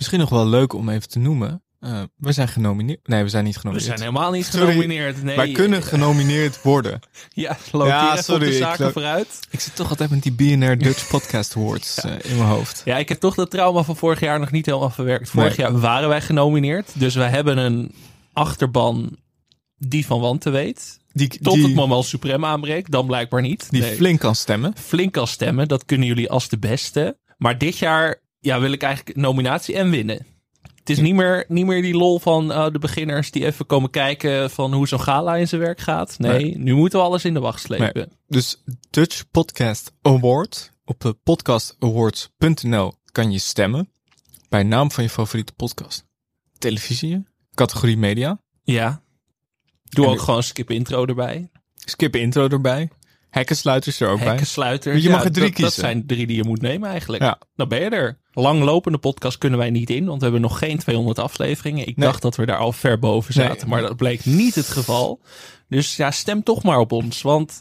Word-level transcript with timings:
Misschien 0.00 0.20
nog 0.20 0.28
wel 0.30 0.46
leuk 0.46 0.72
om 0.72 0.88
even 0.88 1.08
te 1.08 1.18
noemen. 1.18 1.62
Uh, 1.80 2.02
we 2.16 2.32
zijn 2.32 2.48
genomineerd. 2.48 3.08
Nee, 3.08 3.22
we 3.22 3.28
zijn 3.28 3.44
niet 3.44 3.54
We 3.54 3.60
genomineerd. 3.60 3.88
zijn 3.98 4.08
helemaal 4.08 4.30
niet 4.32 4.46
Sorry, 4.46 4.66
genomineerd. 4.66 5.22
Nee, 5.22 5.36
Wij 5.36 5.52
kunnen 5.52 5.82
genomineerd 5.82 6.62
worden. 6.62 7.00
Ja, 7.32 7.56
loop 7.72 7.86
Ja, 7.86 8.22
sorry, 8.22 8.44
de 8.46 8.52
ik 8.52 8.58
zaken 8.58 8.92
vooruit. 8.92 9.38
Ik 9.50 9.60
zit 9.60 9.76
toch 9.76 9.90
altijd 9.90 10.10
met 10.10 10.22
die 10.22 10.32
BNR 10.32 10.78
Dutch 10.78 11.08
Podcast 11.08 11.56
Awards 11.56 11.96
eh, 12.04 12.12
in 12.22 12.36
mijn 12.36 12.48
hoofd. 12.48 12.82
Ja, 12.84 12.96
ik 12.96 13.08
heb 13.08 13.20
toch 13.20 13.34
dat 13.34 13.50
trauma 13.50 13.82
van 13.82 13.96
vorig 13.96 14.20
jaar 14.20 14.38
nog 14.40 14.50
niet 14.50 14.66
helemaal 14.66 14.90
verwerkt. 14.90 15.30
Vorig 15.30 15.56
Nee. 15.56 15.66
jaar 15.66 15.80
waren 15.80 16.08
wij 16.08 16.20
genomineerd. 16.20 16.90
Dus 16.94 17.14
wij 17.14 17.28
hebben 17.28 17.58
een 17.58 17.94
achterban 18.32 19.16
die 19.78 20.06
van 20.06 20.20
wanten 20.20 20.52
weet. 20.52 20.98
Die, 21.12 21.28
Tot 21.42 21.54
die, 21.54 21.62
het 21.64 21.74
moment 21.74 22.04
Supreme 22.04 22.46
aanbreekt. 22.46 22.90
Dan 22.90 23.06
blijkbaar 23.06 23.40
niet. 23.42 23.66
die 23.70 23.80
Nee. 23.80 23.94
flink 23.94 24.20
kan 24.20 24.34
stemmen. 24.34 24.72
flink 24.76 25.12
kan 25.12 25.26
stemmen. 25.26 25.68
Dat 25.68 25.84
kunnen 25.84 26.06
jullie 26.06 26.30
als 26.30 26.48
de 26.48 26.58
beste. 26.58 27.18
Maar 27.38 27.58
dit 27.58 27.78
jaar 27.78 28.19
ja, 28.40 28.60
wil 28.60 28.72
ik 28.72 28.82
eigenlijk 28.82 29.16
nominatie 29.16 29.74
en 29.76 29.90
winnen. 29.90 30.26
Het 30.74 30.90
is 30.90 30.98
niet 30.98 31.14
meer, 31.14 31.44
niet 31.48 31.66
meer 31.66 31.82
die 31.82 31.94
lol 31.96 32.18
van 32.18 32.52
eh, 32.52 32.70
de 32.70 32.78
beginners 32.78 33.30
die 33.30 33.44
even 33.46 33.66
komen 33.66 33.90
kijken 33.90 34.50
van 34.50 34.72
hoe 34.74 34.88
zo'n 34.88 35.00
gala 35.00 35.36
in 35.36 35.48
zijn 35.48 35.60
werk 35.60 35.80
gaat. 35.80 36.18
Nee, 36.18 36.30
Nee. 36.44 36.58
nu 36.58 36.74
moeten 36.74 36.98
we 36.98 37.04
alles 37.04 37.24
in 37.24 37.34
de 37.34 37.40
wacht 37.40 37.60
slepen. 37.60 38.12
Dus 38.28 38.62
Dutch 38.90 39.24
Podcast 39.30 39.92
Award. 40.02 40.72
Op 40.84 41.04
eh, 41.04 41.10
podcastawards.nl 41.22 42.92
kan 43.12 43.32
je 43.32 43.38
stemmen. 43.38 43.88
Bij 44.48 44.62
naam 44.62 44.90
van 44.90 45.04
je 45.04 45.10
favoriete 45.10 45.52
podcast. 45.52 46.04
Televisie. 46.58 47.22
Categorie 47.54 47.96
media. 47.96 48.40
Ja. 48.62 49.02
Doe 49.84 50.04
En 50.04 50.10
ook 50.10 50.16
nu- 50.16 50.22
gewoon 50.24 50.42
skip 50.42 50.70
intro 50.70 51.04
erbij. 51.06 51.50
Skip 51.74 52.16
intro 52.16 52.48
erbij. 52.48 52.88
Hekkensluiters 53.30 54.00
er 54.00 54.08
ook 54.08 54.18
bij. 54.18 54.26
Hekkensluiters. 54.28 55.02
Je 55.02 55.10
mag 55.10 55.24
er 55.24 55.32
drie 55.32 55.44
dat, 55.46 55.54
kiezen. 55.54 55.74
Dat 55.82 55.90
zijn 55.90 56.06
drie 56.06 56.26
die 56.26 56.36
je 56.36 56.44
moet 56.44 56.60
nemen 56.60 56.88
eigenlijk. 56.90 57.22
Ja. 57.22 57.38
Dan 57.56 57.68
ben 57.68 57.80
je 57.80 57.88
er. 57.90 58.18
Langlopende 58.32 58.98
podcast 58.98 59.38
kunnen 59.38 59.58
wij 59.58 59.70
niet 59.70 59.90
in, 59.90 60.04
want 60.04 60.16
we 60.18 60.22
hebben 60.24 60.40
nog 60.42 60.58
geen 60.58 60.78
200 60.78 61.18
afleveringen. 61.18 61.86
Ik 61.86 61.96
Nee. 61.96 62.06
dacht 62.06 62.22
dat 62.22 62.36
we 62.36 62.46
daar 62.46 62.56
al 62.58 62.72
ver 62.72 62.98
boven 62.98 63.38
Nee. 63.38 63.46
zaten, 63.46 63.68
maar 63.68 63.82
dat 63.82 63.96
bleek 63.96 64.24
niet 64.24 64.54
het 64.54 64.68
geval. 64.68 65.20
Dus 65.68 65.96
ja, 65.96 66.10
stem 66.10 66.42
toch 66.42 66.62
maar 66.62 66.78
op 66.78 66.92
ons. 66.92 67.22
Want 67.22 67.60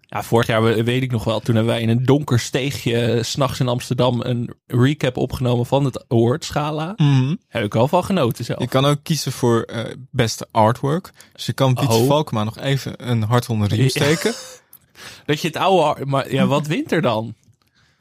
ja, 0.00 0.22
vorig 0.22 0.46
jaar 0.46 0.62
we- 0.62 0.82
weet 0.84 1.02
ik 1.02 1.10
nog 1.10 1.24
wel, 1.24 1.40
toen 1.40 1.54
hebben 1.54 1.72
wij 1.72 1.82
in 1.82 1.88
een 1.88 2.04
donker 2.04 2.38
steegje 2.40 2.96
eh, 3.00 3.22
's 3.22 3.30
s'nachts 3.30 3.60
in 3.60 3.68
Amsterdam 3.68 4.20
een 4.20 4.54
recap 4.66 5.16
opgenomen 5.16 5.66
van 5.66 5.84
het 5.84 6.04
awardschala. 6.08 6.92
Mhm. 6.96 7.34
Heb 7.48 7.64
ik 7.64 7.72
wel 7.72 7.88
van 7.88 8.04
genoten 8.04 8.44
zelf. 8.44 8.60
Je 8.60 8.68
kan 8.68 8.84
ook 8.84 8.98
kiezen 9.02 9.32
voor 9.32 9.62
eh, 9.62 9.84
beste 10.10 10.46
artwork. 10.50 11.10
Dus 11.32 11.46
je 11.46 11.52
kan 11.52 11.74
Pietje 11.74 11.98
Oh. 11.98 12.06
Valkma 12.06 12.44
nog 12.44 12.58
even 12.58 13.10
een 13.10 13.22
hart 13.22 13.48
onder 13.48 13.68
de 13.68 13.74
riem 13.74 13.88
steken. 13.88 14.34
Dat 15.26 15.40
je 15.40 15.46
het 15.48 15.56
oude, 15.56 15.82
ar- 15.82 16.08
maar 16.08 16.32
ja, 16.32 16.46
wat 16.46 16.66
wint 16.66 16.92
er 16.92 17.02
dan? 17.02 17.34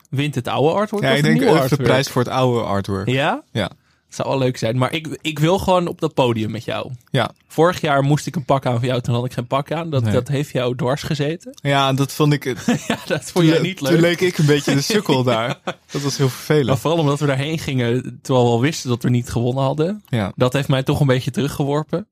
Wint 0.09 0.35
het 0.35 0.47
oude 0.47 0.73
artwork 0.75 1.03
Ja, 1.03 1.11
of 1.11 1.17
ik 1.17 1.23
denk 1.23 1.39
nieuwe 1.39 1.55
even 1.63 1.77
de 1.77 1.83
prijs 1.83 2.07
voor 2.07 2.21
het 2.23 2.31
oude 2.31 2.63
artwork. 2.63 3.07
Ja? 3.09 3.43
Ja. 3.51 3.71
Het 4.05 4.19
zou 4.19 4.29
wel 4.29 4.37
leuk 4.39 4.57
zijn. 4.57 4.77
Maar 4.77 4.93
ik, 4.93 5.17
ik 5.21 5.39
wil 5.39 5.59
gewoon 5.59 5.87
op 5.87 5.99
dat 6.01 6.13
podium 6.13 6.51
met 6.51 6.63
jou. 6.63 6.91
Ja. 7.11 7.31
Vorig 7.47 7.81
jaar 7.81 8.03
moest 8.03 8.25
ik 8.27 8.35
een 8.35 8.45
pak 8.45 8.65
aan 8.65 8.79
van 8.79 8.87
jou, 8.87 9.01
toen 9.01 9.15
had 9.15 9.25
ik 9.25 9.33
geen 9.33 9.47
pak 9.47 9.71
aan. 9.71 9.89
Dat, 9.89 10.03
Nee. 10.03 10.13
dat 10.13 10.27
heeft 10.27 10.51
jou 10.51 10.75
dwars 10.75 11.03
gezeten. 11.03 11.57
Ja, 11.61 11.93
dat 11.93 12.11
vond 12.11 12.33
ik... 12.33 12.43
ja, 12.87 12.97
dat 13.07 13.23
vond 13.23 13.45
jij 13.45 13.59
niet 13.61 13.77
Toen 13.77 13.87
leuk. 13.91 13.99
leek 14.01 14.21
ik 14.21 14.37
een 14.37 14.45
beetje 14.45 14.73
de 14.75 14.81
sukkel 14.81 15.23
daar. 15.33 15.59
Dat 15.91 16.01
was 16.01 16.17
heel 16.17 16.25
Maar 16.27 16.35
vervelend. 16.35 16.79
vooral 16.79 16.99
omdat 16.99 17.19
we 17.19 17.25
daarheen 17.25 17.59
gingen, 17.59 18.19
terwijl 18.21 18.45
we 18.45 18.51
al 18.51 18.61
wisten 18.61 18.89
dat 18.89 19.03
we 19.03 19.09
niet 19.09 19.29
gewonnen 19.29 19.63
hadden. 19.63 20.03
Ja. 20.09 20.31
Dat 20.35 20.53
heeft 20.53 20.67
mij 20.67 20.83
toch 20.83 20.99
een 20.99 21.07
beetje 21.07 21.31
teruggeworpen. 21.31 22.07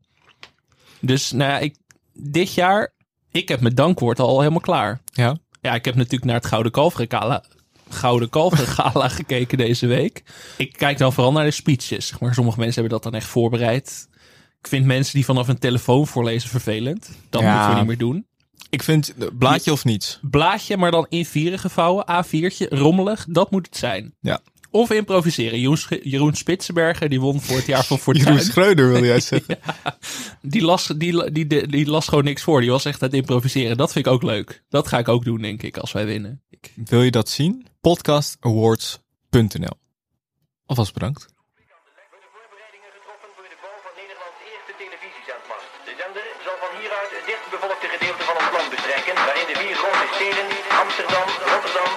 Dus 1.02 1.32
nou 1.32 1.52
ja, 1.52 1.58
ik, 1.60 1.76
dit 2.14 2.54
jaar, 2.54 2.94
ik 3.32 3.48
heb 3.48 3.62
mijn 3.62 3.76
dankwoord 3.76 4.20
al 4.20 4.40
helemaal 4.40 4.60
klaar. 4.60 5.02
Ja. 5.12 5.38
Ja, 5.62 5.74
ik 5.74 5.86
heb 5.86 5.96
natuurlijk 5.96 6.24
naar 6.26 6.36
het 6.36 6.46
Gouden 6.46 6.72
Kalvergala, 6.72 7.44
Gouden 7.90 8.30
gekeken 9.10 9.58
deze 9.58 9.88
week. 9.88 10.24
Ik 10.58 10.74
kijk 10.74 10.98
dan 10.98 11.14
vooral 11.14 11.32
naar 11.32 11.44
de 11.46 11.52
speeches. 11.52 12.08
zeg 12.08 12.20
Maar 12.20 12.34
sommige 12.34 12.60
mensen 12.60 12.82
hebben 12.82 13.02
dat 13.02 13.12
dan 13.12 13.22
echt 13.22 13.30
voorbereid. 13.30 14.08
Ik 14.60 14.68
vind 14.68 14.86
mensen 14.86 15.14
die 15.14 15.26
vanaf 15.26 15.48
een 15.48 15.60
telefoon 15.60 16.08
voorlezen 16.08 16.50
vervelend. 16.50 17.10
Dat 17.30 17.42
Ja. 17.42 17.52
moeten 17.54 17.70
we 17.74 17.78
niet 17.80 17.88
meer 17.88 17.98
doen. 17.98 18.28
Ik 18.70 18.84
vind 18.84 19.14
eh, 19.20 19.28
blaadje 19.38 19.72
of 19.72 19.86
niets. 19.86 20.20
Blaadje, 20.22 20.78
maar 20.78 20.92
dan 20.92 21.06
in 21.10 21.26
vieren 21.26 21.60
gevouwen. 21.60 22.06
A4'tje, 22.26 22.68
rommelig. 22.70 23.26
Dat 23.30 23.52
moet 23.52 23.66
het 23.66 23.78
zijn. 23.78 24.16
Ja. 24.22 24.40
Of 24.72 24.92
improviseren. 24.92 25.60
Jeroen, 25.60 25.78
Jeroen 26.04 26.36
Spitsenberger, 26.36 27.10
die 27.10 27.20
won 27.22 27.42
voor 27.42 27.56
het 27.58 27.66
jaar 27.66 27.84
van 27.86 28.00
Fortuin. 28.06 28.26
Jeroen 28.28 28.44
Schreuder 28.44 28.90
wil 28.92 29.04
jij 29.06 29.20
zeggen. 29.34 29.60
Die 30.42 30.62
las, 30.62 30.88
die, 30.98 31.32
die, 31.32 31.48
die, 31.48 31.68
die 31.68 31.90
las 31.90 32.08
gewoon 32.08 32.24
niks 32.24 32.44
voor. 32.44 32.62
Die 32.62 32.70
was 32.72 32.86
echt 32.86 33.02
aan 33.02 33.08
het 33.10 33.18
improviseren. 33.18 33.78
Dat 33.78 33.92
vind 33.92 34.06
ik 34.06 34.12
ook 34.12 34.24
leuk. 34.24 34.64
Dat 34.70 34.88
ga 34.88 34.98
ik 34.98 35.08
ook 35.08 35.24
doen, 35.26 35.42
denk 35.42 35.62
ik, 35.64 35.78
als 35.78 35.92
wij 35.92 36.06
winnen. 36.06 36.42
Ik, 36.50 36.72
Wil 36.76 37.02
je 37.04 37.12
dat 37.12 37.30
zien? 37.30 37.68
Podcastawards.nl 37.82 39.78
Alvast 40.66 40.94
bedankt. 40.94 41.22
worden 41.26 42.30
voorbereidingen 42.36 42.92
getroffen 42.98 43.30
voor 43.36 43.48
de 43.54 43.58
bouw 43.64 43.78
van 43.86 43.94
Nederlands 44.02 44.38
eerste 44.52 44.74
televisiezendmast. 44.84 45.68
De 45.88 45.94
zender 46.02 46.26
zal 46.46 46.58
van 46.64 46.72
hieruit 46.80 47.12
het 47.18 47.26
dichtbevolkte 47.32 47.88
gedeelte 47.96 48.24
van 48.30 48.36
ons 48.42 48.52
land 48.56 48.70
bestrijken, 48.76 49.16
waarin 49.28 49.48
de 49.52 49.56
vier 49.64 49.76
grote 49.82 50.08
steden 50.18 50.46
Amsterdam, 50.84 51.28
Rotterdam, 51.52 51.92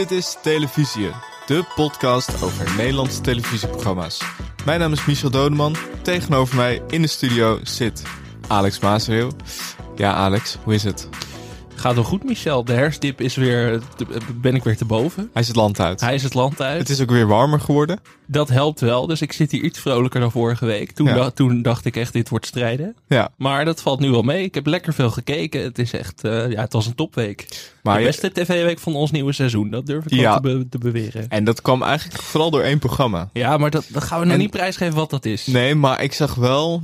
Dit 0.00 0.10
is 0.10 0.36
Televisie, 0.42 1.10
de 1.46 1.64
podcast 1.74 2.42
over 2.42 2.76
Nederlandse 2.76 3.20
televisieprogramma's. 3.20 4.20
Mijn 4.64 4.80
naam 4.80 4.92
is 4.92 5.04
Michel 5.04 5.30
Dodeman. 5.30 5.76
Tegenover 6.02 6.56
mij 6.56 6.82
in 6.88 7.02
de 7.02 7.08
studio 7.08 7.58
zit 7.62 8.02
Alex 8.48 8.78
Maasreel. 8.78 9.32
Ja, 9.96 10.12
Alex, 10.12 10.56
hoe 10.64 10.74
is 10.74 10.84
het? 10.84 11.08
Gaat 11.80 11.94
wel 11.94 12.04
goed, 12.04 12.24
Michel. 12.24 12.64
De 12.64 12.72
herfstdip 12.72 13.20
is 13.20 13.34
weer, 13.36 13.80
te- 13.96 14.06
ben 14.40 14.54
ik 14.54 14.64
weer 14.64 14.76
te 14.76 14.84
boven. 14.84 15.30
Hij 15.32 15.42
is 15.42 15.48
het 15.48 15.56
land 15.56 15.80
uit. 15.80 16.00
Hij 16.00 16.14
is 16.14 16.22
het 16.22 16.34
land 16.34 16.62
uit. 16.62 16.78
Het 16.78 16.88
is 16.88 17.00
ook 17.00 17.10
weer 17.10 17.26
warmer 17.26 17.60
geworden. 17.60 18.00
Dat 18.26 18.48
helpt 18.48 18.80
wel. 18.80 19.06
Dus 19.06 19.20
ik 19.22 19.32
zit 19.32 19.50
hier 19.50 19.62
iets 19.62 19.78
vrolijker 19.78 20.20
dan 20.20 20.30
vorige 20.30 20.66
week. 20.66 20.92
Toen, 20.92 21.06
Ja. 21.06 21.30
toen 21.30 21.62
dacht 21.62 21.84
ik 21.84 21.96
echt, 21.96 22.12
dit 22.12 22.28
wordt 22.28 22.46
strijden. 22.46 22.96
Ja, 23.08 23.30
Maar 23.36 23.64
dat 23.64 23.82
valt 23.82 24.00
nu 24.00 24.10
wel 24.10 24.22
mee. 24.22 24.42
Ik 24.44 24.54
heb 24.54 24.66
lekker 24.66 24.92
veel 24.94 25.10
gekeken. 25.10 25.62
Het 25.62 25.78
is 25.78 25.92
echt, 25.92 26.24
eh, 26.24 26.50
ja, 26.50 26.60
het 26.60 26.72
was 26.72 26.86
een 26.86 26.94
topweek. 26.94 27.68
maar 27.82 27.94
de 27.94 28.00
je- 28.00 28.06
beste 28.06 28.32
tv-week 28.32 28.78
van 28.78 28.94
ons 28.94 29.10
nieuwe 29.10 29.32
seizoen. 29.32 29.70
Dat 29.70 29.86
durf 29.86 30.04
ik 30.06 30.20
wel 30.20 30.34
te, 30.34 30.40
be- 30.40 30.66
te 30.70 30.78
beweren. 30.78 31.28
en 31.28 31.44
dat 31.44 31.62
kwam 31.62 31.82
eigenlijk 31.82 32.22
vooral 32.22 32.50
door 32.50 32.62
één 32.62 32.78
programma. 32.78 33.28
Ja, 33.32 33.56
maar 33.56 33.70
dat, 33.70 33.86
dat 33.88 34.04
gaan 34.04 34.18
we 34.18 34.24
nog 34.24 34.34
En- 34.34 34.40
niet 34.40 34.50
prijsgeven 34.50 34.94
wat 34.94 35.10
dat 35.10 35.24
is. 35.24 35.46
Nee, 35.46 35.74
maar 35.74 36.02
ik 36.02 36.12
zag 36.12 36.34
wel. 36.34 36.82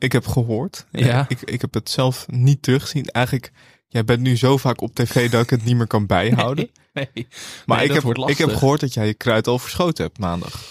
Ik 0.00 0.12
heb 0.12 0.26
gehoord. 0.26 0.86
Ja. 0.90 1.24
Ik, 1.28 1.40
ik 1.40 1.60
heb 1.60 1.74
het 1.74 1.90
zelf 1.90 2.26
niet 2.28 2.62
teruggezien. 2.62 3.04
Eigenlijk, 3.04 3.52
jij 3.88 4.04
bent 4.04 4.20
nu 4.20 4.36
zo 4.36 4.56
vaak 4.56 4.80
op 4.80 4.94
tv 4.94 5.30
dat 5.30 5.42
ik 5.42 5.50
het 5.50 5.64
niet 5.64 5.76
meer 5.76 5.86
kan 5.86 6.06
bijhouden. 6.06 6.68
Nee. 6.92 7.26
Maar 7.66 7.78
Nee, 7.78 7.86
ik, 7.88 7.92
heb, 8.02 8.16
ik 8.28 8.38
heb 8.38 8.54
gehoord 8.56 8.80
dat 8.80 8.94
jij 8.94 9.06
je 9.06 9.14
kruid 9.14 9.46
al 9.46 9.58
verschoten 9.58 10.04
hebt 10.04 10.18
maandag. 10.18 10.62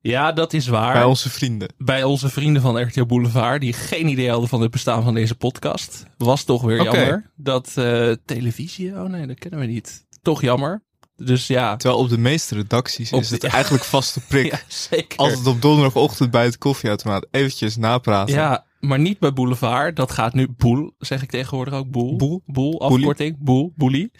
Ja, 0.00 0.32
dat 0.32 0.52
is 0.52 0.66
waar. 0.66 0.92
Bij 0.92 1.04
onze 1.04 1.30
vrienden. 1.30 1.68
bij 1.78 2.04
onze 2.04 2.28
vrienden 2.28 2.62
van 2.62 2.82
RTL 2.82 3.04
Boulevard, 3.04 3.60
die 3.60 3.72
geen 3.72 4.08
idee 4.08 4.30
hadden 4.30 4.48
van 4.48 4.60
het 4.60 4.70
bestaan 4.70 5.02
van 5.02 5.14
deze 5.14 5.34
podcast, 5.34 6.04
was 6.18 6.44
toch 6.44 6.62
weer 6.62 6.82
jammer. 6.82 7.30
Dat 7.36 7.72
eh, 7.74 8.12
televisie, 8.24 8.92
oh 8.92 9.02
nee, 9.04 9.26
dat 9.26 9.38
kennen 9.38 9.60
we 9.60 9.66
niet. 9.66 10.04
Toch 10.22 10.40
jammer. 10.40 10.82
Dus 11.16 11.46
ja, 11.46 11.76
Terwijl 11.76 12.00
op 12.00 12.08
de 12.08 12.18
meeste 12.18 12.54
redacties 12.54 13.12
Op 13.12 13.20
is 13.20 13.30
het 13.30 13.40
de- 13.40 13.48
eigenlijk 13.58 13.84
vaste 13.84 14.20
prik. 14.20 14.50
ja 14.52 14.60
zeker. 14.68 15.18
Altijd 15.18 15.46
op 15.46 15.62
donderdagochtend 15.62 16.30
bij 16.30 16.44
het 16.44 16.58
koffieautomaat 16.58 17.26
eventjes 17.30 17.76
napraten. 17.76 18.34
Ja, 18.34 18.64
maar 18.80 18.98
niet 18.98 19.18
bij 19.18 19.32
Boulevard. 19.32 19.96
Dat 19.96 20.10
gaat 20.12 20.34
nu 20.34 20.48
Boel, 20.56 20.94
zeg 20.98 21.22
ik 21.22 21.30
tegenwoordig 21.30 21.74
ook. 21.74 21.90
Boel. 21.90 22.16
Boel? 22.16 22.42
Boel, 22.46 22.80
afkorting. 22.80 23.36
Boel, 23.38 23.72
Boelie. 23.76 24.10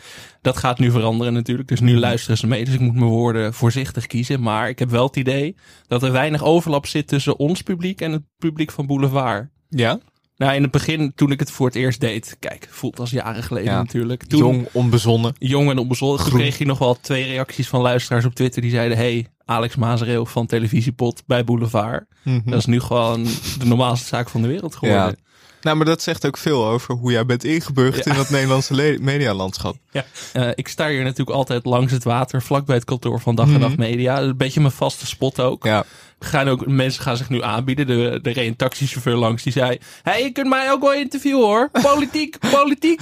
Dat 0.43 0.56
gaat 0.56 0.78
nu 0.78 0.91
veranderen 0.91 1.32
natuurlijk. 1.32 1.69
Dus 1.69 1.81
nu 1.81 1.98
luisteren 1.98 2.37
ze 2.38 2.47
mee. 2.47 2.65
Dus 2.65 2.75
ik 2.75 2.81
moet 2.81 2.94
mijn 2.94 3.10
woorden 3.10 3.54
voorzichtig 3.54 4.06
kiezen. 4.06 4.43
Maar 4.43 4.69
ik 4.69 4.78
heb 4.78 4.91
wel 4.91 5.06
het 5.06 5.16
idee 5.16 5.56
dat 5.87 6.03
er 6.03 6.12
weinig 6.12 6.44
overlap 6.44 6.87
zit 6.87 7.06
tussen 7.09 7.38
ons 7.38 7.62
publiek 7.62 8.00
en 8.00 8.12
het 8.12 8.22
publiek 8.39 8.71
van 8.71 8.86
Boulevard. 8.86 9.48
Ja? 9.68 9.98
Nou, 10.36 10.54
in 10.54 10.63
het 10.63 10.71
begin, 10.71 11.13
toen 11.15 11.30
ik 11.30 11.41
het 11.41 11.51
voor 11.51 11.66
het 11.66 11.74
eerst 11.77 12.01
deed. 12.01 12.36
Kijk, 12.39 12.68
voelt 12.71 13.01
als 13.01 13.10
jaren 13.10 13.42
geleden 13.42 13.72
Ja. 13.72 13.78
natuurlijk. 13.78 14.24
Toen, 14.24 14.39
Jong, 14.39 14.68
onbezonnen. 14.72 15.33
jong 15.39 15.71
en 15.71 15.78
onbezonnen. 15.78 16.18
Toen 16.24 16.39
kreeg 16.39 16.59
je 16.59 16.66
nog 16.66 16.78
wel 16.78 17.01
twee 17.01 17.24
reacties 17.24 17.68
van 17.68 17.80
luisteraars 17.80 18.24
op 18.24 18.34
Twitter. 18.34 18.63
Die 18.63 18.71
zeiden, 18.71 18.97
hey, 18.97 19.27
Alex 19.50 19.76
Mazereel 19.76 20.26
van 20.26 20.47
Televisiepot 20.47 21.22
bij 21.26 21.44
Boulevard. 21.44 22.04
Mhm. 22.22 22.50
Dat 22.50 22.58
is 22.58 22.66
nu 22.66 22.80
gewoon 22.80 23.24
de 23.58 23.64
normaalste 23.64 24.06
zaak 24.06 24.28
van 24.28 24.42
de 24.42 24.48
wereld 24.48 24.74
geworden. 24.74 25.06
Ja. 25.06 25.28
Nou, 25.62 25.76
maar 25.76 25.86
dat 25.86 26.02
zegt 26.02 26.26
ook 26.26 26.36
veel 26.36 26.66
over 26.66 26.94
hoe 26.94 27.12
jij 27.12 27.26
bent 27.26 27.44
ingeburgerd 27.44 28.04
Ja. 28.04 28.10
in 28.10 28.16
dat 28.16 28.30
Nederlandse 28.30 28.98
medialandschap. 29.00 29.76
Ja, 29.91 30.04
eh, 30.32 30.48
ik 30.54 30.68
sta 30.68 30.88
hier 30.88 31.02
natuurlijk 31.02 31.36
altijd 31.36 31.64
langs 31.64 31.92
het 31.92 32.04
water, 32.04 32.42
vlakbij 32.42 32.76
het 32.76 32.84
kantoor 32.84 33.20
van 33.20 33.34
Dag 33.34 33.47
en 33.47 33.60
Nacht 33.60 33.76
Media. 33.76 34.20
Een 34.20 34.36
beetje 34.36 34.60
mijn 34.60 34.72
vaste 34.72 35.06
spot 35.06 35.41
ook. 35.41 35.64
Ja. 35.64 35.84
Gaan 36.18 36.48
ook. 36.48 36.66
Mensen 36.66 37.03
gaan 37.03 37.16
zich 37.16 37.28
nu 37.28 37.42
aanbieden. 37.42 37.86
De, 37.86 38.18
reed 38.22 38.36
een 38.48 38.56
taxichauffeur 38.56 39.16
langs 39.16 39.42
die 39.42 39.53
zei: 39.53 39.78
hey, 40.03 40.22
je 40.22 40.30
kunt 40.30 40.48
mij 40.48 40.70
ook 40.72 40.80
wel 40.80 40.94
interviewen 40.94 41.44
hoor. 41.46 41.70
Politiek, 41.82 42.38
politiek. 42.56 43.00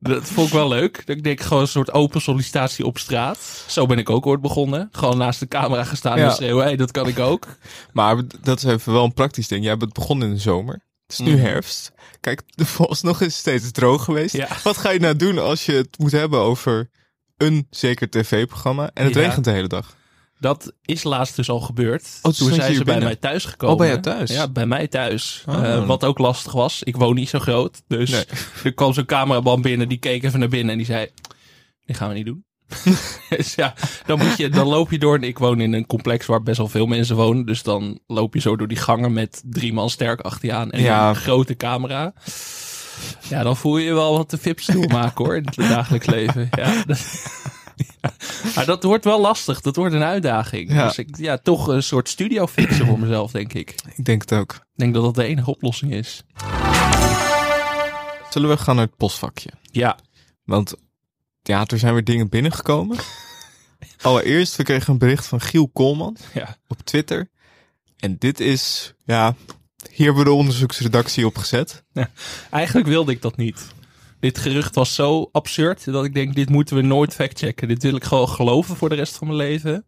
Dat 0.00 0.24
vond 0.24 0.46
ik 0.46 0.52
wel 0.52 0.68
leuk. 0.68 1.02
Ik 1.06 1.22
denk 1.24 1.40
gewoon 1.40 1.62
een 1.62 1.68
soort 1.68 1.92
open 1.92 2.20
sollicitatie 2.20 2.84
op 2.86 2.98
straat. 2.98 3.64
Zo 3.68 3.86
ben 3.86 3.98
ik 3.98 4.10
ook 4.10 4.26
ooit 4.26 4.40
begonnen. 4.40 4.88
Gewoon 4.92 5.18
naast 5.18 5.40
de 5.40 5.48
camera 5.48 5.84
gestaan 5.84 6.18
Ja. 6.18 6.24
en 6.28 6.34
schreeuwen, 6.34 6.64
hey, 6.64 6.76
dat 6.76 6.90
kan 6.90 7.08
ik 7.08 7.18
ook. 7.18 7.46
Maar 7.92 8.16
dat 8.42 8.56
is 8.56 8.64
even 8.64 8.92
wel 8.92 9.04
een 9.04 9.14
praktisch 9.14 9.48
ding. 9.48 9.64
Jij 9.64 9.76
bent 9.76 9.92
begonnen 9.92 10.28
in 10.28 10.34
de 10.34 10.40
zomer. 10.40 10.74
Het 11.06 11.20
is 11.20 11.26
nu 11.26 11.32
Mhm. 11.32 11.40
herfst. 11.42 11.92
Kijk, 12.20 12.42
vooralsnog 12.56 13.20
is 13.20 13.26
het 13.26 13.34
steeds 13.36 13.70
droog 13.70 14.04
geweest. 14.04 14.36
Ja. 14.36 14.48
Wat 14.64 14.76
ga 14.76 14.90
je 14.90 15.00
nou 15.00 15.16
doen 15.16 15.38
als 15.38 15.66
je 15.66 15.72
het 15.72 15.98
moet 15.98 16.12
hebben 16.12 16.38
over 16.40 16.90
een 17.36 17.66
zeker 17.70 18.10
tv-programma 18.10 18.90
en 18.94 19.04
het 19.04 19.14
Ja. 19.14 19.20
regent 19.20 19.44
de 19.44 19.50
hele 19.50 19.68
dag? 19.68 19.96
Dat 20.42 20.72
is 20.84 21.02
laatst 21.02 21.36
dus 21.36 21.50
al 21.50 21.60
gebeurd. 21.60 22.08
Oh, 22.22 22.32
toen 22.32 22.52
zijn 22.52 22.74
ze 22.74 22.84
bij 22.84 23.00
mij 23.00 23.16
thuis 23.16 23.44
gekomen. 23.44 23.74
Oh, 23.74 23.80
bij 23.80 23.88
jou 23.88 24.00
thuis? 24.00 24.30
Ja, 24.30 24.48
bij 24.48 24.66
mij 24.66 24.88
thuis. 24.88 25.44
Oh. 25.48 25.64
Eh, 25.64 25.86
wat 25.86 26.04
ook 26.04 26.18
lastig 26.18 26.52
was. 26.52 26.82
Ik 26.82 26.96
woon 26.96 27.14
niet 27.14 27.28
zo 27.28 27.38
groot. 27.38 27.82
Dus 27.86 28.10
Nee. 28.10 28.24
er 28.64 28.72
kwam 28.74 28.92
zo'n 28.92 29.04
cameraman 29.04 29.62
binnen. 29.62 29.88
Die 29.88 29.98
keek 29.98 30.22
even 30.22 30.38
naar 30.38 30.48
binnen 30.48 30.70
en 30.70 30.76
die 30.76 30.86
zei... 30.86 31.08
Dit 31.84 31.96
gaan 31.96 32.08
we 32.08 32.14
niet 32.14 32.26
doen. 32.26 32.44
dus 33.28 33.54
ja, 33.54 33.74
dan, 34.06 34.18
moet 34.18 34.36
je, 34.36 34.48
dan 34.48 34.66
loop 34.66 34.90
je 34.90 34.98
door. 34.98 35.14
En 35.16 35.22
ik 35.22 35.38
woon 35.38 35.60
in 35.60 35.72
een 35.72 35.86
complex 35.86 36.26
waar 36.26 36.42
best 36.42 36.58
wel 36.58 36.68
veel 36.68 36.86
mensen 36.86 37.16
wonen. 37.16 37.46
Dus 37.46 37.62
dan 37.62 37.98
loop 38.06 38.34
je 38.34 38.40
zo 38.40 38.56
door 38.56 38.68
die 38.68 38.76
gangen 38.76 39.12
met 39.12 39.42
drie 39.46 39.72
man 39.72 39.90
sterk 39.90 40.20
achter 40.20 40.48
je 40.48 40.54
aan. 40.54 40.70
En 40.70 40.80
Ja. 40.80 41.08
een 41.08 41.16
grote 41.16 41.56
camera. 41.56 42.12
Ja, 43.28 43.42
dan 43.42 43.56
voel 43.56 43.76
je 43.76 43.84
je 43.84 43.94
wel 43.94 44.16
wat 44.16 44.30
de 44.30 44.38
vips 44.38 44.66
maken 44.88 45.24
hoor. 45.24 45.36
In 45.36 45.44
het 45.44 45.68
dagelijks 45.68 46.06
leven. 46.06 46.48
Ja, 46.50 46.82
dat, 46.86 46.98
ja. 46.98 47.50
Maar 48.54 48.66
dat 48.66 48.82
wordt 48.82 49.04
wel 49.04 49.20
lastig. 49.20 49.60
Dat 49.60 49.76
wordt 49.76 49.94
een 49.94 50.02
uitdaging. 50.02 50.72
Ja. 50.72 50.86
Dus 50.86 50.98
ik, 50.98 51.16
ja, 51.16 51.38
toch 51.38 51.66
een 51.66 51.82
soort 51.82 52.08
studio 52.08 52.46
fixen 52.46 52.86
voor 52.86 52.98
mezelf, 52.98 53.30
denk 53.30 53.52
ik. 53.52 53.74
Ik 53.94 54.04
denk 54.04 54.20
het 54.20 54.32
ook. 54.32 54.54
Ik 54.54 54.60
denk 54.74 54.94
dat 54.94 55.02
dat 55.02 55.14
de 55.14 55.24
enige 55.24 55.50
oplossing 55.50 55.92
is. 55.92 56.22
Zullen 58.30 58.48
we 58.48 58.56
gaan 58.56 58.76
naar 58.76 58.84
het 58.84 58.96
postvakje? 58.96 59.50
Ja, 59.62 59.98
Want 60.44 60.74
ja, 61.42 61.64
er 61.66 61.78
zijn 61.78 61.92
weer 61.92 62.04
dingen 62.04 62.28
binnengekomen. 62.28 62.98
Allereerst, 64.02 64.56
we 64.56 64.62
kregen 64.62 64.92
een 64.92 64.98
bericht 64.98 65.26
van 65.26 65.40
Giel 65.40 65.68
Koolman 65.68 66.16
ja. 66.34 66.56
op 66.66 66.80
Twitter. 66.80 67.28
En 67.98 68.16
dit 68.18 68.40
is, 68.40 68.94
ja, 69.04 69.34
hier 69.90 70.06
hebben 70.06 70.24
we 70.24 70.30
de 70.30 70.36
onderzoeksredactie 70.36 71.26
op 71.26 71.36
gezet. 71.36 71.84
Eigenlijk 72.50 72.86
wilde 72.86 73.12
ik 73.12 73.22
dat 73.22 73.36
niet. 73.36 73.66
Dit 74.22 74.38
gerucht 74.38 74.74
was 74.74 74.94
zo 74.94 75.28
absurd 75.32 75.84
dat 75.84 76.04
ik 76.04 76.14
denk, 76.14 76.34
dit 76.34 76.48
moeten 76.48 76.76
we 76.76 76.82
nooit 76.82 77.14
factchecken. 77.14 77.68
Dit 77.68 77.82
wil 77.82 77.96
ik 77.96 78.04
gewoon 78.04 78.28
geloven 78.28 78.76
voor 78.76 78.88
de 78.88 78.94
rest 78.94 79.16
van 79.16 79.26
mijn 79.26 79.38
leven. 79.38 79.84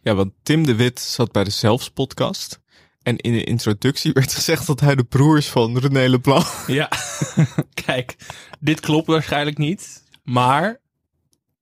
Ja, 0.00 0.14
want 0.14 0.32
Tim 0.42 0.66
de 0.66 0.74
Wit 0.74 1.00
zat 1.00 1.32
bij 1.32 1.44
de 1.44 1.50
Zelfs 1.50 1.90
podcast. 1.90 2.60
En 3.02 3.16
in 3.16 3.32
de 3.32 3.44
introductie 3.44 4.12
werd 4.12 4.32
gezegd 4.32 4.66
dat 4.66 4.80
hij 4.80 4.94
de 4.94 5.04
broer 5.04 5.36
is 5.36 5.48
van 5.48 5.78
René 5.78 6.08
Leblanc. 6.08 6.46
Ja, 6.66 6.90
kijk, 7.86 8.16
dit 8.60 8.80
klopt 8.80 9.06
waarschijnlijk 9.06 9.58
niet. 9.58 10.04
Maar 10.22 10.80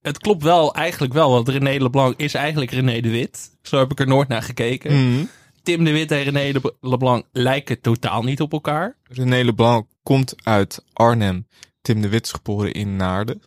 het 0.02 0.18
klopt 0.18 0.42
wel, 0.42 0.74
eigenlijk 0.74 1.12
wel. 1.12 1.30
Want 1.30 1.48
René 1.48 1.82
Leblanc 1.82 2.16
is 2.16 2.34
eigenlijk 2.34 2.70
René 2.70 3.00
de 3.00 3.10
Wit. 3.10 3.50
Zo 3.62 3.78
heb 3.78 3.90
ik 3.90 4.00
er 4.00 4.06
nooit 4.06 4.28
naar 4.28 4.42
gekeken. 4.42 5.10
Mhm. 5.10 5.24
Tim 5.62 5.84
de 5.84 5.92
Wit 5.92 6.10
en 6.10 6.22
René 6.22 6.60
Leblanc 6.80 7.24
lijken 7.32 7.80
totaal 7.80 8.22
niet 8.22 8.40
op 8.40 8.52
elkaar. 8.52 8.96
René 9.02 9.42
Leblanc 9.42 9.86
komt 10.02 10.34
uit 10.42 10.84
Arnhem. 10.92 11.46
Tim 11.84 12.00
de 12.00 12.08
Wit 12.08 12.24
is 12.24 12.32
geboren 12.32 12.72
in 12.72 12.96
Naarden. 12.96 13.42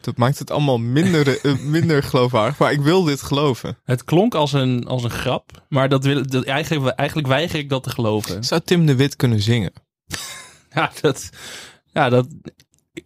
Dat 0.00 0.16
maakt 0.16 0.38
het 0.38 0.50
allemaal 0.50 0.78
minder, 0.78 1.40
eh, 1.40 1.58
minder 1.76 2.02
geloofwaardig. 2.02 2.58
Maar 2.58 2.72
ik 2.72 2.80
wil 2.80 3.04
dit 3.04 3.22
geloven. 3.22 3.78
Het 3.84 4.04
klonk 4.04 4.34
als 4.34 4.52
een, 4.52 4.86
als 4.86 5.04
een 5.04 5.10
grap, 5.10 5.64
maar 5.68 5.88
dat 5.88 6.04
wil, 6.04 6.26
dat, 6.26 6.44
eigenlijk, 6.44 6.94
eigenlijk 6.94 7.28
weiger 7.28 7.58
ik 7.58 7.68
dat 7.68 7.82
te 7.82 7.90
geloven. 7.90 8.44
Zou 8.44 8.60
Tim 8.64 8.86
de 8.86 8.94
Wit 8.94 9.16
kunnen 9.16 9.40
zingen? 9.40 9.72
Ja, 10.74 10.90
dat, 11.00 11.30
ja, 11.92 12.08
dat, 12.08 12.26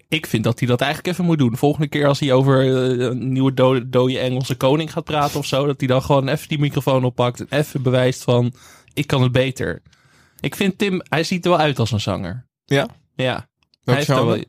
ik 0.08 0.26
vind 0.26 0.44
dat 0.44 0.58
hij 0.58 0.68
dat 0.68 0.80
eigenlijk 0.80 1.12
even 1.12 1.24
moet 1.24 1.38
doen. 1.38 1.56
Volgende 1.56 1.88
keer 1.88 2.06
als 2.06 2.20
hij 2.20 2.32
over 2.32 2.60
eh, 2.60 3.06
een 3.06 3.32
nieuwe 3.32 3.54
dode, 3.54 3.88
dode 3.88 4.18
Engelse 4.18 4.54
koning 4.54 4.92
gaat 4.92 5.04
praten 5.04 5.38
of 5.38 5.46
zo, 5.46 5.66
dat 5.66 5.78
hij 5.78 5.88
dan 5.88 6.02
gewoon 6.02 6.28
even 6.28 6.48
die 6.48 6.58
microfoon 6.58 7.04
oppakt 7.04 7.40
en 7.40 7.58
even 7.58 7.82
bewijst 7.82 8.22
van, 8.22 8.52
ik 8.92 9.06
kan 9.06 9.22
het 9.22 9.32
beter. 9.32 9.82
Ik 10.40 10.54
vind 10.54 10.78
Tim, 10.78 11.02
hij 11.08 11.24
ziet 11.24 11.44
er 11.44 11.50
wel 11.50 11.60
uit 11.60 11.78
als 11.78 11.92
een 11.92 12.00
zanger. 12.00 12.46
Ja? 12.64 12.88
Ja. 13.14 13.48
Hij 13.84 13.94
heeft 13.94 14.06
genre? 14.06 14.24
wel, 14.24 14.44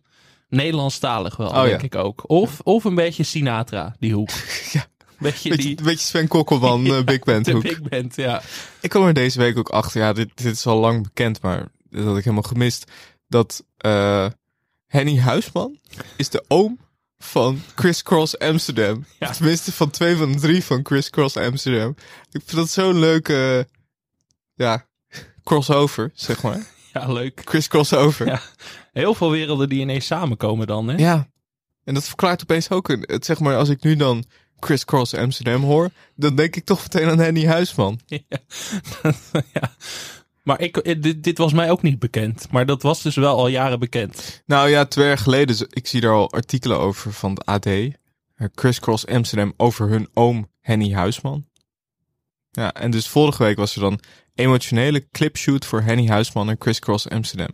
Nederlandstalig 0.49 1.35
wel, 1.35 1.47
Oh, 1.47 1.63
denk 1.63 1.79
ja. 1.81 1.85
ik 1.85 1.95
ook. 1.95 2.29
Of, 2.29 2.59
of 2.63 2.83
een 2.83 2.95
beetje 2.95 3.23
Sinatra, 3.23 3.95
die 3.99 4.13
hoek. 4.13 4.29
Ja. 4.71 4.85
Beetje 5.19 5.49
Beetje, 5.49 5.75
die, 5.75 5.83
beetje 5.83 6.05
Sven 6.05 6.27
Kokkelman, 6.27 6.85
eh, 6.95 7.03
Big 7.03 7.19
Band 7.23 7.51
hoek. 7.51 7.61
big 7.61 7.81
band, 7.81 8.15
ja. 8.15 8.41
Ik 8.81 8.89
kwam 8.89 9.07
er 9.07 9.13
deze 9.13 9.39
week 9.39 9.57
ook 9.57 9.69
achter. 9.69 10.01
Ja, 10.01 10.13
dit, 10.13 10.29
dit 10.35 10.53
is 10.53 10.65
al 10.65 10.79
lang 10.79 11.03
bekend, 11.03 11.41
maar 11.41 11.67
dat 11.89 12.05
had 12.05 12.17
ik 12.17 12.23
helemaal 12.23 12.49
gemist. 12.49 12.91
Dat 13.27 13.63
eh, 13.77 14.27
Henny 14.87 15.19
Huisman 15.19 15.79
is 16.17 16.29
de 16.29 16.43
oom 16.47 16.79
van 17.17 17.61
Criss 17.75 18.03
Cross 18.03 18.39
Amsterdam. 18.39 19.05
Ja. 19.19 19.31
Tenminste 19.31 19.71
van 19.71 19.89
twee 19.89 20.15
van 20.15 20.31
de 20.31 20.39
drie 20.39 20.63
van 20.63 20.81
Criss 20.83 21.09
Cross 21.09 21.38
Amsterdam. 21.38 21.89
Ik 22.31 22.41
vind 22.45 22.55
dat 22.55 22.69
zo'n 22.69 22.99
leuke, 22.99 23.67
ja, 24.55 24.85
crossover, 25.43 26.11
zeg 26.13 26.41
maar. 26.43 26.65
Ja, 27.00 27.12
leuk. 27.13 27.42
Criss 27.44 27.68
Crossover. 27.68 28.25
Ja. 28.27 28.42
Heel 28.94 29.13
veel 29.15 29.31
werelden 29.31 29.69
die 29.69 29.80
ineens 29.81 30.06
samenkomen 30.06 30.68
dan, 30.68 30.88
hè? 30.88 30.95
Ja. 30.97 31.27
En 31.83 31.94
dat 31.94 32.03
verklaart 32.07 32.42
opeens 32.42 32.69
ook 32.69 32.89
een, 32.89 33.03
het, 33.07 33.25
zeg 33.25 33.39
maar, 33.39 33.56
als 33.57 33.69
ik 33.69 33.83
nu 33.83 33.95
dan 33.95 34.24
Criss 34.59 34.86
Cross 34.86 35.13
Amsterdam 35.13 35.63
hoor, 35.63 35.89
dan 36.15 36.36
denk 36.36 36.56
ik 36.56 36.65
toch 36.65 36.81
meteen 36.81 37.09
aan 37.09 37.19
Henny 37.19 37.45
Huisman. 37.45 38.00
ja. 39.53 39.71
Maar 40.44 40.62
ik, 40.62 40.77
eh, 40.77 41.01
dit, 41.01 41.24
dit 41.24 41.38
was 41.38 41.53
mij 41.53 41.71
ook 41.71 41.81
niet 41.81 42.00
bekend. 42.00 42.47
Maar 42.51 42.65
dat 42.65 42.81
was 42.81 43.01
dus 43.01 43.15
wel 43.15 43.38
al 43.38 43.48
jaren 43.48 43.80
bekend. 43.80 44.44
Nou 44.45 44.69
ja, 44.69 44.86
twee 44.86 45.07
jaar 45.07 45.18
geleden, 45.18 45.56
z- 45.56 45.63
ik 45.69 45.88
zie 45.88 46.01
er 46.01 46.12
al 46.12 46.31
artikelen 46.31 46.80
over 46.80 47.13
van 47.13 47.33
de 47.36 47.41
AD. 47.45 47.65
eh, 47.65 47.91
Criss 48.53 48.80
Cross 48.80 49.07
Amsterdam 49.07 49.53
over 49.57 49.89
hun 49.89 50.07
oom 50.13 50.50
Henny 50.62 50.94
Huisman. 50.94 51.45
Ja, 52.51 52.74
en 52.74 52.91
dus 52.91 53.07
vorige 53.07 53.44
week 53.44 53.57
was 53.57 53.75
er 53.75 53.81
dan 53.81 54.00
emotionele 54.35 55.09
clipshoot 55.11 55.65
voor 55.65 55.81
Henny 55.81 56.07
Huisman 56.07 56.49
en 56.49 56.57
Criss 56.57 56.79
Cross 56.79 57.09
Amsterdam. 57.09 57.51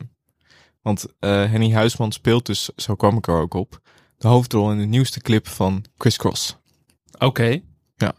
Want 0.82 1.06
eh, 1.20 1.30
Henny 1.30 1.72
Huisman 1.74 2.12
speelt 2.12 2.46
dus, 2.46 2.70
zo 2.76 2.96
kwam 2.96 3.18
ik 3.18 3.28
er 3.28 3.42
ook 3.42 3.54
op, 3.54 3.80
de 4.18 4.28
hoofdrol 4.28 4.72
in 4.72 4.78
de 4.78 4.86
nieuwste 4.86 5.20
clip 5.20 5.48
van 5.48 5.86
Criss 5.98 6.18
Cross. 6.18 6.58
Oké. 7.20 7.62
Ja. 7.96 8.14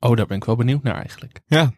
Oh, 0.00 0.16
daar 0.16 0.26
ben 0.26 0.36
ik 0.36 0.44
wel 0.44 0.56
benieuwd 0.56 0.82
naar 0.82 0.96
eigenlijk. 0.96 1.40
Ja, 1.46 1.72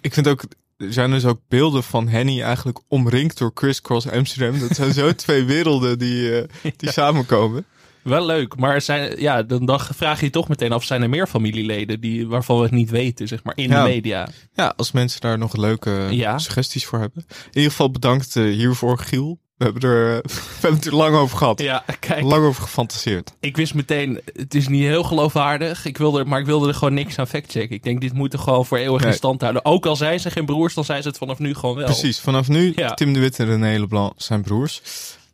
ik 0.00 0.14
vind 0.14 0.28
ook, 0.28 0.42
er 0.76 0.92
zijn 0.92 1.10
dus 1.10 1.24
ook 1.24 1.40
beelden 1.48 1.82
van 1.82 2.08
Henny 2.08 2.42
eigenlijk 2.42 2.80
omringd 2.88 3.38
door 3.38 3.52
Criss 3.52 3.80
Cross 3.80 4.08
Amsterdam. 4.08 4.58
Dat 4.58 4.76
zijn 4.76 4.92
zo 4.92 5.14
twee 5.24 5.44
werelden 5.44 5.98
die, 5.98 6.40
eh, 6.40 6.72
die 6.76 6.92
samenkomen. 6.92 7.64
Wel 8.02 8.26
leuk, 8.26 8.56
maar 8.56 8.80
zijn, 8.80 9.20
ja, 9.20 9.42
dan, 9.42 9.64
dan 9.66 9.80
vraag 9.80 10.18
je 10.20 10.24
je 10.26 10.32
toch 10.32 10.48
meteen 10.48 10.72
af, 10.72 10.84
zijn 10.84 11.02
er 11.02 11.08
meer 11.08 11.26
familieleden 11.26 12.00
die, 12.00 12.26
waarvan 12.28 12.56
we 12.56 12.62
het 12.62 12.72
niet 12.72 12.90
weten, 12.90 13.28
zeg 13.28 13.42
maar, 13.42 13.56
in 13.56 13.68
Ja. 13.68 13.82
de 13.84 13.88
media? 13.88 14.28
Ja, 14.52 14.72
als 14.76 14.92
mensen 14.92 15.20
daar 15.20 15.38
nog 15.38 15.56
leuke 15.56 16.06
Ja. 16.10 16.38
suggesties 16.38 16.86
voor 16.86 16.98
hebben. 16.98 17.24
In 17.28 17.34
ieder 17.52 17.70
geval 17.70 17.90
bedankt 17.90 18.36
eh, 18.36 18.42
hiervoor, 18.44 18.98
Giel. 18.98 19.38
We 19.56 19.64
hebben, 19.66 19.90
er, 19.90 20.16
eh, 20.16 20.22
we 20.34 20.40
hebben 20.60 20.78
het 20.80 20.86
er 20.88 20.94
lang 20.96 21.16
over 21.16 21.36
gehad. 21.38 21.60
Ja, 21.60 21.84
kijk, 22.00 22.22
Lang 22.22 22.44
over 22.44 22.62
gefantaseerd. 22.62 23.32
ik 23.40 23.56
wist 23.56 23.74
meteen, 23.74 24.20
het 24.32 24.54
is 24.54 24.68
niet 24.68 24.82
heel 24.82 25.02
geloofwaardig, 25.02 25.84
ik 25.84 25.98
wilde, 25.98 26.24
maar 26.24 26.40
ik 26.40 26.46
wilde 26.46 26.68
er 26.68 26.74
gewoon 26.74 26.94
niks 26.94 27.18
aan 27.18 27.26
factchecken. 27.26 27.76
Ik 27.76 27.82
denk, 27.82 28.00
dit 28.00 28.12
moet 28.12 28.32
er 28.32 28.38
gewoon 28.38 28.66
voor 28.66 28.78
eeuwig 28.78 29.04
in 29.04 29.12
stand 29.12 29.40
houden. 29.40 29.64
Ook 29.64 29.86
al 29.86 29.96
zijn 29.96 30.20
ze 30.20 30.30
geen 30.30 30.44
broers, 30.44 30.74
dan 30.74 30.84
zijn 30.84 31.02
ze 31.02 31.08
het 31.08 31.18
vanaf 31.18 31.38
nu 31.38 31.54
gewoon 31.54 31.76
wel. 31.76 31.84
Precies, 31.84 32.20
vanaf 32.20 32.48
nu 32.48 32.72
Ja. 32.76 32.94
Tim 32.94 33.12
de 33.12 33.20
Wit 33.20 33.38
en 33.38 33.46
René 33.46 33.78
Leblanc 33.80 34.12
zijn 34.16 34.42
broers. 34.42 34.80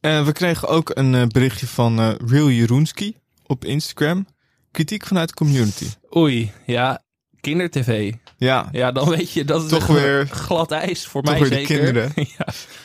Eh, 0.06 0.24
we 0.24 0.32
kregen 0.32 0.68
ook 0.68 0.90
een 0.94 1.14
eh, 1.14 1.26
berichtje 1.26 1.66
van 1.66 1.98
eh, 2.00 2.10
Real 2.26 2.50
Jeroenski 2.50 3.16
op 3.46 3.64
Instagram. 3.64 4.26
Kritiek 4.70 5.06
vanuit 5.06 5.28
de 5.28 5.34
community. 5.34 5.86
Oei, 6.16 6.52
ja, 6.66 7.02
kindertv. 7.40 8.12
Ja, 8.38 8.68
Ja, 8.72 8.92
dan 8.92 9.08
weet 9.08 9.32
je 9.32 9.44
dat 9.44 9.62
is 9.62 9.68
Toch 9.68 9.86
weer- 9.86 10.26
glad 10.26 10.70
ijs 10.70 11.06
voor 11.06 11.22
toch 11.22 11.32
mij 11.32 11.40
weer 11.40 11.50
de 11.50 11.56
zeker. 11.56 11.76
kinderen. 11.76 12.12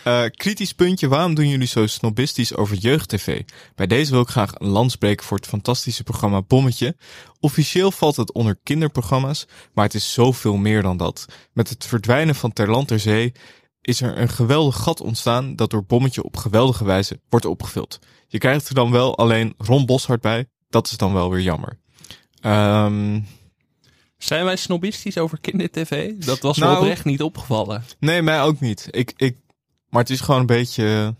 ja. 0.03 0.29
Kritisch 0.29 0.73
puntje, 0.73 1.07
waarom 1.07 1.33
doen 1.35 1.47
jullie 1.47 1.67
zo 1.67 1.87
snobistisch 1.87 2.55
over 2.55 2.75
jeugdtv? 2.77 3.41
Bij 3.75 3.87
deze 3.87 4.11
wil 4.11 4.21
ik 4.21 4.27
graag 4.27 4.51
een 4.59 4.67
lans 4.67 4.95
breken 4.95 5.25
voor 5.25 5.37
het 5.37 5.47
fantastische 5.47 6.03
programma 6.03 6.41
Bommetje. 6.41 6.95
Officieel 7.39 7.91
valt 7.91 8.15
het 8.15 8.31
onder 8.31 8.57
kinderprogramma's, 8.63 9.45
maar 9.73 9.85
het 9.85 9.93
is 9.93 10.13
zoveel 10.13 10.55
meer 10.57 10.81
dan 10.81 10.97
dat. 10.97 11.25
Met 11.53 11.69
het 11.69 11.85
verdwijnen 11.85 12.35
van 12.35 12.53
Ter 12.53 12.69
Land 12.71 12.87
Ter 12.87 12.99
Zee 12.99 13.31
is 13.81 14.01
er 14.01 14.17
een 14.17 14.29
geweldig 14.29 14.75
gat 14.77 15.01
ontstaan 15.01 15.55
dat 15.55 15.69
door 15.69 15.83
Bommetje 15.83 16.23
op 16.23 16.37
geweldige 16.37 16.85
wijze 16.85 17.19
wordt 17.29 17.45
opgevuld. 17.45 17.99
Je 18.27 18.37
krijgt 18.37 18.67
er 18.69 18.75
dan 18.75 18.91
wel 18.91 19.17
alleen 19.17 19.53
Ron 19.57 19.85
Boshart 19.85 20.21
bij, 20.21 20.45
dat 20.69 20.87
is 20.91 20.97
dan 20.97 21.13
wel 21.13 21.29
weer 21.31 21.41
jammer. 21.41 21.79
Ehm, 22.41 23.19
Zijn 24.17 24.45
wij 24.45 24.55
snobistisch 24.55 25.17
over 25.17 25.39
kindertv? 25.39 26.11
Dat 26.17 26.39
was 26.39 26.57
me 26.57 26.65
Nou- 26.65 26.77
oprecht 26.77 27.05
niet 27.05 27.21
opgevallen. 27.21 27.83
nee, 27.99 28.21
mij 28.21 28.41
ook 28.41 28.59
niet. 28.59 28.87
Ik, 28.91 29.13
ik, 29.17 29.37
maar 29.89 30.01
het 30.01 30.09
is 30.11 30.19
gewoon 30.19 30.39
een 30.39 30.45
beetje 30.45 31.15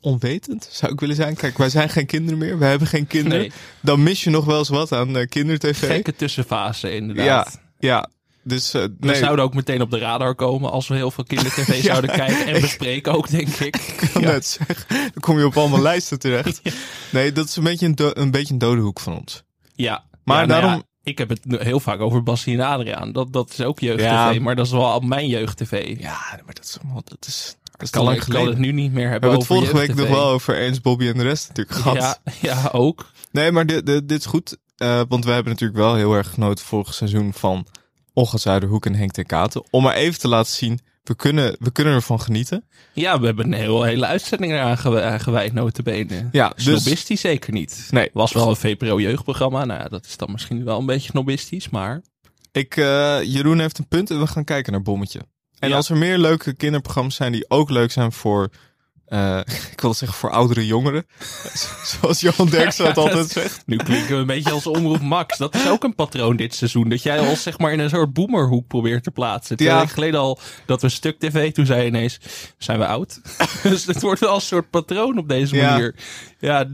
onwetend, 0.00 0.68
zou 0.72 0.92
ik 0.92 1.00
willen 1.00 1.16
zijn. 1.16 1.34
Kijk, 1.36 1.58
wij 1.58 1.68
zijn 1.70 1.88
geen 1.88 2.06
kinderen 2.06 2.38
meer, 2.38 2.58
wij 2.58 2.70
hebben 2.70 2.88
geen 2.88 3.06
kinderen. 3.06 3.38
Nee, 3.38 3.52
Dan 3.82 4.02
mis 4.02 4.24
je 4.24 4.30
nog 4.30 4.44
wel 4.44 4.58
eens 4.58 4.68
wat 4.68 4.92
aan 4.92 5.16
eh, 5.16 5.26
kindertv. 5.28 5.86
gekke 5.86 6.14
tussenfase 6.16 6.94
inderdaad. 6.94 7.60
Ja, 7.78 7.88
ja. 7.88 8.08
Dus 8.48 8.74
eh, 8.74 8.82
We 8.82 8.94
nee, 9.00 9.14
zouden 9.16 9.44
ook 9.44 9.54
meteen 9.54 9.80
op 9.80 9.90
de 9.90 9.98
radar 9.98 10.34
komen 10.34 10.70
als 10.70 10.88
we 10.88 10.94
heel 10.94 11.10
veel 11.10 11.24
kindertv 11.24 11.68
Ja. 11.76 11.82
zouden 11.82 12.10
kijken 12.10 12.46
en 12.46 12.60
bespreken 12.68 13.12
ook, 13.12 13.30
denk 13.30 13.48
ik. 13.48 13.76
ik 14.02 14.10
kan 14.12 14.22
net 14.22 14.46
zeggen, 14.46 14.86
dan 14.88 15.20
kom 15.20 15.38
je 15.38 15.46
op 15.46 15.56
allemaal 15.56 15.80
lijsten 15.82 16.18
terecht. 16.18 16.60
Nee, 17.10 17.32
dat 17.32 17.48
is 17.48 17.56
een 17.56 17.64
beetje 17.64 17.86
een, 17.86 17.94
do- 17.94 18.10
een 18.14 18.30
beetje 18.30 18.52
een 18.52 18.58
dode 18.58 18.80
hoek 18.80 19.00
van 19.00 19.16
ons. 19.18 19.42
Ja, 19.74 20.04
Maar 20.24 20.40
Ja, 20.40 20.46
nou 20.46 20.60
daarom- 20.60 20.82
ik 21.02 21.18
heb 21.18 21.28
het 21.28 21.40
heel 21.48 21.80
vaak 21.80 22.00
over 22.00 22.22
Bassie 22.22 22.58
en 22.58 22.64
Adriaan. 22.66 23.12
Dat, 23.12 23.32
dat 23.32 23.50
is 23.50 23.60
ook 23.60 23.80
jeugd-tv, 23.80 24.04
Ja. 24.04 24.40
maar 24.40 24.56
dat 24.56 24.66
is 24.66 24.72
wel 24.72 24.86
al 24.86 25.00
mijn 25.00 25.28
jeugd-tv. 25.28 26.00
Ja, 26.00 26.18
maar 26.44 26.54
dat 26.54 26.64
is 26.64 26.78
allemaal, 26.82 27.02
dat 27.04 27.26
is, 27.26 27.56
dat 27.64 27.82
is 27.82 27.90
kan, 27.90 28.04
lang 28.04 28.16
kan 28.18 28.26
geleden. 28.26 28.48
het 28.48 28.58
nu 28.58 28.72
niet 28.72 28.92
meer 28.92 29.04
We 29.04 29.10
hebben 29.10 29.30
hebben 29.30 29.38
het 29.38 29.46
vorige 29.48 29.76
week 29.76 29.94
nog 29.94 30.08
wel 30.08 30.28
over 30.28 30.56
Ernst, 30.56 30.82
Bobby 30.82 31.06
en 31.08 31.16
de 31.16 31.22
rest 31.22 31.48
natuurlijk 31.48 31.76
gehad. 31.76 31.96
Ja, 32.24 32.32
ja, 32.40 32.68
ook. 32.72 33.10
Nee, 33.30 33.52
maar 33.52 33.66
dit, 33.66 33.86
dit, 33.86 34.08
dit 34.08 34.18
is 34.20 34.26
goed. 34.26 34.56
eh, 34.76 35.00
want 35.08 35.24
we 35.24 35.30
hebben 35.30 35.52
natuurlijk 35.52 35.78
wel 35.78 35.94
heel 35.94 36.14
erg 36.14 36.30
genoten 36.30 36.64
vorig 36.64 36.94
seizoen 36.94 37.32
van 37.32 37.66
Olga 38.16 38.36
Zuiderhoek 38.38 38.86
en 38.86 38.94
Henk 38.94 39.10
ten 39.12 39.26
Katen. 39.26 39.64
Om 39.70 39.82
maar 39.82 39.94
even 39.94 40.18
te 40.20 40.28
laten 40.28 40.52
zien, 40.52 40.80
we 41.02 41.14
kunnen, 41.16 41.56
we 41.58 41.70
kunnen 41.72 41.94
ervan 41.94 42.20
genieten. 42.20 42.64
Ja, 42.92 43.20
we 43.20 43.26
hebben 43.26 43.44
een 43.46 43.52
heel, 43.52 43.82
hele 43.82 44.06
uitzending 44.06 44.52
eraan 44.52 44.78
gew- 44.78 44.98
aan 44.98 45.20
gewijd, 45.20 45.52
notabene. 45.52 46.28
Ja, 46.32 46.52
dus- 46.56 46.64
Snobistisch 46.64 47.20
zeker 47.20 47.52
niet. 47.52 47.88
Nee. 47.90 48.10
Was 48.12 48.32
wel 48.32 48.48
een 48.48 48.56
VPRO-jeugdprogramma. 48.56 49.64
Nou 49.64 49.80
ja, 49.80 49.88
dat 49.88 50.04
is 50.06 50.16
dan 50.16 50.30
misschien 50.32 50.64
wel 50.64 50.78
een 50.78 50.86
beetje 50.86 51.10
snobistisch, 51.10 51.68
maar... 51.68 52.02
Ik, 52.52 52.76
eh, 52.76 53.18
Jeroen 53.22 53.58
heeft 53.58 53.78
een 53.78 53.88
punt 53.88 54.10
en 54.10 54.20
we 54.20 54.26
gaan 54.26 54.44
kijken 54.44 54.72
naar 54.72 54.82
Bommetje. 54.82 55.20
En 55.58 55.68
Ja. 55.68 55.76
als 55.76 55.88
er 55.90 55.96
meer 55.96 56.18
leuke 56.18 56.54
kinderprogramma's 56.54 57.14
zijn 57.14 57.32
die 57.32 57.44
ook 57.50 57.70
leuk 57.70 57.90
zijn 57.92 58.12
voor, 58.12 58.48
eh, 59.06 59.40
ik 59.72 59.80
wil 59.80 59.94
zeggen 59.94 60.18
voor 60.18 60.30
oudere 60.30 60.66
jongeren. 60.66 61.06
Zoals 62.00 62.20
Johan 62.20 62.48
Derksen 62.48 62.84
dat 62.84 62.96
Ja, 62.96 63.02
altijd 63.02 63.28
zegt. 63.30 63.62
Nu 63.66 63.76
klinken 63.76 64.08
we 64.14 64.20
een 64.20 64.26
beetje 64.26 64.50
als 64.50 64.66
omroep 64.66 65.00
Max. 65.00 65.38
Dat 65.38 65.54
is 65.54 65.68
ook 65.68 65.84
een 65.84 65.94
patroon 65.94 66.36
dit 66.36 66.54
seizoen. 66.54 66.88
Dat 66.88 67.02
jij 67.02 67.18
ons 67.18 67.42
zeg 67.42 67.58
maar 67.58 67.72
in 67.72 67.78
een 67.78 67.90
soort 67.90 68.12
boomerhoek 68.12 68.66
probeert 68.66 69.02
te 69.02 69.10
plaatsen. 69.10 69.56
Twee 69.56 69.68
Ja. 69.68 69.76
weken 69.78 69.92
geleden 69.94 70.20
al 70.20 70.38
dat 70.66 70.82
we 70.82 70.88
stuk 70.88 71.18
tv. 71.18 71.52
Toen 71.52 71.66
zei 71.66 71.80
je 71.80 71.86
ineens, 71.86 72.18
zijn 72.58 72.78
we 72.78 72.86
oud? 72.86 73.20
dus 73.62 73.86
het 73.86 74.02
wordt 74.02 74.20
wel 74.20 74.34
een 74.34 74.40
soort 74.40 74.70
patroon 74.70 75.18
op 75.18 75.28
deze 75.28 75.56
manier. 75.56 75.94
Ja, 76.38 76.68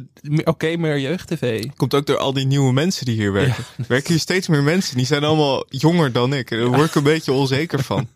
oké, 0.45 0.77
meer 0.77 0.99
jeugd-tv. 0.99 1.65
Komt 1.77 1.95
ook 1.95 2.07
door 2.07 2.19
al 2.19 2.33
die 2.33 2.47
nieuwe 2.47 2.73
mensen 2.73 3.05
die 3.05 3.15
hier 3.15 3.33
werken. 3.33 3.65
Er 3.79 3.85
werken 3.89 4.11
hier 4.11 4.21
steeds 4.21 4.49
meer 4.49 4.63
mensen. 4.63 4.97
Die 4.97 5.07
zijn 5.07 5.25
allemaal 5.25 5.65
jonger 5.69 6.13
dan 6.13 6.35
ik. 6.35 6.51
Daar 6.51 6.67
word 6.67 6.89
ik 6.89 6.95
een 6.95 7.03
beetje 7.03 7.33
onzeker 7.33 7.83
van. 7.83 8.09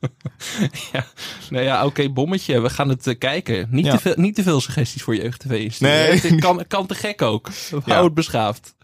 Ja, 0.92 1.06
nou 1.50 1.64
ja, 1.64 1.84
oké, 1.86 2.08
bommetje. 2.08 2.60
We 2.60 2.70
gaan 2.70 2.88
het 2.88 3.06
eh, 3.06 3.18
kijken. 3.18 3.66
Niet, 3.70 3.84
Ja. 3.86 3.96
te 3.96 4.05
veel, 4.12 4.22
niet 4.22 4.34
te 4.34 4.42
veel 4.42 4.60
suggesties 4.60 5.02
voor 5.02 5.16
jeugd-tv 5.16 5.50
insturen. 5.50 5.94
Nee. 5.96 6.20
Het 6.20 6.40
kan, 6.40 6.64
kan 6.68 6.86
te 6.86 6.94
gek 6.94 7.22
ook. 7.22 7.48
Hou 7.70 7.82
Ja. 7.86 8.04
het 8.04 8.14
beschaafd. 8.14 8.74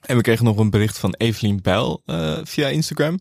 En 0.00 0.16
we 0.16 0.22
kregen 0.22 0.44
nog 0.44 0.56
een 0.56 0.70
bericht 0.70 0.98
van 0.98 1.14
Evelien 1.18 1.60
Bijl 1.62 2.02
eh, 2.06 2.38
via 2.42 2.68
Instagram. 2.68 3.20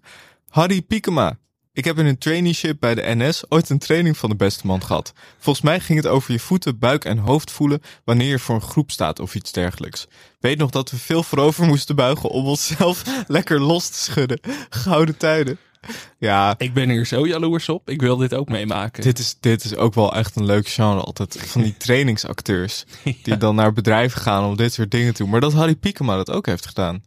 Harry 0.49 0.81
Piekema. 0.81 1.37
Ik 1.73 1.85
heb 1.85 1.97
in 1.99 2.05
een 2.05 2.17
traineeship 2.17 2.79
bij 2.79 2.95
de 2.95 3.01
NS 3.05 3.43
ooit 3.49 3.69
een 3.69 3.79
training 3.79 4.17
van 4.17 4.29
de 4.29 4.35
beste 4.35 4.67
man 4.67 4.83
gehad. 4.83 5.13
Volgens 5.39 5.65
mij 5.65 5.79
ging 5.79 5.97
het 5.97 6.07
over 6.07 6.31
je 6.31 6.39
voeten, 6.39 6.79
buik 6.79 7.05
en 7.05 7.17
hoofd 7.17 7.51
voelen 7.51 7.81
wanneer 8.05 8.29
je 8.29 8.39
voor 8.39 8.55
een 8.55 8.61
groep 8.61 8.91
staat 8.91 9.19
of 9.19 9.35
iets 9.35 9.51
dergelijks. 9.51 10.07
Weet 10.39 10.57
nog 10.57 10.69
dat 10.69 10.91
we 10.91 10.97
veel 10.97 11.23
voorover 11.23 11.65
moesten 11.65 11.95
buigen 11.95 12.29
om 12.29 12.45
onszelf 12.45 13.03
lekker 13.27 13.59
los 13.61 13.89
te 13.89 13.97
schudden. 13.97 14.39
Gouden 14.69 15.17
tijden. 15.17 15.57
Ja, 16.19 16.55
Ik 16.57 16.73
ben 16.73 16.89
hier 16.89 17.05
zo 17.05 17.27
jaloers 17.27 17.69
op. 17.69 17.89
Ik 17.89 18.01
wil 18.01 18.17
dit 18.17 18.33
ook 18.33 18.49
meemaken. 18.49 19.03
dit 19.03 19.19
is, 19.19 19.37
dit 19.39 19.63
is 19.63 19.75
ook 19.75 19.93
wel 19.93 20.15
echt 20.15 20.35
een 20.35 20.45
leuk 20.45 20.67
genre 20.67 21.01
altijd. 21.01 21.37
Van 21.45 21.61
die 21.61 21.77
trainingsacteurs 21.85 22.85
die 23.23 23.37
dan 23.37 23.55
naar 23.55 23.73
bedrijven 23.73 24.21
gaan 24.21 24.43
om 24.45 24.55
dit 24.57 24.73
soort 24.73 24.91
dingen 24.91 25.13
te 25.13 25.21
doen. 25.21 25.31
Maar 25.31 25.41
dat 25.41 25.53
Harry 25.53 25.75
Piekema 25.75 26.15
dat 26.15 26.31
ook 26.31 26.45
heeft 26.45 26.65
gedaan. 26.67 27.03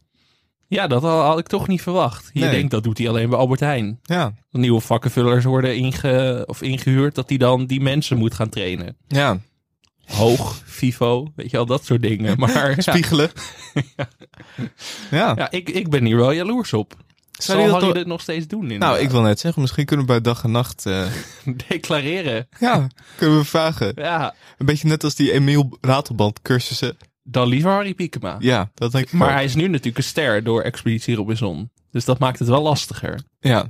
Ja, 0.67 0.87
dat 0.87 1.01
had 1.01 1.39
ik 1.39 1.47
toch 1.47 1.67
niet 1.67 1.81
verwacht. 1.81 2.29
Je 2.33 2.39
Nee. 2.39 2.49
denkt 2.51 2.71
dat 2.71 2.83
doet 2.83 2.97
hij 2.97 3.09
alleen 3.09 3.29
bij 3.29 3.37
Albert 3.37 3.59
Heijn. 3.59 3.99
Ja, 4.03 4.33
De 4.49 4.57
nieuwe 4.57 4.81
vakkenvullers 4.81 5.43
worden 5.45 5.75
inge, 5.75 6.43
of 6.45 6.61
ingehuurd 6.61 7.15
dat 7.15 7.29
hij 7.29 7.37
dan 7.37 7.65
die 7.65 7.81
mensen 7.81 8.17
moet 8.17 8.33
gaan 8.33 8.49
trainen. 8.49 8.97
ja. 9.07 9.39
Hoog, 10.05 10.61
FIFO, 10.65 11.31
weet 11.35 11.51
je 11.51 11.57
al 11.57 11.65
dat 11.65 11.85
soort 11.85 12.01
dingen. 12.01 12.37
Maar 12.39 12.69
ja, 12.69 12.81
Spiegelen. 12.81 13.31
ja. 15.11 15.33
ja, 15.35 15.51
ik, 15.51 15.69
ik 15.69 15.89
ben 15.89 16.05
hier 16.05 16.15
wel 16.17 16.31
jaloers 16.31 16.73
op. 16.73 16.93
Zou 17.37 17.43
Zal 17.43 17.55
die 17.57 17.65
dat 17.65 17.73
Harry 17.73 17.85
nog- 17.85 17.95
dit 17.95 18.05
nog 18.07 18.21
steeds 18.21 18.47
doen? 18.47 18.59
Nou, 18.61 18.73
inderdaad? 18.73 18.99
ik 18.99 19.09
wil 19.09 19.21
net 19.21 19.39
zeggen, 19.39 19.61
misschien 19.61 19.85
kunnen 19.85 20.05
we 20.05 20.11
bij 20.11 20.21
dag 20.21 20.43
en 20.43 20.51
nacht. 20.51 20.85
eh, 20.85 21.05
Declareren. 21.67 22.47
ja, 22.59 22.87
kunnen 23.15 23.37
we 23.37 23.45
vragen. 23.45 23.91
Ja, 23.95 24.33
Een 24.57 24.65
beetje 24.65 24.87
net 24.87 25.03
als 25.03 25.15
die 25.15 25.31
Emiel 25.31 25.77
Ratelband 25.81 26.41
cursussen. 26.41 26.97
dan 27.23 27.47
liever 27.47 27.71
Harry 27.71 27.93
Piekema. 27.93 28.35
Ja, 28.39 28.71
dat 28.73 28.91
denk 28.91 29.05
ik 29.05 29.11
Maar 29.11 29.31
hij 29.33 29.43
is 29.43 29.55
nu 29.55 29.67
natuurlijk 29.67 29.97
een 29.97 30.03
ster 30.03 30.43
door 30.43 30.61
Expeditie 30.61 31.15
Robinson. 31.15 31.71
Dus 31.91 32.05
dat 32.05 32.19
maakt 32.19 32.39
het 32.39 32.47
wel 32.47 32.61
lastiger. 32.61 33.19
Ja, 33.39 33.67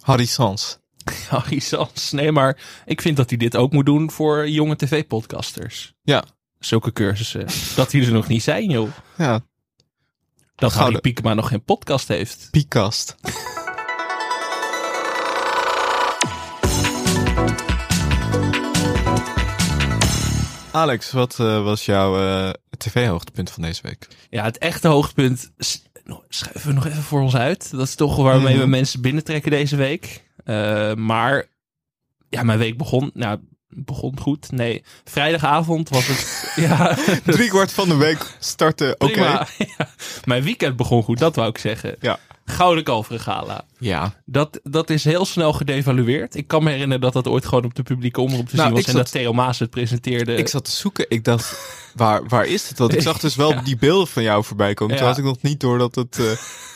Harry 0.00 0.24
Sans. 0.26 0.78
Harry 1.28 1.58
Sans. 1.58 2.12
Nee, 2.12 2.32
maar 2.32 2.58
ik 2.84 3.00
vind 3.00 3.16
dat 3.16 3.28
hij 3.28 3.38
dit 3.38 3.56
ook 3.56 3.72
moet 3.72 3.86
doen 3.86 4.10
voor 4.10 4.48
jonge 4.48 4.76
tv-podcasters. 4.76 5.92
Ja, 6.02 6.24
Zulke 6.58 6.92
cursussen. 6.92 7.46
dat 7.76 7.90
die 7.90 8.06
er 8.06 8.12
nog 8.12 8.28
niet 8.28 8.42
zijn, 8.42 8.70
joh. 8.70 8.88
ja. 9.16 9.40
Dat 10.56 10.72
Harry 10.74 11.00
Piekema 11.00 11.34
nog 11.34 11.48
geen 11.48 11.64
podcast 11.64 12.08
heeft. 12.08 12.48
Piekast. 12.50 13.14
Alex, 20.72 21.12
wat 21.12 21.40
eh, 21.40 21.62
was 21.64 21.84
jouw 21.84 22.18
eh, 22.18 22.50
tv-hoogtepunt 22.78 23.50
van 23.50 23.62
deze 23.62 23.82
week? 23.82 24.08
Ja, 24.30 24.44
het 24.44 24.58
echte 24.58 24.88
hoogtepunt 24.88 25.52
nog- 26.04 26.24
schuiven 26.28 26.68
we 26.68 26.74
nog 26.74 26.86
even 26.86 27.02
voor 27.02 27.20
ons 27.20 27.36
uit. 27.36 27.70
Dat 27.70 27.86
is 27.86 27.94
toch 27.94 28.16
waarmee 28.16 28.52
Mhm. 28.54 28.62
we 28.62 28.66
mensen 28.68 29.00
binnentrekken 29.00 29.50
deze 29.50 29.76
week. 29.76 30.24
Eh, 30.44 30.94
maar 30.94 31.46
ja, 32.28 32.42
mijn 32.42 32.58
week 32.58 32.76
begon, 32.78 33.10
nou, 33.14 33.38
begon 33.68 34.20
goed. 34.20 34.50
Nee, 34.50 34.82
vrijdagavond 35.04 35.88
was 35.88 36.06
het. 36.06 36.52
ja, 36.68 36.96
Drie 37.24 37.48
kwart 37.48 37.72
van 37.72 37.88
de 37.88 37.96
week 37.96 38.36
starten, 38.38 39.00
oké. 39.00 39.20
Ja, 39.22 39.46
mijn 40.24 40.42
weekend 40.42 40.76
begon 40.76 41.02
goed, 41.02 41.18
dat 41.18 41.36
wou 41.36 41.48
ik 41.48 41.58
zeggen. 41.58 41.96
Ja. 42.00 42.18
Gouden 42.48 42.84
Kalveren 42.84 43.20
Gala. 43.20 43.64
Ja, 43.78 44.14
Dat, 44.24 44.60
dat 44.62 44.90
is 44.90 45.04
heel 45.04 45.24
snel 45.24 45.52
gedevalueerd. 45.52 46.34
Ik 46.34 46.46
kan 46.46 46.62
me 46.64 46.70
herinneren 46.70 47.00
dat 47.02 47.12
dat 47.12 47.28
ooit 47.28 47.46
gewoon 47.46 47.64
op 47.64 47.74
de 47.74 47.82
publieke 47.82 48.20
omroep 48.20 48.48
te 48.48 48.56
Nou, 48.56 48.66
zien 48.66 48.76
was. 48.76 48.84
ik 48.86 48.88
En 48.92 48.96
dat 48.96 49.10
Theo 49.10 49.32
Maas 49.32 49.58
het 49.58 49.70
presenteerde. 49.70 50.34
ik 50.36 50.48
zat 50.48 50.64
te 50.64 50.70
zoeken. 50.70 51.06
Ik 51.08 51.24
dacht, 51.24 51.58
waar, 51.94 52.26
waar 52.28 52.46
is 52.46 52.68
het? 52.68 52.78
Want 52.78 52.94
ik 52.94 53.02
zag 53.10 53.18
dus 53.18 53.34
wel 53.36 53.50
Ja. 53.52 53.60
die 53.60 53.76
beelden 53.76 54.06
van 54.06 54.22
jou 54.22 54.44
voorbij 54.44 54.74
komen. 54.74 54.96
Toen 54.96 55.06
had 55.06 55.18
ik 55.18 55.24
nog 55.24 55.42
niet 55.42 55.60
door 55.60 55.78
dat 55.78 55.94
het 55.94 56.18
eh, 56.18 56.30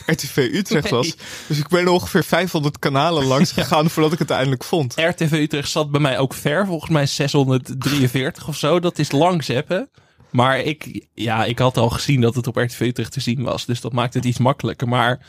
RTV 0.15 0.49
Utrecht 0.53 0.83
Nee. 0.83 0.93
was. 0.93 1.15
Dus 1.47 1.57
ik 1.57 1.67
ben 1.67 1.87
ongeveer 1.87 2.23
500 2.23 2.79
kanalen 2.79 3.25
langs 3.25 3.51
gegaan 3.61 3.89
voordat 3.89 4.13
ik 4.13 4.19
het 4.19 4.29
eindelijk 4.29 4.63
vond. 4.63 4.93
RTV 4.97 5.31
Utrecht 5.31 5.69
zat 5.69 5.91
bij 5.91 6.01
mij 6.01 6.17
ook 6.19 6.33
ver. 6.33 6.65
Volgens 6.65 6.91
mij 6.91 7.05
643 7.05 8.47
of 8.47 8.55
zo. 8.57 8.79
Dat 8.79 8.99
is 8.99 9.11
lang 9.11 9.43
zeppen. 9.43 9.89
Maar 10.29 10.59
ik, 10.59 11.05
ja, 11.13 11.45
ik 11.45 11.59
had 11.59 11.77
al 11.77 11.89
gezien 11.89 12.21
dat 12.21 12.35
het 12.35 12.47
op 12.47 12.55
RTV 12.55 12.79
Utrecht 12.79 13.11
te 13.11 13.19
zien 13.19 13.43
was. 13.43 13.65
Dus 13.65 13.81
dat 13.81 13.93
maakt 13.93 14.13
het 14.13 14.25
iets 14.25 14.37
makkelijker. 14.37 14.87
Maar 14.87 15.25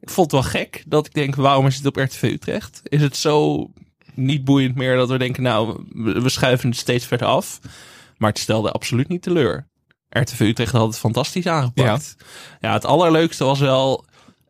ik 0.00 0.10
vond 0.10 0.30
het 0.30 0.40
wel 0.40 0.50
gek 0.50 0.82
dat 0.86 1.06
ik 1.06 1.14
denk, 1.14 1.34
waarom 1.34 1.66
is 1.66 1.76
het 1.76 1.86
op 1.86 1.96
RTV 1.96 2.22
Utrecht? 2.22 2.80
Is 2.84 3.02
het 3.02 3.16
zo 3.16 3.66
niet 4.14 4.44
boeiend 4.44 4.74
meer 4.74 4.96
dat 4.96 5.08
we 5.08 5.18
denken, 5.18 5.42
nou, 5.42 5.84
we 6.22 6.28
schuiven 6.28 6.68
het 6.68 6.78
steeds 6.78 7.06
verder 7.06 7.26
af. 7.26 7.60
Maar 8.16 8.30
het 8.30 8.38
stelde 8.38 8.72
absoluut 8.72 9.08
niet 9.08 9.22
teleur. 9.22 9.68
RTV 10.08 10.40
Utrecht 10.40 10.72
had 10.72 10.86
het 10.86 10.98
fantastisch 10.98 11.46
aangepakt. 11.46 12.16
Ja, 12.60 12.72
het 12.72 12.84
allerleukste 12.84 13.44
was 13.44 13.60
wel... 13.60 14.04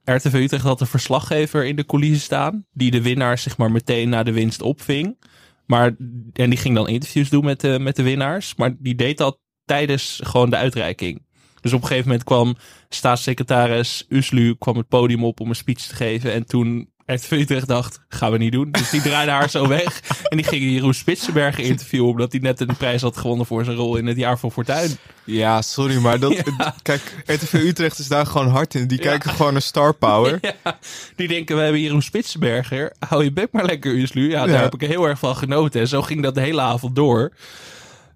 RTV 0.04 0.34
Utrecht 0.34 0.62
had 0.62 0.80
een 0.80 0.86
verslaggever 0.86 1.64
in 1.64 1.76
de 1.76 1.86
coulissen 1.86 2.20
staan. 2.20 2.66
Die 2.72 2.90
de 2.90 3.02
winnaars 3.02 3.42
zeg 3.42 3.56
maar 3.56 3.70
meteen 3.70 4.08
na 4.08 4.22
de 4.22 4.32
winst 4.32 4.62
opving. 4.62 5.18
Maar, 5.64 5.96
en 6.32 6.50
die 6.50 6.58
ging 6.58 6.74
dan 6.74 6.88
interviews 6.88 7.28
doen 7.28 7.44
met 7.44 7.60
de, 7.60 7.78
met 7.78 7.96
de 7.96 8.02
winnaars. 8.02 8.54
Maar 8.54 8.74
die 8.78 8.94
deed 8.94 9.18
dat 9.18 9.38
tijdens 9.64 10.20
gewoon 10.22 10.50
de 10.50 10.56
uitreiking. 10.56 11.25
Dus 11.66 11.75
op 11.75 11.82
een 11.82 11.87
gegeven 11.88 12.08
moment 12.08 12.26
kwam 12.26 12.56
staatssecretaris 12.88 14.06
Uslu 14.08 14.56
kwam 14.58 14.76
het 14.76 14.88
podium 14.88 15.25
op 15.25 15.40
om 15.40 15.49
een 15.49 15.54
speech 15.56 15.80
te 15.87 15.94
geven. 15.94 16.32
En 16.32 16.46
toen 16.46 16.88
RTV 17.06 17.30
Utrecht 17.30 17.66
dacht, 17.68 18.00
gaan 18.08 18.32
we 18.32 18.38
niet 18.38 18.52
doen. 18.52 18.70
Dus 18.70 18.90
die 18.90 19.02
draaide 19.02 19.30
haar 19.30 19.50
zo 19.50 19.68
weg. 19.68 20.00
En 20.28 20.37
die 20.37 20.46
ging 20.46 20.62
Jeroen 20.62 20.94
Spitsenberger 20.94 21.64
interviewen. 21.64 22.08
Omdat 22.11 22.32
hij 22.32 22.40
net 22.40 22.61
een 22.61 22.76
prijs 22.76 23.02
had 23.02 23.16
gewonnen 23.16 23.46
voor 23.46 23.64
zijn 23.64 23.76
rol 23.76 23.96
in 23.96 24.06
het 24.06 24.16
jaar 24.16 24.38
van 24.38 24.52
Fortuin. 24.52 24.96
Ja, 25.25 25.62
sorry, 25.62 25.96
maar 25.96 26.18
dat, 26.18 26.32
Ja. 26.58 26.75
kijk, 26.82 27.23
RTV 27.25 27.52
Utrecht 27.52 27.99
is 27.99 28.08
daar 28.08 28.26
gewoon 28.26 28.49
hard 28.49 28.75
in. 28.75 28.87
Die 28.87 28.99
kijken 28.99 29.30
gewoon 29.30 29.52
naar 29.52 29.62
Star 29.62 29.94
Power. 29.94 30.38
Ja, 30.64 30.78
die 31.16 31.28
denken, 31.28 31.56
we 31.56 31.62
hebben 31.62 31.80
Jeroen 31.80 32.02
Spitsenberger. 32.02 32.92
Hou 32.99 33.25
je 33.25 33.32
bek 33.32 33.52
maar 33.52 33.64
lekker, 33.64 33.94
Uslu. 33.94 34.30
Ja, 34.30 34.46
daar 34.46 34.62
heb 34.62 34.75
ik 34.75 34.88
heel 34.88 35.04
erg 35.08 35.18
van 35.18 35.37
genoten. 35.37 35.80
En 35.80 35.88
zo 35.88 36.02
ging 36.02 36.23
dat 36.23 36.35
de 36.35 36.40
hele 36.40 36.61
avond 36.61 36.94
door. 36.96 37.32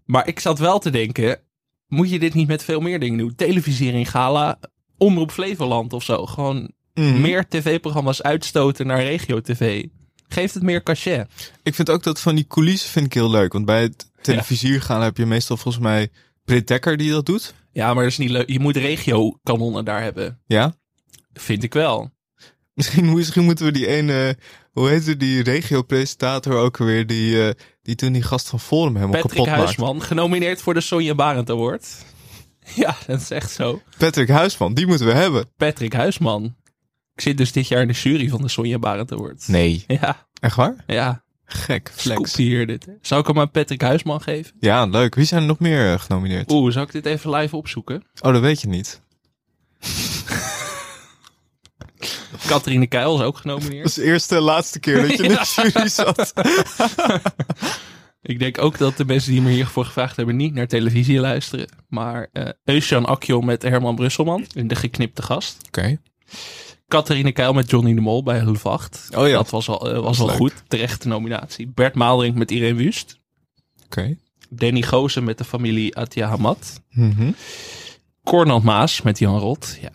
Maar 0.04 0.28
ik 0.28 0.40
zat 0.40 0.58
wel 0.58 0.78
te 0.78 0.90
denken, 0.90 1.38
moet 1.90 2.10
je 2.10 2.18
dit 2.18 2.34
niet 2.34 2.48
met 2.48 2.64
veel 2.64 2.80
meer 2.80 2.98
dingen 3.00 3.18
doen? 3.18 3.34
Televisiering, 3.34 4.10
gala, 4.10 4.58
Omroep 4.98 5.30
Flevoland 5.30 5.92
of 5.92 6.02
zo. 6.02 6.26
Gewoon 6.26 6.70
Mhm. 6.94 7.20
meer 7.20 7.48
tv-programma's 7.48 8.22
uitstoten 8.22 8.86
naar 8.86 9.02
regio-tv. 9.02 9.84
Geeft 10.28 10.54
het 10.54 10.62
meer 10.62 10.82
cachet. 10.82 11.52
Ik 11.62 11.74
vind 11.74 11.90
ook 11.90 12.02
dat 12.02 12.20
van 12.20 12.34
die 12.34 12.46
coulissen 12.46 12.90
vind 12.90 13.06
ik 13.06 13.12
heel 13.14 13.30
leuk. 13.30 13.52
Want 13.52 13.64
bij 13.64 13.82
het 13.82 14.10
televisier 14.22 14.82
gaan 14.82 15.02
heb 15.02 15.16
je 15.16 15.26
meestal 15.26 15.56
volgens 15.56 15.82
mij 15.84 16.08
Britt 16.44 16.68
Dekker 16.68 16.96
die 16.96 17.10
dat 17.10 17.26
doet. 17.26 17.54
Ja, 17.72 17.86
maar 17.94 18.02
dat 18.02 18.12
is 18.12 18.18
niet 18.18 18.30
leuk. 18.30 18.48
Je 18.50 18.60
moet 18.60 18.76
regio-kanonnen 18.76 19.84
daar 19.84 20.02
hebben. 20.02 20.40
Ja. 20.46 20.74
Vind 21.32 21.62
ik 21.62 21.72
wel. 21.74 22.10
Misschien, 22.80 23.12
misschien 23.14 23.44
moeten 23.44 23.64
we 23.64 23.72
die 23.72 23.86
ene, 23.86 24.36
hoe 24.72 24.88
heette 24.88 25.16
die 25.16 25.42
regio-presentator 25.42 26.54
ook 26.56 26.80
alweer, 26.80 27.06
die, 27.06 27.46
eh, 27.48 27.54
die 27.82 27.94
toen 27.94 28.12
die 28.12 28.22
gast 28.22 28.48
van 28.48 28.60
Forum 28.60 28.94
helemaal 28.94 29.20
Patrick 29.20 29.30
kapot 29.30 29.46
maakte. 29.46 29.62
Huisman, 29.64 30.02
genomineerd 30.02 30.62
voor 30.62 30.74
de 30.74 30.80
Sonja 30.80 31.14
Barend 31.14 31.50
Award. 31.50 31.86
Ja, 32.74 32.96
dat 33.06 33.20
is 33.20 33.30
echt 33.30 33.50
zo. 33.50 33.82
Patrick 33.98 34.28
Huisman, 34.28 34.74
die 34.74 34.86
moeten 34.86 35.06
we 35.06 35.12
hebben. 35.12 35.44
Patrick 35.56 35.92
Huisman. 35.92 36.56
Ik 37.14 37.20
zit 37.20 37.36
dus 37.36 37.52
dit 37.52 37.68
jaar 37.68 37.82
in 37.82 37.88
de 37.88 37.94
jury 37.94 38.28
van 38.28 38.42
de 38.42 38.48
Sonja 38.48 38.78
Barend 38.78 39.12
Award. 39.12 39.48
Nee. 39.48 39.84
Ja, 40.00 40.26
Echt 40.40 40.56
waar? 40.56 40.84
ja. 40.86 41.22
Gek, 41.44 41.90
flex. 41.94 42.36
hier 42.36 42.66
dit. 42.66 42.86
hè. 42.86 42.92
Zou 43.02 43.20
ik 43.20 43.26
hem 43.26 43.38
aan 43.38 43.50
Patrick 43.50 43.80
Huisman 43.80 44.20
geven? 44.22 44.52
Ja, 44.60 44.84
leuk. 44.84 45.14
Wie 45.14 45.24
zijn 45.24 45.40
er 45.40 45.46
nog 45.46 45.58
meer 45.58 45.92
eh, 45.92 45.98
genomineerd? 46.00 46.50
Oeh, 46.50 46.72
zou 46.72 46.86
ik 46.86 46.92
dit 46.92 47.06
even 47.06 47.30
live 47.30 47.56
opzoeken? 47.56 48.02
Oh, 48.20 48.32
dat 48.32 48.42
weet 48.42 48.60
je 48.60 48.68
niet. 48.68 49.00
Catherine 52.46 52.86
Keil 52.86 53.14
is 53.14 53.20
ook 53.22 53.32
Dat 53.32 53.40
genomineerd. 53.40 53.86
is 53.86 53.94
de 53.94 54.02
eerste 54.02 54.36
en 54.36 54.42
laatste 54.42 54.80
keer 54.80 55.08
dat 55.08 55.16
je 55.16 55.22
in 55.22 55.28
de 55.28 55.52
jury 55.72 55.88
zat. 55.88 56.32
Ik 58.22 58.38
denk 58.38 58.58
ook 58.62 58.78
dat 58.78 58.96
de 58.96 59.04
mensen 59.04 59.32
die 59.32 59.40
me 59.42 59.50
hiervoor 59.50 59.84
gevraagd 59.84 60.16
hebben 60.16 60.36
niet 60.36 60.54
naar 60.54 60.66
televisie 60.66 61.20
luisteren. 61.20 61.68
Maar 61.88 62.28
eh 62.32 62.48
Eusjan 62.64 63.06
Akjol 63.06 63.40
met 63.40 63.62
Herman 63.62 63.94
Brusselman 63.94 64.46
in 64.52 64.68
De 64.68 64.74
Geknipte 64.74 65.22
Gast. 65.22 65.56
Oké. 65.66 65.98
Catharine 66.88 67.32
Keil 67.32 67.52
met 67.52 67.70
Johnny 67.70 67.94
de 67.94 68.00
Mol 68.00 68.22
bij 68.22 68.44
8. 68.62 69.08
Oh 69.16 69.28
ja. 69.28 69.32
Dat 69.34 69.50
was 69.50 69.68
al, 69.68 69.90
eh, 69.92 70.00
was 70.00 70.18
wel 70.18 70.28
goed. 70.28 70.52
Terechte 70.68 71.08
nominatie. 71.08 71.68
Bert 71.74 71.94
Maalderink 71.94 72.36
met 72.36 72.50
Irene 72.50 72.82
Wust. 72.82 73.18
Oké. 73.84 74.16
Danny 74.48 74.82
Goosen 74.82 75.24
met 75.24 75.38
de 75.38 75.44
familie 75.44 75.96
Atia 75.96 76.28
Hamad. 76.28 76.80
Mhm. 76.90 77.30
Cornald 78.24 78.62
Maas 78.62 79.02
met 79.02 79.18
Jan 79.18 79.38
Rot. 79.38 79.78
Ja, 79.80 79.92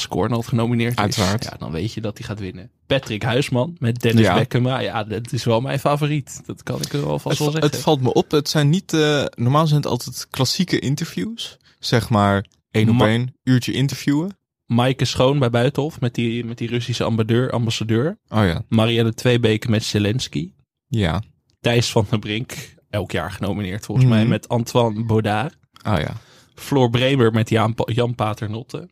als 0.00 0.08
Cornald 0.08 0.46
genomineerd 0.46 0.98
Uiteraard. 0.98 1.44
is, 1.44 1.50
ja, 1.50 1.56
dan 1.56 1.70
weet 1.72 1.92
je 1.92 2.00
dat 2.00 2.18
hij 2.18 2.26
gaat 2.26 2.40
winnen. 2.40 2.70
Patrick 2.86 3.22
Huisman 3.22 3.76
met 3.78 4.00
Dennis 4.00 4.24
Ja. 4.24 4.34
Bekkema. 4.34 4.78
Ja, 4.78 5.04
dat 5.04 5.32
is 5.32 5.44
wel 5.44 5.60
mijn 5.60 5.78
favoriet. 5.78 6.40
Dat 6.46 6.62
kan 6.62 6.80
ik 6.80 6.92
er 6.92 7.06
wel 7.06 7.18
vast 7.18 7.38
Het, 7.38 7.38
wel 7.38 7.50
zeggen. 7.50 7.70
het 7.70 7.80
valt 7.80 8.00
me 8.00 8.12
op, 8.12 8.30
het 8.30 8.48
zijn 8.48 8.68
niet, 8.68 8.92
eh, 8.92 9.24
normaal 9.34 9.66
zijn 9.66 9.80
het 9.80 9.90
altijd 9.90 10.26
klassieke 10.30 10.78
interviews. 10.78 11.56
Zeg 11.78 12.08
maar 12.08 12.46
één 12.70 12.88
op 12.88 13.00
één, 13.02 13.34
uurtje 13.42 13.72
interviewen. 13.72 14.38
Maaike 14.66 15.04
Schoon 15.04 15.38
bij 15.38 15.50
Buitenhof 15.50 16.00
met 16.00 16.14
die, 16.14 16.44
met 16.44 16.58
die 16.58 16.68
Russische 16.68 17.04
ambassadeur, 17.04 17.50
ambassadeur. 17.50 18.18
Oh 18.28 18.44
ja. 18.44 18.62
Marielle 18.68 19.14
Tweebeke 19.14 19.70
met 19.70 19.84
Zelensky. 19.84 20.52
Ja. 20.86 21.22
Thijs 21.60 21.90
van 21.90 22.06
der 22.10 22.18
Brink, 22.18 22.74
elk 22.90 23.10
jaar 23.12 23.32
genomineerd 23.32 23.84
volgens 23.86 24.06
mij, 24.06 24.20
Mhm. 24.20 24.28
met 24.28 24.48
Antoine 24.48 25.04
Baudard. 25.04 25.56
Oh 25.86 25.98
ja. 25.98 26.12
Floor 26.54 26.90
Bremer 26.90 27.32
met 27.32 27.48
Jan, 27.48 27.74
Jan 27.84 28.14
Paternotte. 28.14 28.88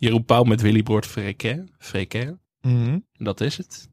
Jeroen 0.00 0.24
Pauw 0.24 0.42
met 0.42 0.60
Willy 0.60 0.82
Broert. 0.82 1.06
Frequin. 1.78 2.40
Mhm. 2.60 2.98
Dat 3.12 3.40
is 3.40 3.56
het. 3.56 3.88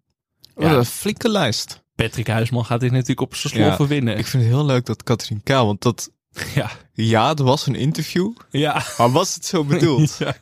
Oh, 0.55 0.63
Ja. 0.63 0.73
een 0.73 0.85
flinke 0.85 1.29
lijst. 1.29 1.83
Patrick 1.95 2.27
Huisman 2.27 2.65
gaat 2.65 2.79
dit 2.79 2.91
natuurlijk 2.91 3.21
op 3.21 3.35
zijn 3.35 3.53
sloffen 3.53 3.87
winnen. 3.87 4.17
Ik 4.17 4.25
vind 4.27 4.43
het 4.43 4.51
heel 4.51 4.65
leuk 4.65 4.85
dat 4.85 5.03
Katrien 5.03 5.43
Kaal, 5.43 5.65
want 5.65 5.81
dat, 5.81 6.11
Ja. 6.55 6.71
ja, 6.93 7.29
het 7.29 7.39
was 7.39 7.67
een 7.67 7.75
interview, 7.75 8.31
Ja. 8.49 8.83
maar 8.97 9.11
was 9.11 9.33
het 9.35 9.45
zo 9.45 9.63
bedoeld? 9.63 10.17
ja. 10.19 10.35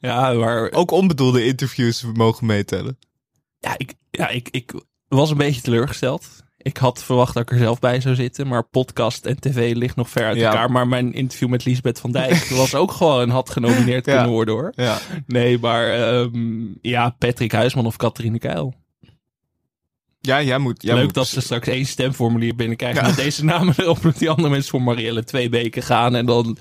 Ja, 0.00 0.32
maar 0.32 0.70
Ook 0.72 0.90
onbedoelde 0.90 1.44
interviews 1.44 2.02
mogen 2.14 2.46
meetellen. 2.46 2.98
ja, 3.58 3.74
ik, 3.78 3.94
ja 4.10 4.28
ik, 4.28 4.48
ik 4.50 4.72
was 5.08 5.30
een 5.30 5.36
beetje 5.36 5.60
teleurgesteld. 5.60 6.28
Ik 6.62 6.76
had 6.76 7.04
verwacht 7.04 7.34
dat 7.34 7.42
ik 7.42 7.50
er 7.50 7.58
zelf 7.58 7.78
bij 7.78 8.00
zou 8.00 8.14
zitten. 8.14 8.46
Maar 8.46 8.64
podcast 8.68 9.26
en 9.26 9.40
tv 9.40 9.74
ligt 9.74 9.96
nog 9.96 10.10
ver 10.10 10.24
uit 10.24 10.36
Ja. 10.36 10.48
elkaar. 10.50 10.70
Maar 10.70 10.88
mijn 10.88 11.12
interview 11.12 11.48
met 11.48 11.64
Liesbeth 11.64 12.00
van 12.00 12.12
Dijk 12.12 12.44
was 12.56 12.74
ook 12.74 12.92
gewoon, 12.92 13.28
had 13.30 13.50
genomineerd 13.50 14.06
Ja. 14.06 14.12
kunnen 14.14 14.30
worden 14.32 14.54
hoor. 14.54 14.72
Ja. 14.76 14.98
Nee, 15.26 15.58
maar 15.58 15.88
ehm, 15.92 16.66
ja, 16.82 17.10
Patrick 17.18 17.52
Huisman 17.52 17.86
of 17.86 17.96
Catharine 17.96 18.38
Keil. 18.38 18.74
Ja, 20.20 20.42
jij 20.42 20.58
moet... 20.58 20.82
Jij 20.82 20.94
Leuk 20.94 21.04
moet, 21.04 21.14
dat 21.14 21.26
ze 21.26 21.40
straks 21.40 21.68
één 21.68 21.86
stemformulier 21.86 22.54
binnenkrijgen 22.56 23.02
met 23.02 23.16
deze 23.16 23.44
namen 23.44 23.74
erop. 23.80 24.02
Dat 24.02 24.18
die 24.18 24.30
andere 24.30 24.48
mensen 24.48 24.70
voor 24.70 24.82
Marielle 24.82 25.24
twee 25.24 25.50
weken 25.50 25.82
gaan. 25.82 26.14
En 26.14 26.26
dan 26.26 26.56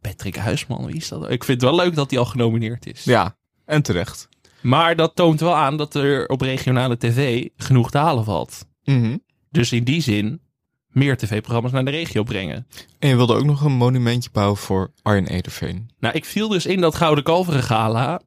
Patrick 0.00 0.36
Huisman, 0.36 0.86
wie 0.86 0.94
is 0.96 1.08
dat? 1.08 1.30
Ik 1.30 1.44
vind 1.44 1.60
het 1.60 1.70
wel 1.70 1.78
leuk 1.80 1.94
dat 1.94 2.10
hij 2.10 2.18
al 2.18 2.24
genomineerd 2.24 2.86
is. 2.86 3.04
Ja, 3.04 3.36
en 3.64 3.82
terecht. 3.82 4.28
Maar 4.60 4.96
dat 4.96 5.14
toont 5.16 5.40
wel 5.40 5.54
aan 5.56 5.76
dat 5.76 5.94
er 5.94 6.26
op 6.28 6.40
regionale 6.40 6.96
tv 6.98 7.48
genoeg 7.56 7.90
te 7.90 7.98
halen 7.98 8.24
valt. 8.24 8.66
Mhm. 8.84 9.16
Dus 9.56 9.72
in 9.72 9.84
die 9.84 10.00
zin 10.00 10.40
meer 10.88 11.16
tv-programma's 11.16 11.72
naar 11.72 11.84
de 11.84 11.90
regio 11.90 12.22
brengen. 12.22 12.66
En 12.98 13.08
je 13.08 13.16
wilde 13.16 13.34
ook 13.34 13.44
nog 13.44 13.60
een 13.60 13.72
monumentje 13.72 14.30
bouwen 14.32 14.56
voor 14.56 14.92
Arjen 15.02 15.26
Ederveen. 15.26 15.90
Nou, 15.98 16.14
ik 16.14 16.24
viel 16.24 16.48
dus 16.48 16.66
in 16.66 16.80
dat 16.80 16.94
Gouden 16.94 17.24
Kalveren 17.24 17.62
gala. 17.62 18.20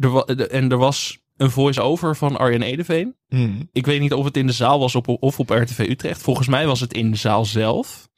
Er 0.00 0.50
en 0.50 0.70
er 0.70 0.78
was 0.78 1.18
een 1.36 1.50
voice-over 1.50 2.16
van 2.16 2.36
Arjen 2.36 2.62
Edeveen. 2.62 3.14
Mhm. 3.28 3.62
Ik 3.72 3.86
weet 3.86 4.00
niet 4.00 4.12
of 4.12 4.24
het 4.24 4.36
in 4.36 4.46
de 4.46 4.52
zaal 4.52 4.78
was 4.78 4.94
op, 4.94 5.08
of 5.08 5.38
op 5.38 5.50
RTV 5.50 5.78
Utrecht. 5.78 6.22
Volgens 6.22 6.48
mij 6.48 6.66
was 6.66 6.80
het 6.80 6.92
in 6.92 7.10
de 7.10 7.16
zaal 7.16 7.44
zelf. 7.44 8.08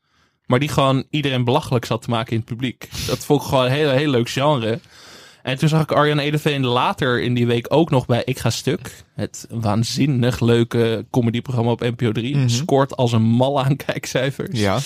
Maar 0.46 0.58
die 0.58 0.68
gewoon 0.68 1.06
iedereen 1.10 1.44
belachelijk 1.44 1.84
zat 1.84 2.02
te 2.02 2.10
maken 2.10 2.32
in 2.32 2.38
het 2.38 2.46
publiek. 2.46 2.88
Dat 3.06 3.24
vond 3.24 3.42
ik 3.42 3.48
gewoon 3.48 3.64
een 3.64 3.70
heel, 3.70 3.90
heel 3.90 4.10
leuk 4.10 4.28
genre. 4.28 4.80
En 5.48 5.58
toen 5.58 5.68
zag 5.68 5.82
ik 5.82 5.92
Arjan 5.92 6.18
Edeveen 6.18 6.66
later 6.66 7.22
in 7.22 7.34
die 7.34 7.46
week 7.46 7.66
ook 7.68 7.90
nog 7.90 8.06
bij 8.06 8.22
Ik 8.24 8.38
Ga 8.38 8.50
Stuk. 8.50 9.04
Het 9.14 9.46
waanzinnig 9.50 10.40
leuke 10.40 11.06
comedyprogramma 11.10 11.70
op 11.70 11.80
NPO 11.80 12.12
3. 12.12 12.36
Mhm. 12.36 12.48
Scoort 12.48 12.96
als 12.96 13.12
een 13.12 13.22
mal 13.22 13.64
aan 13.64 13.76
kijkcijfers. 13.76 14.60
Ja. 14.60 14.78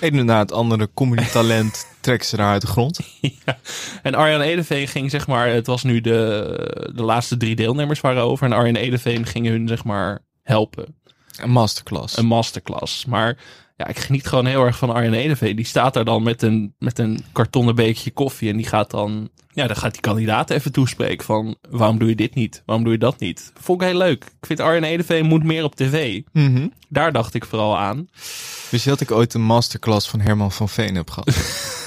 Eén 0.00 0.24
na 0.24 0.38
het 0.38 0.52
andere 0.52 0.88
comedy 0.94 1.24
talent 1.24 1.86
trekken 2.00 2.28
ze 2.28 2.36
daar 2.36 2.50
uit 2.50 2.60
de 2.60 2.66
grond. 2.66 3.00
Ja. 3.20 3.58
En 4.02 4.14
Arjan 4.14 4.40
Edeveen 4.40 4.88
ging 4.88 5.10
zeg 5.10 5.26
maar, 5.26 5.48
het 5.48 5.66
was 5.66 5.82
nu 5.82 6.00
de, 6.00 6.90
de 6.94 7.02
laatste 7.02 7.36
drie 7.36 7.56
deelnemers 7.56 8.00
waren 8.00 8.22
over. 8.22 8.46
En 8.46 8.52
Arjan 8.52 8.76
Edeveen 8.76 9.26
ging 9.26 9.46
hun 9.46 9.68
zeg 9.68 9.84
maar 9.84 10.18
helpen. 10.42 10.96
Een 11.36 11.50
masterclass. 11.50 12.16
Een 12.16 12.26
masterclass. 12.26 13.04
Maar 13.04 13.38
ja, 13.76 13.86
ik 13.86 13.98
geniet 13.98 14.26
gewoon 14.26 14.46
heel 14.46 14.64
erg 14.64 14.78
van 14.78 14.90
Arjan 14.90 15.12
Edeveen. 15.12 15.56
Die 15.56 15.66
staat 15.66 15.94
daar 15.94 16.04
dan 16.04 16.22
met 16.22 16.42
een, 16.42 16.74
met 16.78 16.98
een 16.98 17.24
kartonnen 17.32 17.74
beekje 17.74 18.10
koffie. 18.10 18.50
En 18.50 18.56
die 18.56 18.66
gaat 18.66 18.90
dan, 18.90 19.30
ja, 19.52 19.66
dan 19.66 19.76
gaat 19.76 19.92
die 19.92 20.00
kandidaat 20.00 20.50
even 20.50 20.72
toespreken 20.72 21.24
van 21.24 21.56
waarom 21.70 21.98
doe 21.98 22.08
je 22.08 22.14
dit 22.14 22.34
niet? 22.34 22.62
Waarom 22.66 22.84
doe 22.84 22.92
je 22.92 22.98
dat 22.98 23.18
niet? 23.18 23.52
Vond 23.60 23.80
ik 23.82 23.86
heel 23.88 23.96
leuk. 23.96 24.24
Ik 24.24 24.46
vind 24.46 24.60
Arjan 24.60 24.82
Edeveen 24.82 25.26
moet 25.26 25.44
meer 25.44 25.64
op 25.64 25.74
tv. 25.74 26.22
Mhm. 26.32 26.68
Daar 26.88 27.12
dacht 27.12 27.34
ik 27.34 27.44
vooral 27.44 27.78
aan. 27.78 28.08
Wist 28.70 28.84
je 28.84 28.90
dat 28.90 29.00
ik 29.00 29.10
ooit 29.10 29.34
een 29.34 29.42
masterclass 29.42 30.08
van 30.08 30.20
Herman 30.20 30.52
van 30.52 30.68
Veen 30.68 30.94
heb 30.94 31.10
gehad? 31.10 31.36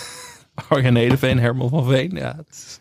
Arjan 0.69 0.95
Edeveen, 0.95 1.39
Herman 1.39 1.69
van 1.69 1.85
Veen. 1.85 2.11
Ja, 2.15 2.43
is- 2.51 2.77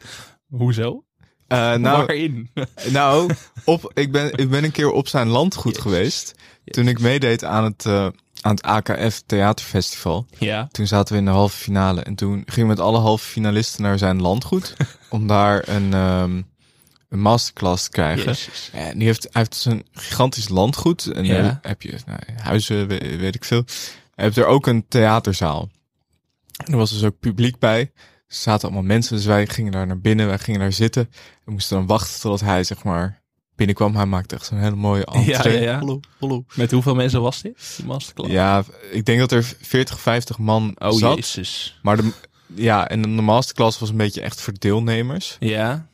hoezo? 0.48 1.04
Eh, 1.46 1.58
nou, 1.74 1.96
Waarin? 1.96 2.50
nou 2.90 3.30
op, 3.64 3.90
ik, 3.94 4.12
ben, 4.12 4.32
ik 4.32 4.50
ben 4.50 4.64
een 4.64 4.72
keer 4.72 4.90
op 4.90 5.08
zijn 5.08 5.28
landgoed 5.28 5.78
geweest. 5.78 6.34
Toen 6.64 6.88
ik 6.88 7.00
meedeed 7.00 7.44
aan 7.44 7.64
het, 7.64 7.86
eh, 7.86 8.06
aan 8.44 8.54
het 8.54 8.62
AKF 8.62 9.22
Theaterfestival. 9.26 10.26
Ja. 10.38 10.68
Toen 10.70 10.86
zaten 10.86 11.12
we 11.12 11.18
in 11.18 11.24
de 11.24 11.30
halve 11.30 11.56
finale. 11.56 12.00
En 12.02 12.14
toen 12.14 12.42
gingen 12.46 12.68
we 12.68 12.74
met 12.74 12.84
alle 12.84 12.98
halve 12.98 13.26
finalisten 13.26 13.82
naar 13.82 13.98
zijn 13.98 14.20
landgoed. 14.20 14.76
om 15.10 15.26
daar 15.26 15.68
een, 15.68 15.94
ehm, 15.94 16.42
een 17.08 17.20
masterclass 17.20 17.84
te 17.84 17.90
krijgen. 17.90 18.24
Jezus. 18.24 18.70
En 18.72 18.98
die 18.98 19.06
heeft, 19.06 19.22
hij 19.22 19.30
heeft 19.32 19.52
dus 19.52 19.64
een 19.64 19.86
gigantisch 19.92 20.48
landgoed. 20.48 21.06
En 21.06 21.24
Ja. 21.24 21.42
daar 21.42 21.58
heb 21.62 21.82
je 21.82 21.98
nou, 22.06 22.18
huizen, 22.42 22.86
weet, 22.86 23.16
weet 23.16 23.34
ik 23.34 23.44
veel. 23.44 23.64
Hij 24.14 24.24
heeft 24.24 24.36
er 24.36 24.46
ook 24.46 24.66
een 24.66 24.88
theaterzaal. 24.88 25.68
En 26.64 26.72
er 26.72 26.78
was 26.78 26.90
dus 26.90 27.04
ook 27.04 27.18
publiek 27.20 27.58
bij. 27.58 27.80
Er 28.26 28.40
zaten 28.40 28.68
allemaal 28.68 28.86
mensen, 28.86 29.16
dus 29.16 29.24
wij 29.24 29.46
gingen 29.46 29.72
daar 29.72 29.86
naar 29.86 30.00
binnen. 30.00 30.26
Wij 30.26 30.38
gingen 30.38 30.60
daar 30.60 30.72
zitten. 30.72 31.10
We 31.44 31.52
moesten 31.52 31.76
dan 31.76 31.86
wachten 31.86 32.20
totdat 32.20 32.40
hij, 32.48 32.64
zeg 32.64 32.84
maar, 32.84 33.22
binnenkwam. 33.56 33.94
Hij 33.96 34.06
maakte 34.06 34.34
echt 34.34 34.46
zo'n 34.46 34.58
hele 34.58 34.76
mooie 34.76 35.04
entree. 35.12 35.52
Ja, 35.52 35.58
ja, 35.60 35.70
ja. 35.70 35.78
Hallo, 35.78 36.00
hallo. 36.20 36.44
Met 36.54 36.70
hoeveel 36.70 36.94
mensen 36.94 37.22
was 37.22 37.42
dit? 37.42 37.74
Die 37.76 37.86
masterclass? 37.86 38.30
Ja, 38.32 38.64
ik 38.90 39.04
denk 39.04 39.18
dat 39.18 39.32
er 39.32 39.52
40, 39.60 40.00
50 40.00 40.38
man 40.38 40.76
Oh, 40.78 40.92
zat. 40.92 41.14
jezus. 41.16 41.78
Maar 41.82 41.96
de, 41.96 42.10
ja, 42.54 42.88
en 42.88 43.02
de 43.02 43.08
masterclass 43.08 43.78
was 43.78 43.88
een 43.88 43.96
beetje 43.96 44.20
echt 44.20 44.40
voor 44.40 44.52
deelnemers. 44.58 45.36
Ja. 45.40 45.86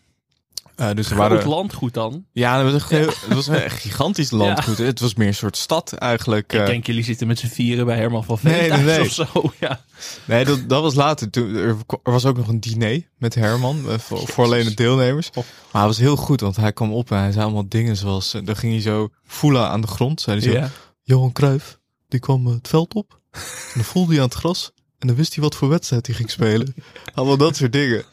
Eh, 0.80 0.86
dus 0.94 1.10
er 1.10 1.16
Groot 1.16 1.28
waren... 1.30 1.48
landgoed 1.48 1.94
dan. 1.94 2.24
Ja, 2.32 2.64
het 2.64 2.72
was, 2.72 2.88
heel- 2.88 3.06
het 3.26 3.34
was 3.34 3.46
een 3.46 3.70
gigantisch 3.70 4.30
landgoed. 4.30 4.78
Het 4.78 5.00
was 5.00 5.14
meer 5.14 5.26
een 5.26 5.34
soort 5.34 5.56
stad 5.56 5.92
eigenlijk. 5.92 6.52
Ik 6.52 6.60
eh. 6.60 6.66
denk 6.66 6.86
jullie 6.86 7.04
zitten 7.04 7.26
met 7.26 7.38
z'n 7.38 7.46
vieren 7.46 7.86
bij 7.86 7.96
Herman 7.96 8.24
van 8.24 8.38
Veen 8.38 8.52
Nee, 8.52 8.70
nee, 8.70 8.84
thuis 8.84 9.16
nee. 9.16 9.26
of 9.26 9.30
zo. 9.32 9.52
Ja. 9.60 9.80
Nee, 10.24 10.44
dat, 10.44 10.68
dat 10.68 10.82
was 10.82 10.94
later. 10.94 11.30
Toen, 11.30 11.54
er, 11.54 11.76
er 12.02 12.12
was 12.12 12.24
ook 12.24 12.36
nog 12.36 12.48
een 12.48 12.60
diner 12.60 13.08
met 13.18 13.34
Herman. 13.34 13.84
eh, 13.88 13.98
voor, 13.98 14.18
voor 14.28 14.44
alleen 14.44 14.64
de 14.64 14.74
deelnemers. 14.74 15.28
Oh. 15.28 15.34
Maar 15.34 15.44
hij 15.82 15.86
was 15.86 15.98
heel 15.98 16.16
goed, 16.16 16.40
want 16.40 16.56
hij 16.56 16.72
kwam 16.72 16.92
op 16.92 17.10
en 17.10 17.18
hij 17.18 17.32
zei 17.32 17.44
allemaal 17.44 17.68
dingen 17.68 17.96
zoals... 17.96 18.30
dan 18.44 18.56
ging 18.56 18.72
hij 18.72 18.82
zo 18.82 19.08
voelen 19.24 19.68
aan 19.68 19.80
de 19.80 19.86
grond. 19.86 20.20
Zei 20.20 20.40
hij 20.40 20.48
zo, 20.50 20.56
Ja. 20.58 20.70
Johan 21.02 21.32
Cruijff, 21.32 21.78
die 22.08 22.20
kwam 22.20 22.46
het 22.46 22.68
veld 22.68 22.94
op. 22.94 23.20
En 23.32 23.40
dan 23.74 23.84
voelde 23.84 24.12
hij 24.12 24.20
aan 24.22 24.28
het 24.28 24.34
gras. 24.38 24.70
En 24.98 25.06
dan 25.06 25.16
wist 25.16 25.34
hij 25.34 25.42
wat 25.42 25.54
voor 25.54 25.68
wedstrijd 25.68 26.06
hij 26.06 26.14
ging 26.16 26.30
spelen. 26.30 26.74
Allemaal 27.14 27.36
dat 27.36 27.56
soort 27.56 27.72
dingen. 27.72 28.04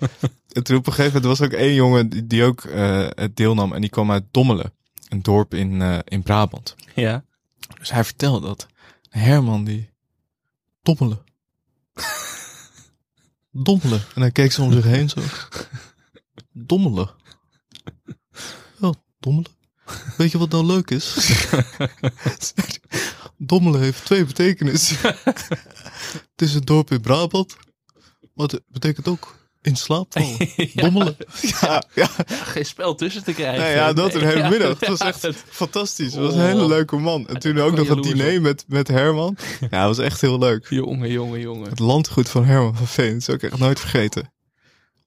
En 0.57 0.63
toen 0.63 0.77
op 0.77 0.87
een 0.87 0.93
gegeven 0.93 1.21
moment 1.21 1.39
was 1.39 1.47
ook 1.47 1.53
één 1.53 1.73
jongen 1.73 2.09
die, 2.09 2.27
die 2.27 2.43
ook 2.43 2.63
eh, 2.63 3.07
deelnam. 3.33 3.73
En 3.73 3.81
die 3.81 3.89
kwam 3.89 4.11
uit 4.11 4.23
Dommelen. 4.31 4.73
Een 5.09 5.21
dorp 5.21 5.53
in, 5.53 5.81
eh, 5.81 5.99
in 6.03 6.23
Brabant. 6.23 6.75
ja. 6.95 7.25
Dus 7.79 7.91
hij 7.91 8.03
vertelde 8.03 8.47
dat 8.47 8.67
Herman 9.09 9.63
die 9.63 9.89
dommelen. 10.81 11.23
dommelen. 13.51 14.01
En 14.15 14.21
hij 14.21 14.31
keek 14.31 14.51
zo 14.51 14.63
om 14.63 14.71
zich 14.71 14.83
heen 14.83 15.09
zo. 15.09 15.21
Dommelen. 16.51 17.09
Dommelen? 19.19 19.51
Weet 20.17 20.31
je 20.31 20.37
wat 20.37 20.49
nou 20.49 20.65
leuk 20.65 20.89
is? 20.89 21.39
Dommelen 23.37 23.81
heeft 23.81 24.05
twee 24.05 24.25
betekenissen. 24.25 24.97
het 26.31 26.41
is 26.41 26.53
een 26.53 26.65
dorp 26.65 26.91
in 26.91 27.01
Brabant. 27.01 27.57
Wat 28.33 28.51
het 28.51 28.63
betekent 28.67 29.07
ook 29.07 29.46
in 29.61 29.75
slaap 29.75 30.13
vallen. 30.13 30.37
Dommelen. 30.73 31.17
Ja, 31.61 31.83
ja. 31.95 32.07
Geen 32.27 32.65
spel 32.65 32.95
tussen 32.95 33.23
te 33.23 33.33
krijgen. 33.33 33.59
Nou 33.63 33.75
ja, 33.75 33.93
dat 33.93 34.13
een 34.13 34.21
hele 34.25 34.37
Ja, 34.37 34.49
middag. 34.49 34.79
Het 34.79 34.89
was 34.89 34.99
ja, 34.99 35.05
echt 35.07 35.27
fantastisch. 35.49 36.13
Het 36.13 36.21
was 36.23 36.33
Oh. 36.33 36.39
een 36.39 36.45
hele 36.45 36.67
leuke 36.67 36.95
man. 36.97 37.27
En 37.27 37.39
toen 37.39 37.59
ook 37.59 37.75
nog 37.75 37.87
een 37.89 38.01
diner 38.01 38.41
met, 38.41 38.65
met 38.67 38.87
Herman. 38.87 39.37
Ja, 39.59 39.67
het 39.87 39.97
was 39.97 39.97
echt 39.97 40.21
heel 40.21 40.37
leuk. 40.39 40.67
Jongen, 40.69 41.11
jongen, 41.11 41.39
jongen. 41.39 41.69
Het 41.69 41.79
landgoed 41.79 42.29
van 42.29 42.45
Herman 42.45 42.75
van 42.75 42.87
Veen. 42.87 43.11
Dat 43.13 43.21
is 43.21 43.29
ook 43.29 43.41
echt 43.41 43.57
nooit 43.57 43.79
vergeten. 43.79 44.31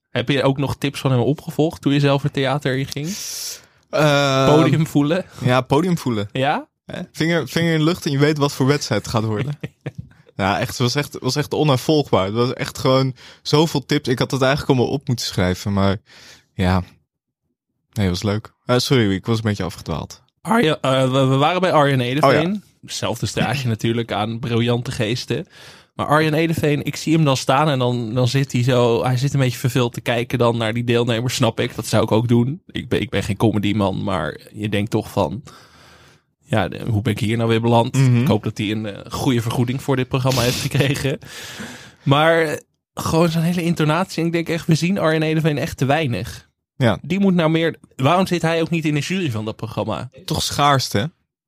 Heb 0.09 0.29
je 0.29 0.43
ook 0.43 0.57
nog 0.57 0.75
tips 0.77 0.99
van 0.99 1.11
hem 1.11 1.19
opgevolgd 1.19 1.81
toen 1.81 1.93
je 1.93 1.99
zelf 1.99 2.23
het 2.23 2.33
theater 2.33 2.77
in 2.77 2.85
ging? 2.87 3.15
Eh, 3.89 4.55
Podium 4.55 4.87
voelen? 4.87 5.25
Ja, 5.43 5.61
podium 5.61 5.97
voelen. 5.97 6.29
Ja? 6.31 6.67
Hè? 6.85 7.01
Vinger, 7.11 7.47
vinger 7.47 7.71
in 7.73 7.77
de 7.77 7.83
lucht 7.85 8.05
en 8.05 8.11
je 8.11 8.17
weet 8.17 8.37
wat 8.37 8.51
voor 8.53 8.65
wedstrijd 8.67 9.01
het 9.01 9.11
gaat 9.11 9.23
worden. 9.23 9.59
ja, 10.35 10.59
echt, 10.59 10.69
het 10.69 10.77
was 10.77 10.95
echt, 10.95 11.17
was 11.19 11.35
echt 11.35 11.53
onaanvolgbaar. 11.53 12.25
Het 12.25 12.33
was 12.33 12.53
echt 12.53 12.77
gewoon 12.77 13.15
zoveel 13.41 13.85
tips. 13.85 14.07
Ik 14.07 14.19
had 14.19 14.31
het 14.31 14.41
eigenlijk 14.41 14.71
allemaal 14.71 14.93
op 14.93 15.07
moeten 15.07 15.25
schrijven, 15.25 15.73
maar 15.73 15.97
ja. 16.53 16.83
Nee, 17.93 18.07
het 18.07 18.09
was 18.09 18.23
leuk. 18.23 18.53
Eh, 18.65 18.77
sorry, 18.77 19.13
ik 19.13 19.25
was 19.25 19.37
een 19.37 19.43
beetje 19.43 19.63
afgedwaald. 19.63 20.21
Arjen, 20.41 20.81
eh, 20.81 21.11
we, 21.11 21.25
we 21.25 21.35
waren 21.35 21.61
bij 21.61 21.71
Arjen 21.71 22.01
Edeveen. 22.01 22.53
Oh 22.53 22.91
Zelfde 22.91 23.25
straatje 23.25 23.67
natuurlijk 23.75 24.11
aan 24.11 24.39
briljante 24.39 24.91
geesten. 24.91 25.47
Maar 25.95 26.07
Arjen 26.07 26.33
Edeveen, 26.33 26.83
ik 26.85 26.95
zie 26.95 27.13
hem 27.13 27.23
dan 27.23 27.37
staan 27.37 27.69
en 27.69 27.79
dan, 27.79 28.13
dan 28.13 28.27
zit 28.27 28.51
hij 28.51 28.63
zo... 28.63 29.03
Hij 29.03 29.17
zit 29.17 29.33
een 29.33 29.39
beetje 29.39 29.57
verveeld 29.57 29.93
te 29.93 30.01
kijken 30.01 30.37
dan 30.37 30.57
naar 30.57 30.73
die 30.73 30.83
deelnemers, 30.83 31.35
snap 31.35 31.59
ik. 31.59 31.75
Dat 31.75 31.87
zou 31.87 32.03
ik 32.03 32.11
ook 32.11 32.27
doen. 32.27 32.61
Ik 32.67 32.89
ben, 32.89 33.01
ik 33.01 33.09
ben 33.09 33.23
geen 33.23 33.37
comedyman, 33.37 34.03
maar 34.03 34.39
je 34.53 34.69
denkt 34.69 34.91
toch 34.91 35.11
van... 35.11 35.43
Ja, 36.51 36.69
hoe 36.89 37.01
ben 37.01 37.13
ik 37.13 37.19
hier 37.19 37.37
nou 37.37 37.49
weer 37.49 37.61
beland? 37.61 37.93
Mhm. 37.95 38.21
Ik 38.21 38.27
hoop 38.27 38.43
dat 38.43 38.57
hij 38.57 38.71
een 38.71 38.85
eh, 38.85 39.11
goede 39.11 39.41
vergoeding 39.41 39.81
voor 39.81 39.95
dit 39.95 40.07
programma 40.07 40.41
heeft 40.41 40.61
gekregen. 40.61 41.19
Maar 42.03 42.41
eh, 42.41 42.57
gewoon 42.93 43.29
zijn 43.29 43.43
hele 43.43 43.63
intonatie. 43.63 44.19
En 44.21 44.25
ik 44.25 44.31
denk 44.33 44.49
echt, 44.49 44.67
we 44.67 44.75
zien 44.75 44.97
Arjen 44.99 45.21
Edeveen 45.23 45.57
echt 45.57 45.77
te 45.77 45.85
weinig. 45.85 46.49
Ja. 46.75 46.99
Die 47.01 47.19
moet 47.19 47.33
nou 47.33 47.49
meer... 47.49 47.75
Waarom 47.95 48.27
zit 48.27 48.41
hij 48.41 48.61
ook 48.61 48.69
niet 48.69 48.85
in 48.85 48.93
de 48.93 48.99
jury 48.99 49.31
van 49.31 49.45
dat 49.45 49.55
programma? 49.55 50.09
Toch 50.25 50.43
schaarste, 50.43 50.97
hè? 50.97 51.05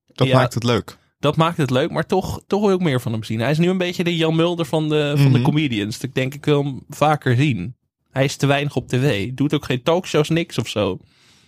Dat 0.08 0.28
Ja. 0.28 0.36
maakt 0.38 0.54
het 0.54 0.63
leuk. 0.63 0.98
Dat 1.20 1.36
maakt 1.36 1.58
het 1.58 1.70
leuk, 1.70 1.92
maar 1.92 2.06
toch, 2.06 2.42
toch 2.48 2.62
wil 2.66 2.76
ik 2.76 2.82
meer 2.82 3.02
van 3.02 3.12
hem 3.12 3.24
zien. 3.24 3.39
Hij 3.39 3.52
is 3.52 3.58
nu 3.58 3.70
een 3.70 3.78
beetje 3.78 4.04
de 4.04 4.16
Jan 4.16 4.36
Mulder 4.36 4.66
van 4.66 4.89
de, 4.89 5.13
van 5.16 5.32
de 5.32 5.38
Mhm. 5.38 5.42
comedians. 5.48 6.00
Ik 6.00 6.16
denk, 6.16 6.34
ik 6.34 6.46
wil 6.46 6.63
hem 6.63 6.82
vaker 6.89 7.36
zien. 7.36 7.76
Hij 8.12 8.24
is 8.24 8.36
te 8.36 8.46
weinig 8.46 8.76
op 8.76 8.88
tv. 8.88 9.30
Doet 9.34 9.54
ook 9.54 9.66
geen 9.66 9.84
talkshows, 9.84 10.30
niks 10.30 10.58
of 10.58 10.68
zo. 10.68 10.98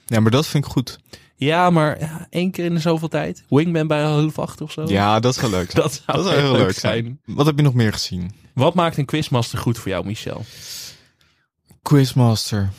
Ja, 0.05 0.19
maar 0.19 0.31
dat 0.31 0.47
vind 0.47 0.65
ik 0.65 0.71
goed. 0.71 0.99
Ja, 1.35 1.69
maar 1.69 1.99
ja, 1.99 2.27
één 2.29 2.51
keer 2.51 2.65
in 2.65 2.73
de 2.73 2.79
zoveel 2.79 3.07
tijd. 3.07 3.43
Wingman 3.49 3.87
bij 3.87 4.03
half 4.03 4.39
acht 4.39 4.61
of 4.61 4.71
zo. 4.71 4.83
Ja, 4.87 5.19
dat 5.19 5.35
zou 5.35 5.51
leuk 5.51 5.71
zijn. 5.71 5.83
dat 5.83 5.93
zou, 6.05 6.17
Dat 6.17 6.25
zou 6.25 6.39
heel 6.39 6.51
leuk 6.51 6.71
zijn. 6.79 7.21
Wat 7.25 7.45
heb 7.45 7.57
je 7.57 7.63
nog 7.63 7.73
meer 7.73 7.93
gezien? 7.93 8.31
Wat 8.53 8.73
maakt 8.73 8.97
een 8.97 9.05
quizmaster 9.05 9.59
goed 9.59 9.77
voor 9.77 9.89
jou, 9.91 10.05
Michel? 10.05 10.45
Quizmaster. 11.81 12.71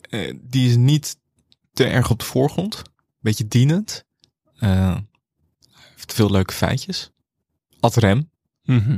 Eh, 0.00 0.34
die 0.40 0.68
is 0.68 0.76
niet 0.76 1.16
te 1.72 1.84
erg 1.84 2.10
op 2.10 2.18
de 2.18 2.24
voorgrond. 2.24 2.82
Beetje 3.20 3.48
dienend. 3.48 4.04
Eh, 4.58 4.96
heeft 5.96 6.12
veel 6.14 6.30
leuke 6.30 6.52
feitjes. 6.52 7.10
Ad 7.80 7.96
rem. 7.96 8.30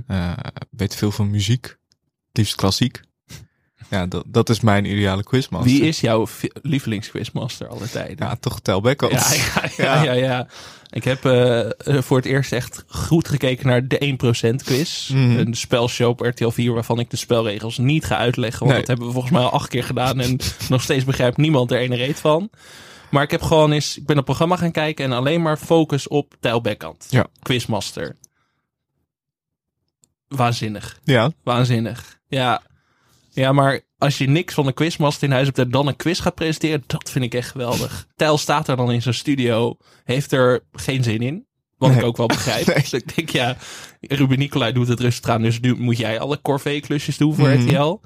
Eh, 0.06 0.32
weet 0.70 0.94
veel 0.94 1.10
van 1.10 1.30
muziek. 1.30 1.64
Het 1.64 2.36
liefst 2.36 2.54
klassiek. 2.54 3.00
Ja, 3.92 4.06
dat, 4.06 4.24
dat 4.26 4.48
is 4.48 4.60
mijn 4.60 4.84
ideale 4.84 5.22
quizmaster. 5.22 5.70
Wie 5.70 5.82
is 5.82 6.00
jouw 6.00 6.26
lievelingsquizmaster 6.62 7.68
aller 7.68 7.90
tijden? 7.90 8.26
Ja, 8.26 8.36
toch 8.40 8.60
Tel. 8.60 8.88
Ja, 8.88 8.94
ja, 9.10 9.22
ja, 9.84 10.02
ja, 10.02 10.12
ja. 10.12 10.46
Ik 10.90 11.04
heb 11.04 11.24
eh, 11.24 11.60
eh, 11.60 12.02
voor 12.02 12.16
het 12.16 12.26
eerst 12.26 12.52
echt 12.52 12.84
goed 12.88 13.28
gekeken 13.28 13.66
naar 13.66 13.86
de 13.88 14.16
1% 14.52 14.54
quiz. 14.64 15.08
Mhm. 15.08 15.38
Een 15.38 15.54
spelshow 15.54 16.08
op 16.08 16.20
RTL 16.20 16.48
4 16.48 16.72
waarvan 16.72 16.98
ik 16.98 17.10
de 17.10 17.16
spelregels 17.16 17.78
niet 17.78 18.04
ga 18.04 18.16
uitleggen. 18.16 18.58
Want 18.58 18.70
Nee. 18.70 18.78
dat 18.78 18.88
hebben 18.88 19.06
we 19.06 19.12
volgens 19.12 19.32
mij 19.32 19.42
al 19.42 19.50
acht 19.50 19.68
keer 19.68 19.84
gedaan. 19.84 20.20
En 20.20 20.38
nog 20.68 20.82
steeds 20.82 21.04
begrijpt 21.04 21.36
niemand 21.36 21.70
er 21.70 21.78
ene 21.78 21.96
reet 21.96 22.20
van. 22.20 22.50
Maar 23.10 23.22
ik 23.22 23.30
heb 23.30 23.42
gewoon 23.42 23.72
eens, 23.72 23.96
ik 23.96 24.06
ben 24.06 24.16
een 24.16 24.24
programma 24.24 24.56
gaan 24.56 24.72
kijken 24.72 25.04
en 25.04 25.12
alleen 25.12 25.42
maar 25.42 25.56
focus 25.56 26.08
op 26.08 26.34
Tijl. 26.40 26.62
Ja. 27.08 27.26
Quizmaster. 27.42 28.16
Waanzinnig. 30.28 30.98
Ja, 31.04 31.30
Waanzinnig. 31.42 32.18
Ja. 32.28 32.62
Ja, 33.34 33.52
maar 33.52 33.80
als 33.98 34.18
je 34.18 34.28
niks 34.28 34.54
van 34.54 34.66
een 34.66 34.74
quizmaster 34.74 35.28
in 35.28 35.34
huis 35.34 35.46
hebt 35.46 35.58
en 35.58 35.70
dan 35.70 35.86
een 35.86 35.96
quiz 35.96 36.22
gaat 36.22 36.34
presenteren, 36.34 36.84
dat 36.86 37.10
vind 37.10 37.24
ik 37.24 37.34
echt 37.34 37.50
geweldig. 37.50 38.06
Tijl 38.16 38.38
staat 38.38 38.68
er 38.68 38.76
dan 38.76 38.92
in 38.92 39.02
zijn 39.02 39.14
studio, 39.14 39.76
heeft 40.04 40.32
er 40.32 40.60
geen 40.72 41.02
zin 41.02 41.20
in. 41.20 41.46
Wat 41.78 41.90
ik 41.94 42.02
ook 42.02 42.16
wel 42.16 42.26
begrijp. 42.26 42.66
Nee. 42.72 42.76
Dus 42.76 42.92
ik 42.92 43.14
denk, 43.16 43.28
ja, 43.30 43.56
Ruben 44.00 44.38
Nicolai 44.38 44.72
doet 44.72 44.88
het 44.88 45.00
rustig 45.00 45.30
aan, 45.30 45.42
dus 45.42 45.60
nu 45.60 45.74
moet 45.76 45.98
jij 45.98 46.20
alle 46.20 46.40
corvée-klusjes 46.42 47.16
doen 47.16 47.34
voor 47.34 47.48
Mhm. 47.48 47.68
RTL. 47.68 48.00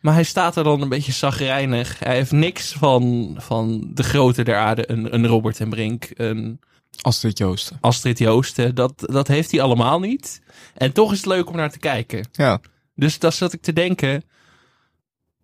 Maar 0.00 0.14
hij 0.14 0.22
staat 0.24 0.56
er 0.56 0.64
dan 0.64 0.80
een 0.82 0.88
beetje 0.88 1.12
zagrijnig. 1.12 1.98
Hij 1.98 2.14
heeft 2.14 2.32
niks 2.32 2.72
van, 2.72 3.34
van 3.38 3.90
de 3.94 4.02
grote 4.02 4.42
der 4.42 4.56
aarde. 4.56 4.90
Een, 4.90 5.14
een 5.14 5.26
Robert 5.26 5.60
en 5.60 5.68
Brink, 5.68 6.10
een 6.14 6.60
Astrid 7.00 7.38
Joosten. 7.38 7.78
Astrid 7.80 8.18
Joosten. 8.18 8.74
Dat, 8.74 8.92
dat 8.96 9.28
heeft 9.28 9.50
hij 9.50 9.60
allemaal 9.60 10.00
niet. 10.00 10.40
En 10.74 10.92
toch 10.92 11.10
is 11.12 11.16
het 11.16 11.26
leuk 11.26 11.48
om 11.48 11.56
naar 11.56 11.70
te 11.70 11.78
kijken. 11.78 12.28
Ja, 12.32 12.60
Dus 12.94 13.18
dat 13.18 13.34
zat 13.34 13.52
ik 13.52 13.62
te 13.62 13.72
denken. 13.72 14.22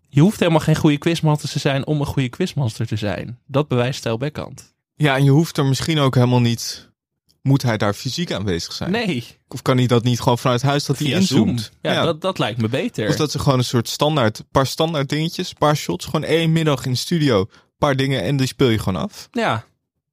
Je 0.09 0.21
hoeft 0.21 0.39
helemaal 0.41 0.61
geen 0.61 0.77
goede 0.77 0.99
quizmaster 0.99 1.49
te 1.49 1.59
zijn 1.59 1.87
om 1.87 2.01
een 2.01 2.07
goede 2.07 2.29
quizmaster 2.29 2.87
te 2.87 2.97
zijn. 2.97 3.39
Dat 3.47 3.69
bewijst 3.69 3.99
Stel 3.99 4.17
Beckhand. 4.19 4.75
ja, 4.97 5.17
en 5.17 5.25
je 5.25 5.31
hoeft 5.31 5.57
er 5.59 5.65
misschien 5.67 5.99
ook 5.99 6.15
helemaal 6.15 6.41
niet... 6.41 6.87
Moet 7.43 7.63
hij 7.63 7.77
daar 7.77 7.95
fysiek 7.95 8.33
aanwezig 8.33 8.73
zijn? 8.73 8.91
Nee, 8.91 9.25
Of 9.49 9.63
kan 9.63 9.77
hij 9.77 9.87
dat 9.87 10.05
niet 10.05 10.21
gewoon 10.21 10.39
vanuit 10.39 10.63
huis 10.63 10.85
dat 10.85 10.99
hij 10.99 11.07
via 11.07 11.21
Zoom. 11.21 11.49
inzoomt? 11.49 11.71
Ja, 11.83 12.03
Dat, 12.05 12.21
dat 12.21 12.39
lijkt 12.39 12.61
me 12.61 12.69
beter. 12.69 13.09
Of 13.09 13.17
dat 13.17 13.31
ze 13.31 13.39
gewoon 13.39 13.59
een 13.59 13.65
soort 13.65 13.89
standaard, 13.89 14.45
paar 14.51 14.67
standaard 14.67 15.09
dingetjes, 15.09 15.53
paar 15.53 15.77
shots, 15.77 16.05
gewoon 16.05 16.25
één 16.25 16.53
middag 16.53 16.85
in 16.85 16.91
de 16.93 16.97
studio, 16.99 17.47
paar 17.79 17.97
dingen 17.97 18.23
en 18.23 18.37
die 18.37 18.47
speel 18.47 18.69
je 18.69 18.79
gewoon 18.79 19.03
af. 19.03 19.29
Ja. 19.33 19.65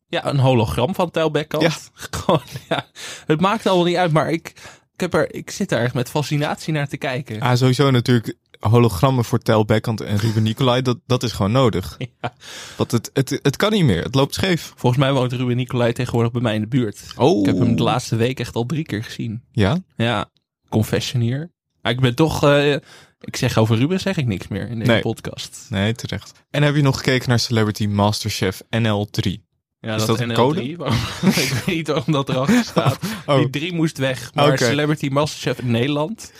ja, 0.08 0.26
een 0.26 0.40
hologram 0.40 0.96
van 0.96 1.12
Tel 1.12 1.32
Beckhand. 1.32 1.64
Ja. 1.64 1.72
Gewoon, 2.18 2.42
ja. 2.70 2.86
Het 3.26 3.42
maakt 3.42 3.66
allemaal 3.68 3.86
niet 3.86 3.96
uit, 3.96 4.12
maar 4.12 4.32
ik, 4.32 4.48
ik, 4.94 5.00
heb 5.00 5.14
er, 5.14 5.34
ik 5.34 5.52
zit 5.52 5.72
er 5.72 5.80
echt 5.80 5.94
met 5.94 6.10
fascinatie 6.10 6.74
naar 6.74 6.88
te 6.88 6.98
kijken. 6.98 7.40
Ah, 7.42 7.58
sowieso 7.58 7.92
natuurlijk 7.92 8.36
hologrammen 8.60 9.26
voor 9.26 9.40
Tel 9.40 9.66
en 9.66 10.18
Ruben 10.18 10.44
Nicolai, 10.44 10.82
dat, 10.82 10.98
dat 11.06 11.24
is 11.24 11.32
gewoon 11.32 11.52
nodig. 11.52 11.96
Ja. 12.22 12.34
Want 12.78 12.92
het, 12.92 13.10
het, 13.14 13.40
het 13.42 13.56
kan 13.56 13.72
niet 13.72 13.84
meer, 13.86 14.04
het 14.04 14.16
loopt 14.16 14.34
scheef. 14.34 14.74
Volgens 14.76 15.02
mij 15.02 15.14
woont 15.14 15.34
Ruben 15.34 15.56
Nicolai 15.56 15.94
tegenwoordig 15.94 16.32
bij 16.32 16.42
mij 16.42 16.56
in 16.56 16.62
de 16.62 16.68
buurt. 16.68 17.02
Oh. 17.18 17.40
Ik 17.40 17.46
heb 17.46 17.58
hem 17.58 17.76
de 17.76 17.84
laatste 17.84 18.16
week 18.16 18.40
echt 18.40 18.56
al 18.56 18.66
drie 18.66 18.84
keer 18.84 19.04
gezien. 19.04 19.44
Ja? 19.52 19.78
Ja, 19.96 20.30
confession 20.70 21.22
hier. 21.22 21.52
Maar 21.82 21.92
ik 21.92 22.00
ben 22.00 22.16
toch... 22.16 22.44
eh, 22.44 22.74
ik 23.20 23.36
zeg 23.36 23.58
over 23.58 23.78
Ruben 23.78 24.00
zeg 24.00 24.18
ik 24.18 24.26
niks 24.26 24.48
meer 24.48 24.70
in 24.70 24.80
deze 24.80 24.92
Nee. 24.92 25.02
podcast. 25.02 25.66
Nee, 25.70 25.94
terecht. 25.94 26.32
En 26.50 26.64
heb 26.64 26.76
je 26.76 26.82
nog 26.82 26.98
gekeken 26.98 27.30
naar 27.30 27.40
Celebrity 27.40 27.86
Masterchef 27.88 28.62
NL3? 28.64 29.32
Ja, 29.80 29.96
Is 29.96 30.06
dat 30.06 30.20
een 30.20 30.32
NL3, 30.32 30.34
code? 30.34 30.76
waarom- 30.76 30.98
ik 31.30 31.34
weet 31.66 31.66
niet 31.76 31.88
waarom 31.88 32.14
dat 32.14 32.30
erachter 32.30 32.64
staat. 32.74 33.00
Oh. 33.26 33.38
Die 33.38 33.50
drie 33.50 33.74
moest 33.74 33.98
weg. 33.98 34.34
Maar. 34.34 34.58
Celebrity 34.58 35.08
Masterchef 35.08 35.64
Nederland. 35.64 36.32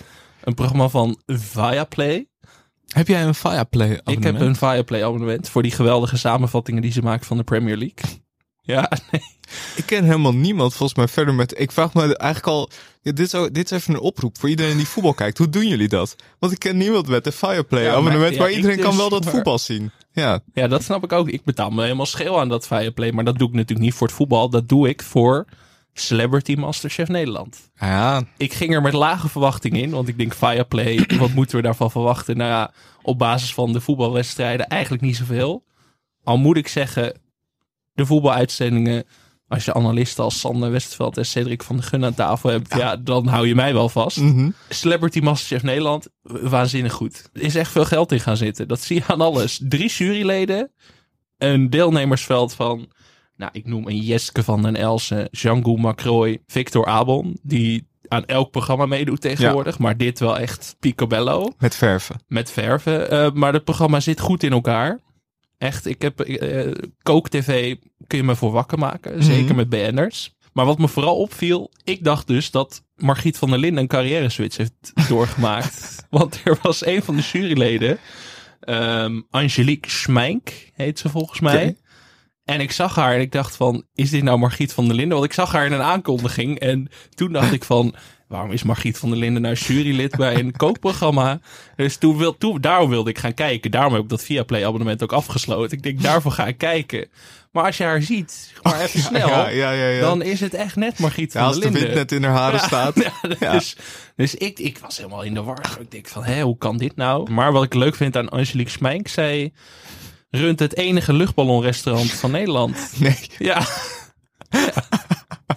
Een 0.46 0.54
programma 0.54 0.88
van 0.90 1.18
Viaplay. 1.26 2.28
Heb 2.88 3.08
jij 3.08 3.24
een 3.24 3.36
Fireplay 3.36 3.90
Ik 3.90 3.96
heb 3.96 4.08
abonnement? 4.08 4.42
een 4.42 4.56
Viaplay 4.56 5.04
abonnement 5.04 5.50
voor 5.50 5.62
die 5.62 5.72
geweldige 5.72 6.18
samenvattingen 6.18 6.82
die 6.82 6.92
ze 6.92 7.02
maken 7.02 7.26
van 7.26 7.38
de 7.38 7.44
Premier 7.44 7.78
League. 7.78 8.04
Ja, 8.68 8.92
nee. 9.12 9.22
Ik 9.76 9.86
ken 9.86 10.04
helemaal 10.04 10.34
niemand 10.36 10.74
volgens 10.74 10.98
mij 10.98 11.08
verder 11.08 11.34
met... 11.34 11.60
Ik 11.60 11.72
vraag 11.72 11.94
me 11.94 12.02
eigenlijk 12.18 12.48
al... 12.48 12.70
Ja, 13.02 13.12
dit, 13.12 13.26
is 13.26 13.36
ook, 13.36 13.54
dit 13.54 13.72
is 13.72 13.78
even 13.78 13.94
een 13.94 14.00
oproep 14.00 14.38
voor 14.40 14.50
iedereen 14.50 14.78
die 14.78 14.88
voetbal 14.88 15.14
kijkt. 15.14 15.38
Hoe 15.38 15.50
doen 15.50 15.68
jullie 15.68 15.88
dat? 15.88 16.16
Want 16.40 16.54
ik 16.54 16.60
ken 16.60 16.78
niemand 16.78 17.08
met 17.08 17.26
een 17.26 17.32
Fireplay 17.32 17.84
Ja, 17.84 17.90
abonnement 17.92 18.22
maar- 18.22 18.32
ja, 18.32 18.38
waar 18.40 18.52
iedereen 18.52 18.80
kan 18.80 18.90
dus, 18.90 18.98
wel 19.00 19.10
dat 19.10 19.24
maar- 19.24 19.34
voetbal 19.34 19.60
zien. 19.60 19.92
Ja, 20.12 20.40
ja, 20.54 20.68
dat 20.68 20.84
snap 20.84 21.04
ik 21.04 21.12
ook. 21.12 21.30
Ik 21.30 21.44
betaal 21.44 21.70
me 21.70 21.82
helemaal 21.84 22.06
scheel 22.06 22.40
aan 22.40 22.50
dat 22.50 22.68
Viaplay. 22.68 23.12
Maar 23.12 23.24
dat 23.24 23.38
doe 23.38 23.48
ik 23.48 23.54
natuurlijk 23.54 23.86
niet 23.86 23.94
voor 23.94 24.08
het 24.08 24.16
voetbal. 24.16 24.50
Dat 24.50 24.70
doe 24.70 24.90
ik 24.90 25.02
voor 25.04 25.46
Celebrity 25.98 26.56
Masterchef 26.56 27.08
Nederland. 27.08 27.72
ja 27.76 28.24
ik 28.38 28.54
ging 28.54 28.74
er 28.74 28.82
met 28.82 28.94
lage 28.94 29.30
verwachtingen 29.30 29.82
in. 29.82 29.90
Want 29.90 30.08
ik 30.08 30.18
denk 30.18 30.34
Fireplay, 30.34 31.06
wat 31.20 31.34
moeten 31.34 31.56
we 31.56 31.62
daarvan 31.62 31.92
verwachten? 31.92 32.38
Nou 32.38 32.50
ja, 32.50 32.72
op 33.02 33.18
basis 33.18 33.54
van 33.54 33.74
de 33.74 33.82
voetbalwedstrijden 33.82 34.68
eigenlijk 34.68 35.04
niet 35.04 35.16
zoveel. 35.16 35.64
Al 36.24 36.38
moet 36.38 36.58
ik 36.58 36.68
zeggen, 36.68 37.20
de 37.94 38.06
voetbaluitzendingen... 38.06 39.04
Als 39.48 39.66
je 39.66 39.74
analisten 39.74 40.24
als 40.24 40.40
Sander 40.40 40.72
Westveld 40.72 41.18
en 41.18 41.26
Cedric 41.26 41.64
van 41.64 41.76
de 41.78 41.82
Gun 41.82 42.06
aan 42.06 42.14
tafel 42.14 42.50
hebt... 42.50 42.76
Ja, 42.76 42.96
dan 42.96 43.28
hou 43.28 43.48
je 43.48 43.56
mij 43.56 43.74
wel 43.74 43.90
vast. 43.90 44.18
Mhm. 44.18 44.50
Celebrity 44.70 45.20
Masterchef 45.20 45.64
Nederland, 45.64 46.08
waanzinnig 46.22 46.94
goed. 46.94 47.30
Er 47.34 47.42
is 47.42 47.56
echt 47.56 47.72
veel 47.72 47.86
geld 47.86 48.12
in 48.12 48.20
gaan 48.20 48.38
zitten. 48.38 48.68
Dat 48.68 48.82
zie 48.82 48.96
je 48.96 49.04
aan 49.08 49.22
alles. 49.22 49.60
Drie 49.64 49.90
juryleden, 49.90 50.72
een 51.38 51.70
deelnemersveld 51.70 52.54
van... 52.54 52.92
Nou, 53.38 53.52
ik 53.54 53.66
noem 53.66 53.88
een 53.88 53.98
Jeske 54.02 54.44
van 54.44 54.62
den 54.62 54.76
Elsen, 54.76 55.28
Django 55.32 55.76
Macroy, 55.76 56.40
Victor 56.48 56.86
Abon... 56.86 57.38
die 57.42 57.88
aan 58.08 58.26
elk 58.26 58.52
programma 58.52 58.86
meedoet 58.86 59.22
tegenwoordig. 59.22 59.80
Maar 59.80 59.98
dit 59.98 60.20
wel 60.20 60.38
echt 60.40 60.76
picobello 60.80 61.52
met 61.58 61.76
verven. 61.76 62.16
met 62.28 62.52
verven. 62.52 63.10
Eh, 63.12 63.32
maar 63.32 63.54
het 63.54 63.64
programma 63.64 64.00
zit 64.00 64.20
goed 64.20 64.44
in 64.44 64.52
elkaar. 64.52 65.00
Echt, 65.58 65.86
ik 65.86 66.02
heb 66.02 66.20
eh 66.20 66.72
kook-tv 67.02 67.76
kun 68.08 68.18
je 68.18 68.24
me 68.24 68.36
voor 68.36 68.52
wakker 68.52 68.78
maken. 68.80 69.24
Zeker 69.24 69.46
Mhm. 69.46 69.56
met 69.56 69.70
BN'ers. 69.70 70.34
Maar 70.54 70.66
wat 70.66 70.78
me 70.78 70.88
vooral 70.88 71.18
opviel, 71.18 71.72
ik 71.84 72.04
dacht 72.04 72.28
dus 72.28 72.52
dat 72.52 72.84
Margriet 72.96 73.38
van 73.38 73.50
der 73.50 73.60
Linden 73.60 73.82
een 73.82 73.88
carrière 73.88 74.30
switch 74.30 74.58
heeft 74.58 74.92
doorgemaakt. 75.10 76.06
Want 76.10 76.42
er 76.44 76.58
was 76.62 76.86
een 76.86 77.04
van 77.04 77.16
de 77.16 77.22
juryleden, 77.22 77.98
ehm, 78.60 79.22
Angelique 79.30 79.90
Schmijk 79.92 80.72
heet 80.74 81.00
ze 81.00 81.10
volgens 81.10 81.40
mij. 81.40 81.76
En 82.46 82.62
ik 82.62 82.72
zag 82.72 82.96
haar 82.96 83.14
en 83.14 83.22
ik 83.22 83.32
dacht 83.32 83.56
van, 83.56 83.84
is 83.96 84.10
dit 84.10 84.24
nou 84.24 84.38
Margriet 84.40 84.74
van 84.74 84.86
der 84.86 84.96
Linden? 84.96 85.14
Want 85.18 85.30
ik 85.30 85.34
zag 85.36 85.52
haar 85.52 85.66
in 85.66 85.72
een 85.72 85.82
aankondiging 85.82 86.60
en 86.60 86.88
toen 87.16 87.32
dacht 87.32 87.54
ik 87.54 87.64
van, 87.64 87.96
waarom 88.28 88.52
is 88.52 88.64
Margriet 88.64 88.98
van 88.98 89.10
der 89.10 89.18
Linden 89.20 89.42
nou 89.42 89.56
jurylid 89.56 90.16
bij 90.16 90.36
een 90.36 90.52
kookprogramma? 90.64 91.40
Dus 91.76 91.98
toen 91.98 92.18
wil, 92.18 92.38
toen, 92.38 92.62
daarom 92.62 92.90
wilde 92.90 93.10
ik 93.10 93.18
gaan 93.18 93.34
kijken. 93.34 93.72
Daarom 93.72 93.94
heb 93.94 94.04
ik 94.04 94.10
dat 94.10 94.24
Viaplay 94.24 94.66
abonnement 94.66 95.04
ook 95.04 95.14
afgesloten. 95.14 95.78
Ik 95.78 95.84
denk, 95.84 96.02
daarvoor 96.02 96.32
ga 96.32 96.48
ik 96.48 96.58
kijken. 96.58 97.08
Maar 97.52 97.66
als 97.66 97.78
je 97.78 97.84
haar 97.84 98.02
ziet, 98.02 98.54
maar 98.62 98.82
even 98.82 99.00
snel, 99.10 99.28
Ja, 99.28 99.48
ja, 99.50 99.72
ja, 99.72 99.88
ja. 99.88 100.00
dan 100.02 100.22
is 100.22 100.40
het 100.40 100.54
echt 100.54 100.76
net 100.76 101.00
Margriet 101.00 101.32
van 101.32 101.42
als 101.42 101.60
der 101.60 101.72
de 101.72 101.72
Linden. 101.72 101.94
wind 101.96 102.10
net 102.10 102.20
in 102.20 102.24
haar 102.24 102.38
haren 102.38 102.60
staat. 102.60 102.96
Dus, 103.52 103.76
dus 104.16 104.36
ik, 104.36 104.60
ik 104.60 104.78
was 104.78 104.98
helemaal 104.98 105.24
in 105.24 105.34
de 105.34 105.44
war. 105.44 105.78
Ik 105.80 105.92
denk 105.92 106.08
van, 106.08 106.24
hé, 106.24 106.42
hoe 106.42 106.58
kan 106.58 106.78
dit 106.78 106.96
nou? 106.96 107.32
Maar 107.32 107.52
wat 107.52 107.64
ik 107.64 107.74
leuk 107.74 107.96
vind 107.96 108.18
aan 108.18 108.30
Angelique 108.30 108.72
Smijk, 108.72 109.08
zij 109.08 109.54
runt 110.36 110.60
het 110.60 110.76
enige 110.76 111.14
luchtballonrestaurant 111.14 112.12
van 112.12 112.32
Nederland. 112.32 112.92
Nee, 113.00 113.30
Ja. 113.38 113.68
ja. 114.50 114.74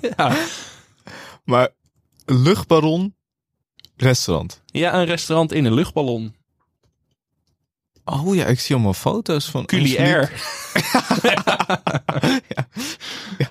ja. 0.16 0.36
maar 1.44 1.68
een 2.24 2.42
luchtbaron 2.42 3.14
restaurant. 3.96 4.62
Ja, 4.66 4.94
een 4.94 5.04
restaurant 5.06 5.52
in 5.52 5.64
een 5.64 5.74
luchtballon. 5.74 6.36
Oh 8.04 8.34
ja, 8.34 8.44
ik 8.46 8.60
zie 8.60 8.74
allemaal 8.74 8.94
foto's 8.94 9.50
van 9.50 9.66
Culiair. 9.66 10.32
Angelique. 10.72 11.42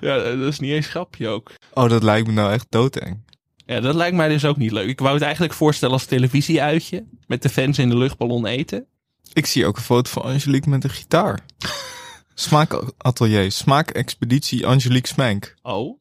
ja. 0.00 0.18
dat 0.18 0.38
is 0.38 0.58
niet 0.58 0.70
eens 0.70 0.84
een 0.84 0.90
grapje 0.90 1.28
ook. 1.28 1.50
Oh, 1.72 1.88
dat 1.88 2.02
lijkt 2.02 2.26
me 2.26 2.32
nou 2.32 2.52
echt 2.52 2.66
doodeng. 2.68 3.26
Ja, 3.66 3.80
dat 3.80 3.94
lijkt 3.94 4.16
mij 4.16 4.28
dus 4.28 4.44
ook 4.44 4.56
niet 4.56 4.72
leuk. 4.72 4.88
Ik 4.88 4.98
wou 4.98 5.14
het 5.14 5.22
eigenlijk 5.22 5.52
voorstellen 5.52 5.94
als 5.94 6.04
televisieuitje. 6.04 7.04
Met 7.26 7.42
de 7.42 7.48
fans 7.48 7.78
in 7.78 7.88
de 7.88 7.96
luchtballon 7.96 8.46
eten. 8.46 8.86
Ik 9.32 9.46
zie 9.46 9.66
ook 9.66 9.76
een 9.76 9.82
foto 9.82 10.10
van 10.10 10.22
Angelique 10.22 10.68
met 10.70 10.84
een 10.84 10.90
gitaar. 10.90 11.44
Smaakatelier, 12.34 13.52
smaakexpeditie 13.52 14.66
Angelique 14.66 15.08
Smank. 15.08 15.54
Oh. 15.62 15.98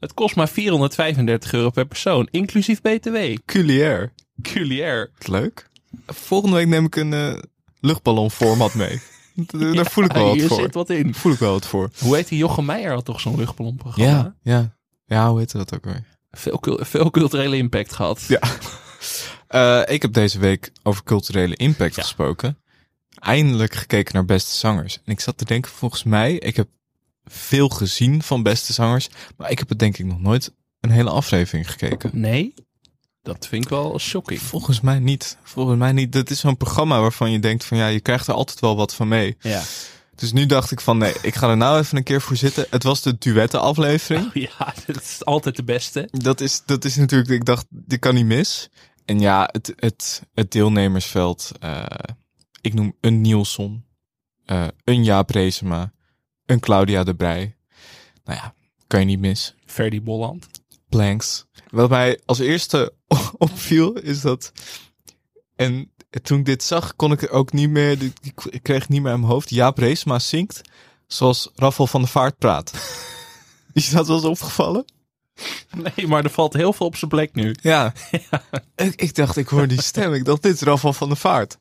Het 0.00 0.14
kost 0.14 0.36
maar 0.36 0.48
435 0.48 1.52
euro 1.52 1.70
per 1.70 1.86
persoon, 1.86 2.28
inclusief 2.30 2.80
BTW. 2.80 3.16
Culiair. 3.44 4.12
Culiair. 4.42 5.10
Leuk. 5.18 5.68
Volgende 6.06 6.56
week 6.56 6.66
neem 6.66 6.84
ik 6.84 6.96
een 6.96 7.12
eh, 7.12 7.32
luchtballonformat 7.80 8.74
mee. 8.74 9.00
Daar 9.74 9.90
voel 9.90 10.04
ik 10.04 10.12
wel 10.12 10.26
wat 10.26 10.34
Hier 10.34 10.48
voor. 10.48 10.60
zit 10.60 10.74
wat 10.74 10.90
in. 10.90 11.14
Voel 11.14 11.32
ik 11.32 11.38
wel 11.38 11.52
wat 11.52 11.66
voor. 11.66 11.90
Hoe 11.98 12.16
heet 12.16 12.28
die? 12.28 12.38
Jochem 12.38 12.64
Meijer 12.64 12.92
had 12.92 13.04
toch 13.04 13.20
zo'n 13.20 13.36
luchtballonprogramma? 13.36 14.12
Ja, 14.12 14.34
ja. 14.52 14.76
Ja, 15.06 15.30
hoe 15.30 15.38
heet 15.38 15.52
dat 15.52 15.74
ook 15.74 15.84
weer? 15.84 16.04
Veel, 16.30 16.60
veel 16.80 17.10
culturele 17.10 17.56
impact 17.56 17.92
gehad. 17.92 18.24
Ja. 18.28 18.40
Eh, 19.54 19.80
ik 19.86 20.02
heb 20.02 20.12
deze 20.12 20.38
week 20.38 20.72
over 20.82 21.02
culturele 21.04 21.56
impact 21.56 21.94
Ja. 21.94 22.02
gesproken. 22.02 22.58
Eindelijk 23.18 23.74
gekeken 23.74 24.14
naar 24.14 24.24
beste 24.24 24.54
zangers. 24.56 24.98
En 25.04 25.12
ik 25.12 25.20
zat 25.20 25.38
te 25.38 25.44
denken, 25.44 25.70
volgens 25.70 26.02
mij, 26.02 26.32
ik 26.34 26.56
heb 26.56 26.68
veel 27.24 27.68
gezien 27.68 28.22
van 28.22 28.42
beste 28.42 28.72
zangers. 28.72 29.08
Maar 29.36 29.50
ik 29.50 29.58
heb 29.58 29.68
het 29.68 29.78
denk 29.78 29.98
ik 29.98 30.06
nog 30.06 30.20
nooit 30.20 30.52
een 30.80 30.90
hele 30.90 31.10
aflevering 31.10 31.70
gekeken. 31.70 32.10
Nee? 32.12 32.54
Dat 33.22 33.46
vind 33.46 33.64
ik 33.64 33.70
wel 33.70 33.98
shocking. 33.98 34.40
Volgens 34.40 34.80
mij 34.80 34.98
niet. 34.98 35.36
Volgens 35.42 35.78
mij 35.78 35.92
niet. 35.92 36.12
Dat 36.12 36.30
is 36.30 36.40
zo'n 36.40 36.56
programma 36.56 37.00
waarvan 37.00 37.30
je 37.30 37.38
denkt 37.40 37.64
van 37.64 37.76
ja, 37.78 37.86
je 37.86 38.00
krijgt 38.00 38.26
er 38.26 38.34
altijd 38.34 38.60
wel 38.60 38.76
wat 38.76 38.94
van 38.94 39.08
mee. 39.08 39.36
Ja. 39.40 39.62
Dus 40.14 40.32
nu 40.32 40.46
dacht 40.46 40.70
ik 40.70 40.80
van 40.80 40.98
nee, 40.98 41.14
ik 41.22 41.34
ga 41.34 41.48
er 41.50 41.56
nou 41.56 41.78
even 41.80 41.96
een 41.96 42.02
keer 42.02 42.20
voor 42.20 42.36
zitten. 42.36 42.66
Het 42.70 42.82
was 42.82 43.02
de 43.02 43.16
duetten 43.18 43.60
aflevering. 43.60 44.30
Ja, 44.32 44.74
dat 44.86 45.02
is 45.02 45.24
altijd 45.24 45.56
de 45.56 45.64
beste. 45.64 46.08
Dat 46.10 46.40
is, 46.40 46.62
dat 46.66 46.84
is 46.84 46.96
natuurlijk, 46.96 47.30
ik 47.30 47.44
dacht, 47.44 47.66
dit 47.70 47.98
kan 47.98 48.14
niet 48.14 48.26
mis. 48.26 48.68
En 49.04 49.20
ja, 49.20 49.48
het, 49.52 49.72
het, 49.76 50.22
het 50.34 50.52
deelnemersveld. 50.52 51.52
eh, 51.60 51.84
ik 52.60 52.74
noem 52.74 52.96
een 53.00 53.20
Nielsen, 53.20 53.86
eh, 54.44 54.66
een 54.84 55.04
Jaap 55.04 55.30
Reesema, 55.30 55.92
een 56.46 56.60
Claudia 56.60 57.04
de 57.04 57.14
Brij. 57.14 57.56
Nou 58.24 58.38
ja, 58.38 58.54
kan 58.86 59.00
je 59.00 59.06
niet 59.06 59.18
mis. 59.18 59.54
Ferdy 59.66 60.02
Bolland. 60.02 60.46
Planks. 60.88 61.46
Wat 61.70 61.90
mij 61.90 62.20
als 62.24 62.38
eerste 62.38 62.94
opviel 63.38 63.92
is 63.92 64.20
dat. 64.20 64.52
En 65.56 65.92
toen 66.22 66.38
ik 66.38 66.44
dit 66.44 66.62
zag, 66.62 66.96
kon 66.96 67.12
ik 67.12 67.22
er 67.22 67.30
ook 67.30 67.52
niet 67.52 67.70
meer. 67.70 68.02
Ik 68.50 68.62
kreeg 68.62 68.80
het 68.80 68.88
niet 68.88 69.02
meer 69.02 69.12
in 69.12 69.20
mijn 69.20 69.32
hoofd. 69.32 69.50
Jaap 69.50 69.78
Reesema 69.78 70.18
zingt 70.18 70.60
zoals 71.06 71.50
Raffel 71.54 71.86
van 71.86 72.02
de 72.02 72.08
Vaart 72.08 72.38
praat. 72.38 72.72
Is 73.72 73.90
dat 73.90 74.06
wel 74.06 74.16
eens 74.16 74.24
opgevallen? 74.24 74.84
Nee, 75.96 76.06
maar 76.06 76.24
er 76.24 76.30
valt 76.30 76.52
heel 76.52 76.72
veel 76.72 76.86
op 76.86 76.96
zijn 76.96 77.10
plek 77.10 77.34
nu. 77.34 77.54
Ja. 77.62 77.92
Ik, 78.76 78.94
ik 79.00 79.14
dacht, 79.14 79.36
ik 79.36 79.48
hoor 79.48 79.66
die 79.68 79.82
stem. 79.82 80.12
Ik 80.12 80.24
dacht, 80.24 80.42
dit 80.42 80.54
is 80.54 80.60
Raffel 80.60 80.92
van 80.92 81.08
de 81.08 81.16
Vaart. 81.16 81.58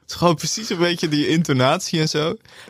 Het 0.00 0.10
is 0.10 0.14
gewoon 0.14 0.34
precies 0.34 0.70
een 0.70 0.78
beetje 0.78 1.08
die 1.08 1.28
intonatie 1.28 2.00
en 2.00 2.08
zo. 2.08 2.28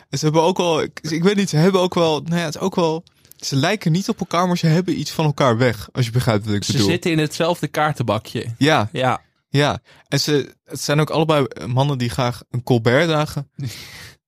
En 0.09 0.17
ze 0.17 0.23
hebben 0.25 0.41
ook 0.43 0.57
wel, 0.57 0.81
ik, 0.81 0.99
ik 1.01 1.23
weet 1.23 1.35
niet, 1.35 1.49
ze 1.49 1.57
hebben 1.57 1.81
ook 1.81 1.93
wel, 1.93 2.21
nou 2.21 2.35
ja, 2.39 2.45
het 2.45 2.55
is 2.55 2.61
ook 2.61 2.75
wel, 2.75 3.03
ze 3.37 3.55
lijken 3.55 3.91
niet 3.91 4.09
op 4.09 4.19
elkaar, 4.19 4.47
maar 4.47 4.57
ze 4.57 4.67
hebben 4.67 4.99
iets 4.99 5.11
van 5.11 5.25
elkaar 5.25 5.57
weg. 5.57 5.89
Als 5.91 6.05
je 6.05 6.11
begrijpt 6.11 6.45
wat 6.45 6.55
ik 6.55 6.63
Ze 6.63 6.71
bedoel. 6.71 6.87
zitten 6.87 7.11
in 7.11 7.19
hetzelfde 7.19 7.67
kaartenbakje. 7.67 8.45
Ja, 8.57 8.89
Ja. 8.91 9.21
ja. 9.49 9.79
En 10.07 10.19
ze, 10.19 10.55
het 10.65 10.81
zijn 10.81 10.99
ook 10.99 11.09
allebei 11.09 11.45
mannen 11.67 11.97
die 11.97 12.09
graag 12.09 12.41
een 12.49 12.63
Colbert 12.63 13.07
dragen. 13.07 13.49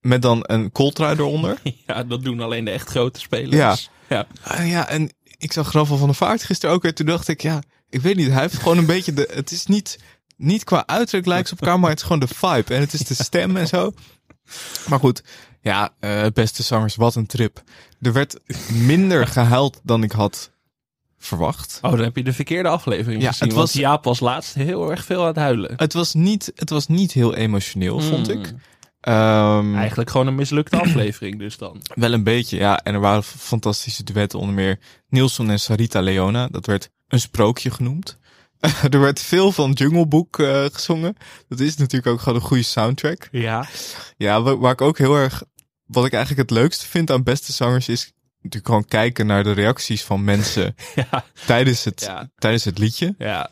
Met 0.00 0.22
dan 0.22 0.38
een 0.42 0.72
kooltrui 0.72 1.16
eronder. 1.16 1.58
ja, 1.86 2.02
dat 2.04 2.22
doen 2.24 2.40
alleen 2.40 2.64
de 2.64 2.70
echt 2.70 2.88
grote 2.88 3.20
spelers. 3.20 3.90
Ja. 4.08 4.26
Ah, 4.42 4.68
ja, 4.70 4.88
en 4.88 5.12
ik 5.40 5.52
zag 5.52 5.72
Raffel 5.72 5.96
van 5.96 6.06
der 6.06 6.16
Vaart 6.16 6.42
gisteren 6.44 6.74
ook 6.74 6.82
weer. 6.82 6.94
Toen 6.94 7.06
dacht 7.06 7.28
ik, 7.28 7.42
ja, 7.42 7.62
ik 7.90 8.00
weet 8.00 8.16
niet. 8.16 8.30
Hij 8.30 8.40
heeft 8.40 8.56
gewoon 8.58 8.78
een 8.78 8.86
beetje 8.94 9.12
de. 9.12 9.28
Het 9.34 9.50
is 9.50 9.66
niet, 9.66 9.98
niet 10.36 10.64
qua 10.64 10.86
uiterlijk 10.86 11.26
lijkt 11.26 11.48
ze 11.48 11.54
op 11.54 11.60
elkaar, 11.60 11.80
maar 11.80 11.90
het 11.90 11.98
is 11.98 12.04
gewoon 12.04 12.20
de 12.20 12.28
vibe. 12.28 12.74
En 12.74 12.80
het 12.80 12.92
is 12.92 13.00
de 13.00 13.14
stem 13.14 13.56
en 13.56 13.66
zo. 13.68 13.92
Maar 14.88 14.98
goed, 14.98 15.22
ja, 15.60 15.90
eh, 16.00 16.26
beste 16.34 16.62
zangers, 16.62 16.96
wat 16.96 17.14
een 17.14 17.26
trip. 17.26 17.62
Er 18.00 18.12
werd 18.12 18.36
minder 18.72 19.26
gehuild 19.26 19.80
dan 19.82 20.02
ik 20.02 20.12
had 20.12 20.50
verwacht. 21.18 21.78
Oh, 21.82 21.90
dan 21.90 22.00
heb 22.00 22.16
je 22.16 22.22
de 22.24 22.32
verkeerde 22.32 22.68
aflevering 22.68 23.22
Ja, 23.22 23.28
gezien. 23.30 23.46
het 23.48 23.56
want 23.56 23.70
was- 23.72 23.80
Jaap 23.80 24.04
was 24.04 24.20
laatst 24.20 24.54
heel 24.54 24.90
erg 24.90 25.04
veel 25.04 25.20
aan 25.20 25.26
het 25.26 25.36
huilen. 25.36 25.72
Het 25.76 25.92
was 25.92 26.14
niet, 26.14 26.52
het 26.54 26.70
was 26.70 26.86
niet 26.86 27.12
heel 27.12 27.34
emotioneel, 27.34 28.00
vond 28.00 28.26
Hmm. 28.26 28.38
ik. 28.40 28.52
Ehm, 29.00 29.74
Eigenlijk 29.76 30.10
gewoon 30.10 30.26
een 30.26 30.34
mislukte 30.34 30.76
aflevering 30.84 31.38
dus 31.38 31.56
dan. 31.58 31.82
Wel 31.94 32.12
een 32.12 32.24
beetje, 32.24 32.56
ja. 32.56 32.78
En 32.82 32.94
er 32.94 33.00
waren 33.00 33.22
fantastische 33.24 34.04
duetten, 34.04 34.38
onder 34.38 34.54
meer 34.54 34.78
Nielsen 35.08 35.50
en 35.50 35.60
Sarita 35.60 36.00
Leona. 36.00 36.48
Dat 36.48 36.66
werd 36.66 36.90
een 37.08 37.20
sprookje 37.20 37.70
genoemd. 37.70 38.18
er 38.90 39.00
werd 39.00 39.20
veel 39.20 39.52
van 39.52 39.72
Jungle 39.72 40.06
Book 40.06 40.38
eh, 40.38 40.64
gezongen. 40.72 41.16
Dat 41.48 41.60
is 41.60 41.76
natuurlijk 41.76 42.12
ook 42.12 42.20
gewoon 42.20 42.38
een 42.40 42.46
goede 42.46 42.62
soundtrack. 42.62 43.28
Ja. 43.30 43.66
Ja, 44.16 44.42
wa- 44.42 44.56
waar 44.56 44.72
ik 44.72 44.80
ook 44.80 44.98
heel 44.98 45.14
erg... 45.16 45.42
Wat 45.86 46.04
ik 46.04 46.12
eigenlijk 46.12 46.48
het 46.50 46.58
leukste 46.58 46.86
vind 46.86 47.10
aan 47.10 47.22
beste 47.22 47.52
zangers 47.52 47.88
is... 47.88 48.12
Natuurlijk 48.36 48.66
gewoon 48.66 48.84
kijken 48.84 49.26
naar 49.26 49.44
de 49.44 49.52
reacties 49.52 50.02
van 50.04 50.24
mensen 50.24 50.74
Ja. 51.10 51.24
tijdens, 51.46 51.84
het, 51.84 52.00
Ja. 52.00 52.30
tijdens 52.38 52.64
het 52.64 52.78
liedje. 52.78 53.14
Ja. 53.18 53.50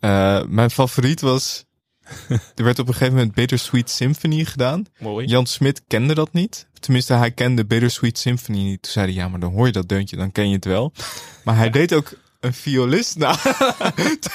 Eh, 0.00 0.42
mijn 0.46 0.70
favoriet 0.70 1.20
was... 1.20 1.63
er 2.54 2.64
werd 2.64 2.78
op 2.78 2.86
een 2.88 2.92
gegeven 2.92 3.14
moment 3.14 3.34
Bittersweet 3.34 3.90
Symphony 3.90 4.44
gedaan. 4.44 4.86
Mooi. 4.98 5.26
Jan 5.26 5.46
Smit 5.46 5.82
kende 5.88 6.14
dat 6.14 6.32
niet. 6.32 6.66
Tenminste, 6.80 7.12
hij 7.14 7.30
kende 7.30 7.64
Bittersweet 7.66 8.18
Symphony 8.18 8.58
niet. 8.62 8.82
Toen 8.82 8.92
zei 8.92 9.06
hij, 9.06 9.14
ja, 9.14 9.28
maar 9.28 9.40
dan 9.40 9.52
hoor 9.52 9.66
je 9.66 9.72
dat 9.72 9.88
deuntje, 9.88 10.16
dan 10.16 10.32
ken 10.32 10.48
je 10.48 10.54
het 10.54 10.64
wel. 10.64 10.92
Maar 11.44 11.56
hij 11.56 11.70
deed 11.70 11.94
ook 11.94 12.12
een 12.40 12.54
violist 12.54 13.16
na. 13.24 13.36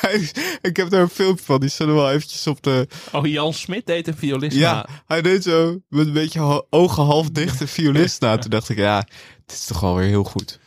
Tijdens- 0.02 0.32
ik 0.62 0.78
heb 0.78 0.90
daar 0.90 1.02
een 1.02 1.10
filmpje 1.10 1.44
van, 1.46 1.60
die 1.60 1.70
zullen 1.70 1.96
wel 1.96 2.12
eventjes 2.12 2.48
op 2.48 2.64
de... 2.64 2.88
Oh, 3.12 3.26
Jan 3.26 3.54
Smit 3.54 3.86
deed 3.86 4.08
een 4.08 4.18
violist 4.18 4.58
Ja, 4.58 4.74
na. 4.74 4.88
hij 5.08 5.22
deed 5.22 5.44
zo 5.44 5.82
met 5.90 6.08
een 6.08 6.14
beetje 6.14 6.66
ogen 6.70 7.04
half 7.04 7.30
dicht 7.30 7.60
een 7.62 7.68
violist 7.68 8.22
na. 8.22 8.38
Toen 8.38 8.50
dacht 8.50 8.70
ik, 8.70 8.78
ja, 8.78 9.02
dit 9.46 9.56
is 9.58 9.66
toch 9.66 9.80
wel 9.80 9.96
weer 9.96 10.08
heel 10.08 10.24
goed. 10.24 10.60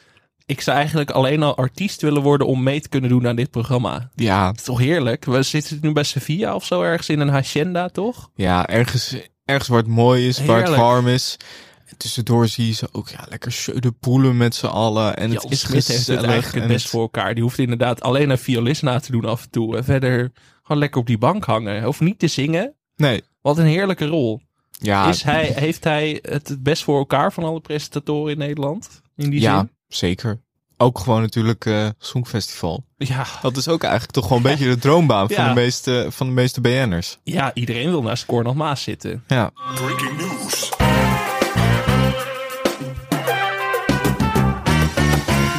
Ik 0.53 0.61
zou 0.61 0.77
eigenlijk 0.77 1.11
alleen 1.11 1.43
al 1.43 1.57
artiest 1.57 2.01
willen 2.01 2.23
worden 2.23 2.47
om 2.47 2.63
mee 2.63 2.81
te 2.81 2.89
kunnen 2.89 3.11
doen 3.11 3.27
aan 3.29 3.37
dit 3.37 3.51
programma. 3.51 4.11
Ja, 4.15 4.53
is 4.57 4.63
toch 4.63 4.79
heerlijk? 4.79 5.25
We 5.25 5.43
zitten 5.43 5.79
nu 5.81 5.93
bij 5.93 6.03
Sevilla 6.03 6.55
of 6.55 6.65
zo 6.65 6.83
ergens 6.83 7.09
in 7.09 7.21
een 7.21 7.29
hacienda, 7.29 7.89
toch? 7.89 8.31
ja 8.35 8.67
ergens, 8.67 9.17
ergens 9.45 9.69
waar 9.69 9.79
het 9.79 9.87
mooi 9.87 10.29
is, 10.29 10.45
waar 10.45 10.63
het 10.63 10.77
warm 10.77 11.09
is. 11.09 11.37
En 11.85 11.97
tussendoor 11.97 12.49
zie 12.49 12.67
je 12.67 12.73
ze 12.73 12.89
ook 12.93 13.09
ja, 13.09 13.27
lekker 13.29 13.67
de 13.81 13.93
poelen 13.93 14.37
met 14.37 14.55
z'n 14.55 14.67
allen. 14.67 15.17
En 15.17 15.31
het 15.31 15.51
is 15.51 15.61
Smit 15.61 15.87
heeft 15.87 16.07
het 16.07 16.23
eigenlijk 16.23 16.55
het 16.55 16.67
best 16.73 16.89
voor 16.89 17.01
elkaar. 17.01 17.35
Die 17.35 17.43
hoeft 17.43 17.59
inderdaad 17.59 18.01
alleen 18.01 18.31
een 18.31 18.39
violist 18.39 18.83
na 18.83 18.99
te 19.01 19.13
doen 19.13 19.25
af 19.25 19.43
en 19.43 19.51
toe. 19.51 19.77
En 19.77 19.85
verder 19.85 20.33
gewoon 20.63 20.79
lekker 20.79 21.01
op 21.01 21.07
die 21.07 21.19
bank 21.19 21.45
hangen. 21.45 21.73
Hij 21.75 21.85
hoeft 21.85 22.01
niet 22.01 22.19
te 22.19 22.27
zingen. 22.27 22.75
Nee, 22.97 23.23
Wat 23.41 23.59
een 23.59 23.67
heerlijke 23.67 24.07
rol. 24.07 24.41
ja, 24.71 25.09
Is 25.09 25.23
hij, 25.23 25.53
heeft 25.55 25.85
hij 25.85 26.19
het 26.23 26.49
het 26.49 26.63
best 26.63 26.83
voor 26.83 26.99
elkaar 26.99 27.33
van 27.33 27.45
alle 27.45 27.61
presentatoren 27.61 28.33
in 28.33 28.39
Nederland? 28.39 29.01
In 29.17 29.31
die 29.31 29.41
ja 29.41 29.59
zin? 29.59 29.71
Zeker. 29.95 30.41
Ook 30.77 30.99
gewoon 30.99 31.21
natuurlijk 31.21 31.65
uh, 31.65 31.89
Songfestival. 31.99 32.85
Ja. 32.97 33.27
Dat 33.43 33.57
is 33.57 33.69
ook 33.69 33.83
eigenlijk 33.83 34.13
toch 34.13 34.27
gewoon 34.27 34.45
een 34.45 34.51
beetje 34.51 34.69
de 34.69 34.79
droombaan 34.79 35.31
van, 35.31 35.49
de 35.49 35.55
meeste, 35.55 36.07
van 36.11 36.27
de 36.27 36.33
meeste 36.33 36.61
BN'ers. 36.61 37.19
Ja, 37.23 37.55
iedereen 37.55 37.91
wil 37.91 38.03
naar 38.03 38.17
Score 38.17 38.43
nog 38.43 38.55
Maas 38.55 38.83
zitten. 38.83 39.25
Ja. 39.27 39.51
Breaking 39.75 40.17
news. 40.17 40.71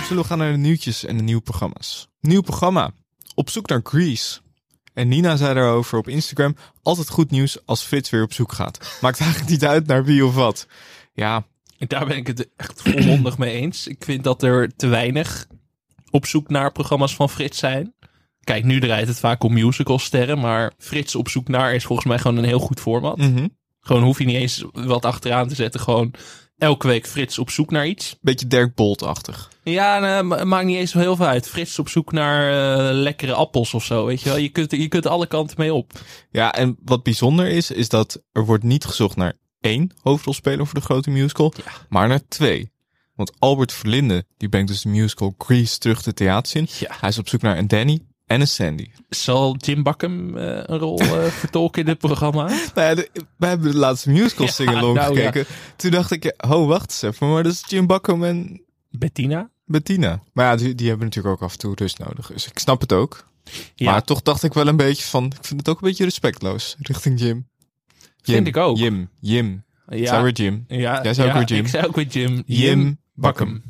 Zullen 0.07 0.23
we 0.23 0.29
gaan 0.29 0.37
naar 0.37 0.51
de 0.51 0.57
nieuwtjes 0.57 1.05
en 1.05 1.17
de 1.17 1.23
nieuwe 1.23 1.41
programma's. 1.41 2.07
Nieuw 2.19 2.41
programma. 2.41 2.91
Op 3.35 3.49
zoek 3.49 3.67
naar 3.67 3.79
Grease. 3.83 4.39
En 4.93 5.07
Nina 5.07 5.35
zei 5.35 5.53
daarover 5.53 5.97
op 5.97 6.07
Instagram: 6.07 6.55
altijd 6.81 7.09
goed 7.09 7.31
nieuws 7.31 7.65
als 7.65 7.83
Frits 7.83 8.09
weer 8.09 8.23
op 8.23 8.33
zoek 8.33 8.51
gaat. 8.51 8.97
Maakt 9.01 9.19
eigenlijk 9.23 9.51
niet 9.51 9.65
uit 9.65 9.87
naar 9.87 10.03
wie 10.05 10.25
of 10.25 10.35
wat. 10.35 10.67
Ja, 11.13 11.45
daar 11.89 12.05
ben 12.07 12.17
ik 12.17 12.27
het 12.27 12.49
echt 12.57 12.81
volmondig 12.81 13.37
mee 13.37 13.53
eens. 13.53 13.87
Ik 13.87 14.03
vind 14.03 14.23
dat 14.23 14.43
er 14.43 14.75
te 14.75 14.87
weinig 14.87 15.47
op 16.11 16.25
zoek 16.25 16.49
naar 16.49 16.71
programma's 16.71 17.15
van 17.15 17.29
Frits 17.29 17.57
zijn. 17.57 17.93
Kijk, 18.43 18.63
nu 18.63 18.79
draait 18.79 19.07
het 19.07 19.19
vaak 19.19 19.43
om 19.43 19.53
musicalsterren, 19.53 20.39
maar 20.39 20.73
Frits 20.77 21.15
op 21.15 21.29
zoek 21.29 21.47
naar 21.47 21.73
is 21.75 21.83
volgens 21.85 22.07
mij 22.07 22.17
gewoon 22.19 22.37
een 22.37 22.43
heel 22.43 22.59
goed 22.59 22.79
format. 22.79 23.17
mhm. 23.17 23.47
Gewoon 23.79 24.03
hoef 24.03 24.19
je 24.19 24.25
niet 24.25 24.35
eens 24.35 24.63
wat 24.71 25.05
achteraan 25.05 25.47
te 25.47 25.55
zetten. 25.55 25.79
Gewoon 25.79 26.13
elke 26.57 26.87
week 26.87 27.07
Frits 27.07 27.39
op 27.39 27.49
zoek 27.49 27.71
naar 27.71 27.87
iets. 27.87 28.17
beetje 28.21 28.47
Dirk 28.47 28.75
Bolt-achtig. 28.75 29.51
Ja, 29.63 29.99
nou, 29.99 30.23
ma- 30.23 30.43
maakt 30.43 30.65
niet 30.65 30.77
eens 30.77 30.91
zo 30.91 30.99
heel 30.99 31.15
veel 31.15 31.25
uit. 31.25 31.47
Frits 31.49 31.79
op 31.79 31.89
zoek 31.89 32.11
naar 32.11 32.49
eh, 32.77 32.93
lekkere 32.95 33.33
appels 33.33 33.73
of 33.73 33.83
zo, 33.83 34.05
weet 34.05 34.21
je 34.21 34.29
wel. 34.29 34.37
Je 34.37 34.49
kunt, 34.49 34.71
je 34.71 34.87
kunt 34.87 35.05
alle 35.07 35.27
kanten 35.27 35.55
mee 35.59 35.73
op. 35.73 35.91
Ja, 36.31 36.53
en 36.53 36.77
wat 36.83 37.03
bijzonder 37.03 37.47
is, 37.47 37.71
is 37.71 37.89
dat 37.89 38.21
er 38.31 38.45
wordt 38.45 38.63
niet 38.63 38.85
gezocht 38.85 39.15
naar 39.15 39.33
één 39.63 39.91
hoofdrolspeler 40.01 40.65
voor 40.65 40.79
de 40.79 40.85
grote 40.85 41.09
musical, 41.09 41.53
maar 41.89 42.07
naar 42.07 42.21
twee. 42.27 42.71
Want 43.15 43.31
Albert 43.39 43.73
Verlinde, 43.73 44.25
die 44.37 44.49
brengt 44.49 44.67
dus 44.67 44.81
de 44.81 44.89
musical 44.89 45.35
Grease 45.37 45.77
terug 45.77 46.01
de 46.03 46.13
theaters 46.13 46.55
in. 46.55 46.67
Ja. 46.79 46.95
Hij 46.99 47.09
is 47.09 47.17
op 47.17 47.29
zoek 47.29 47.41
naar 47.41 47.57
een 47.57 47.67
Danny 47.67 47.99
en 48.25 48.41
een 48.41 48.47
Sandy. 48.47 48.87
Zal 49.09 49.55
Jim 49.57 49.83
Buckham 49.83 50.37
eh, 50.37 50.45
een 50.63 50.77
rol 50.77 50.99
eh, 50.99 51.23
vertolken 51.43 51.79
in 51.81 51.85
dit 51.87 51.97
programma? 51.97 52.45
Nou 52.47 52.87
ja, 52.87 52.95
de- 52.95 53.09
wij 53.37 53.49
hebben 53.49 53.71
de 53.71 53.77
laatste 53.77 54.09
musical 54.09 54.45
Ja, 54.47 54.51
sing-along 54.51 54.95
nou 54.97 55.19
ja. 55.19 55.25
gekeken. 55.25 55.53
Toen 55.75 55.91
dacht 55.91 56.11
ik, 56.11 56.33
oh 56.47 56.67
wacht 56.67 56.89
eens 56.89 57.01
even, 57.01 57.29
maar 57.31 57.43
dat 57.43 57.51
is 57.51 57.63
Jim 57.67 57.87
Buckham 57.87 58.23
en 58.23 58.61
Bettina? 58.89 59.49
Bettina. 59.65 60.23
Maar 60.33 60.45
ja, 60.45 60.55
die, 60.55 60.75
die 60.75 60.87
hebben 60.87 61.05
natuurlijk 61.07 61.35
ook 61.35 61.41
af 61.41 61.51
en 61.53 61.59
toe 61.59 61.75
rust 61.75 61.99
nodig. 61.99 62.27
Dus 62.27 62.47
ik 62.47 62.59
snap 62.59 62.81
het 62.81 62.93
ook. 62.93 63.25
Ja, 63.75 63.91
Maar 63.91 64.03
toch 64.03 64.21
dacht 64.21 64.43
ik 64.43 64.53
wel 64.53 64.67
een 64.67 64.75
beetje 64.77 65.03
van, 65.05 65.25
ik 65.25 65.45
vind 65.45 65.59
het 65.59 65.69
ook 65.69 65.81
een 65.81 65.87
beetje 65.87 66.03
respectloos 66.03 66.75
richting 66.79 67.19
Jim. 67.19 67.47
Jim 68.23 68.35
Vind 68.35 68.47
ik 68.47 68.57
ook. 68.57 68.77
Jim, 68.77 69.09
Jim. 69.19 69.63
ja, 69.87 70.05
Zou 70.07 70.23
weer 70.23 70.31
Jim. 70.33 70.65
ja, 70.67 71.03
Jij 71.03 71.13
zei 71.13 71.27
ook 71.27 71.33
ja, 71.33 71.39
weer 71.39 71.47
Jim. 71.47 71.59
Ik 71.65 71.67
zei 71.71 71.85
ook 71.85 71.95
weer 71.95 72.07
Jim. 72.07 72.43
Jim 72.45 72.99
Buckham. 73.13 73.61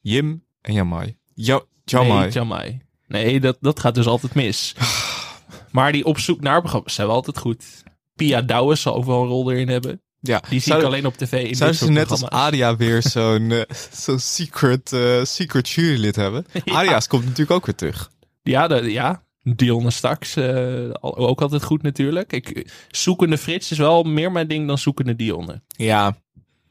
Jim 0.00 0.44
en 0.60 0.72
Jamai. 0.72 1.16
Ja, 1.34 1.60
Jamai. 1.84 2.20
Nee, 2.20 2.30
Jamai. 2.30 2.80
Nee, 3.06 3.40
dat, 3.40 3.56
dat 3.60 3.80
gaat 3.80 3.94
dus 3.94 4.06
altijd 4.06 4.34
mis. 4.34 4.74
Maar 5.70 5.92
die 5.92 6.04
op 6.04 6.18
zoek 6.18 6.40
naar 6.40 6.60
programma's 6.60 6.94
zijn 6.94 7.06
wel 7.06 7.16
altijd 7.16 7.38
goed. 7.38 7.64
Pia 8.16 8.42
Douwes 8.42 8.80
zal 8.82 8.94
ook 8.94 9.04
wel 9.04 9.22
een 9.22 9.28
rol 9.28 9.50
erin 9.52 9.68
hebben. 9.68 10.02
ja. 10.20 10.38
Die 10.48 10.60
zie 10.60 10.60
Zou- 10.72 10.80
ik 10.80 10.86
alleen 10.86 11.06
op 11.06 11.16
tv 11.16 11.32
in 11.48 11.54
Zouden 11.54 11.78
ze 11.78 11.90
net 11.90 12.10
als. 12.10 12.24
Aria 12.24 12.76
weer 12.76 13.02
zo'n 13.10 13.50
eh, 13.50 13.60
zo'n 13.92 14.18
secret, 14.18 14.92
eh, 14.92 15.24
secret 15.24 15.68
jurylid 15.68 16.16
hebben? 16.16 16.46
Ja. 16.64 16.72
Aria's 16.74 17.06
komt 17.06 17.22
natuurlijk 17.24 17.50
ook 17.50 17.66
weer 17.66 17.74
terug. 17.74 18.10
Ja, 18.42 18.68
de, 18.68 18.90
ja. 18.92 19.22
Dionne 19.56 19.90
straks 19.90 20.36
eh, 20.36 20.90
ook 21.00 21.40
altijd 21.40 21.62
goed 21.62 21.82
natuurlijk. 21.82 22.32
Ik, 22.32 22.72
zoekende 22.90 23.38
Frits 23.38 23.70
is 23.70 23.78
wel 23.78 24.02
meer 24.02 24.32
mijn 24.32 24.48
ding 24.48 24.66
dan 24.66 24.78
zoekende 24.78 25.16
Dionne. 25.16 25.60
Ja, 25.68 26.16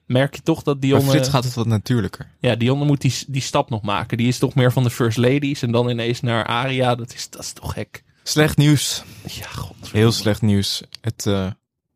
Merk 0.05 0.35
je 0.35 0.41
toch 0.41 0.63
dat 0.63 0.81
Dionne... 0.81 1.09
Frits 1.09 1.29
gaat 1.29 1.43
het 1.43 1.53
wat 1.53 1.65
natuurlijker. 1.65 2.31
Ja, 2.39 2.55
Dionne 2.55 2.85
moet 2.85 3.01
die, 3.01 3.13
die 3.27 3.41
stap 3.41 3.69
nog 3.69 3.81
maken. 3.81 4.17
Die 4.17 4.27
is 4.27 4.37
toch 4.37 4.55
meer 4.55 4.71
van 4.71 4.83
de 4.83 4.89
First 4.89 5.17
Ladies 5.17 5.61
en 5.61 5.71
dan 5.71 5.89
ineens 5.89 6.21
naar 6.21 6.45
Aria. 6.45 6.95
Dat 6.95 7.13
is, 7.13 7.29
dat 7.29 7.41
is 7.41 7.53
toch 7.53 7.73
gek. 7.73 8.03
Slecht 8.23 8.57
nieuws. 8.57 9.03
Ja, 9.23 9.47
god. 9.47 9.75
Heel 9.91 10.11
slecht 10.11 10.41
nieuws. 10.41 10.83
Het 11.01 11.25
eh 11.25 11.47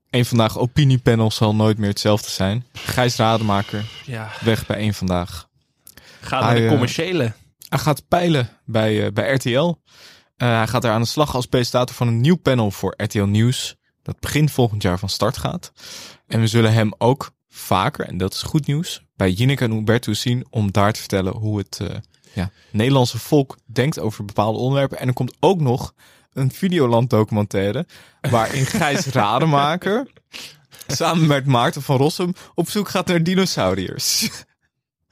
één 0.10 0.26
vandaag 0.26 0.58
opiniepanel 0.58 1.32
zal 1.32 1.56
nooit 1.56 1.78
meer 1.78 1.89
hetzelfde 1.89 2.30
zijn. 2.30 2.65
Gijs 2.74 3.15
Rademaker 3.15 3.86
Ja, 4.06 4.32
weg 4.41 4.65
bij 4.65 4.78
één 4.78 4.93
vandaag. 4.93 5.48
ga 6.22 6.39
naar 6.39 6.56
de 6.56 6.63
eh, 6.63 6.69
commerciële. 6.69 7.34
Hij 7.69 7.80
gaat 7.80 8.08
peilen 8.08 8.50
bij, 8.65 9.13
bij 9.13 9.34
RTL. 9.34 9.76
Eh, 10.44 10.50
hij 10.50 10.68
gaat 10.68 10.84
er 10.84 10.92
aan 10.92 11.02
de 11.02 11.08
slag 11.08 11.36
als 11.36 11.46
presentator 11.46 11.96
van 11.96 12.08
een 12.08 12.22
nieuw 12.22 12.36
panel 12.36 12.72
voor 12.72 12.94
RTL 12.98 13.24
Nieuws. 13.24 13.76
Dat 14.02 14.20
begin 14.20 14.50
volgend 14.50 14.82
jaar 14.82 15.00
van 15.00 15.10
start 15.10 15.38
gaat. 15.38 15.72
En 16.28 16.40
we 16.40 16.48
zullen 16.48 16.74
hem 16.74 16.94
ook 16.98 17.32
vaker, 17.50 18.06
en 18.06 18.18
dat 18.18 18.34
is 18.34 18.42
goed 18.42 18.68
nieuws, 18.68 19.04
bij 19.16 19.32
Jinek 19.32 19.62
en 19.62 19.72
Hubertus 19.72 20.22
zien 20.22 20.46
om 20.50 20.72
daar 20.72 20.94
te 20.94 21.00
vertellen 21.00 21.34
hoe 21.34 21.58
het 21.58 21.80
eh, 21.82 21.88
ja, 22.34 22.52
Nederlandse 22.72 23.20
volk 23.20 23.58
denkt 23.66 24.00
over 24.00 24.26
bepaalde 24.26 24.60
onderwerpen. 24.60 25.00
En 25.00 25.08
er 25.08 25.14
komt 25.14 25.36
ook 25.40 25.60
nog 25.60 25.94
een 26.34 26.52
Videoland 26.52 27.10
documentaire 27.10 27.86
waarin 28.22 28.66
Gijs 28.66 29.06
Rademaker 29.22 30.08
samen 30.88 31.28
met 31.28 31.46
Maarten 31.46 31.82
van 31.82 31.98
Rossum 31.98 32.34
op 32.56 32.70
zoek 32.70 32.90
gaat 32.90 33.08
naar 33.08 33.24
dinosauriërs. 33.24 34.30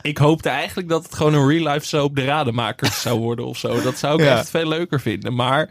Ik 0.01 0.17
hoopte 0.17 0.49
eigenlijk 0.49 0.89
dat 0.89 1.03
het 1.03 1.15
gewoon 1.15 1.33
een 1.33 1.47
real 1.47 1.73
life 1.73 1.87
soap 1.87 2.15
de 2.15 2.23
Rademakers 2.25 3.01
zou 3.01 3.19
worden 3.19 3.45
of 3.45 3.57
zo. 3.57 3.81
Dat 3.81 3.97
zou 3.97 4.19
ik 4.21 4.25
Ja. 4.27 4.37
echt 4.37 4.49
veel 4.49 4.67
leuker 4.67 5.01
vinden. 5.01 5.35
Maar 5.35 5.69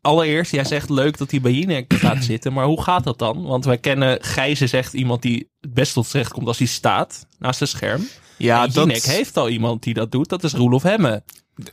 allereerst, 0.00 0.52
jij 0.52 0.64
zegt 0.64 0.90
leuk 0.90 1.18
dat 1.18 1.30
hij 1.30 1.40
bij 1.40 1.52
Jinek 1.52 1.92
gaat 1.94 2.24
zitten. 2.32 2.52
Maar 2.52 2.64
hoe 2.64 2.82
gaat 2.82 3.04
dat 3.04 3.18
dan? 3.18 3.42
Want 3.42 3.64
wij 3.64 3.78
kennen 3.78 4.18
Gijs 4.24 4.60
is 4.60 4.72
echt 4.72 4.92
iemand 4.92 5.22
die 5.22 5.50
het 5.60 5.74
best 5.74 5.92
tot 5.92 6.06
z'n 6.06 6.16
recht 6.16 6.32
komt 6.32 6.46
als 6.46 6.58
hij 6.58 6.66
staat 6.66 7.26
naast 7.38 7.58
zijn 7.58 7.68
scherm. 7.70 8.08
Ja, 8.38 8.64
en 8.64 8.70
Jinek 8.70 9.02
heeft 9.02 9.36
al 9.36 9.48
iemand 9.48 9.82
die 9.82 9.94
dat 9.94 10.12
doet. 10.12 10.28
Dat 10.28 10.44
is 10.44 10.52
Roelof 10.52 10.82
Hemme. 10.82 11.22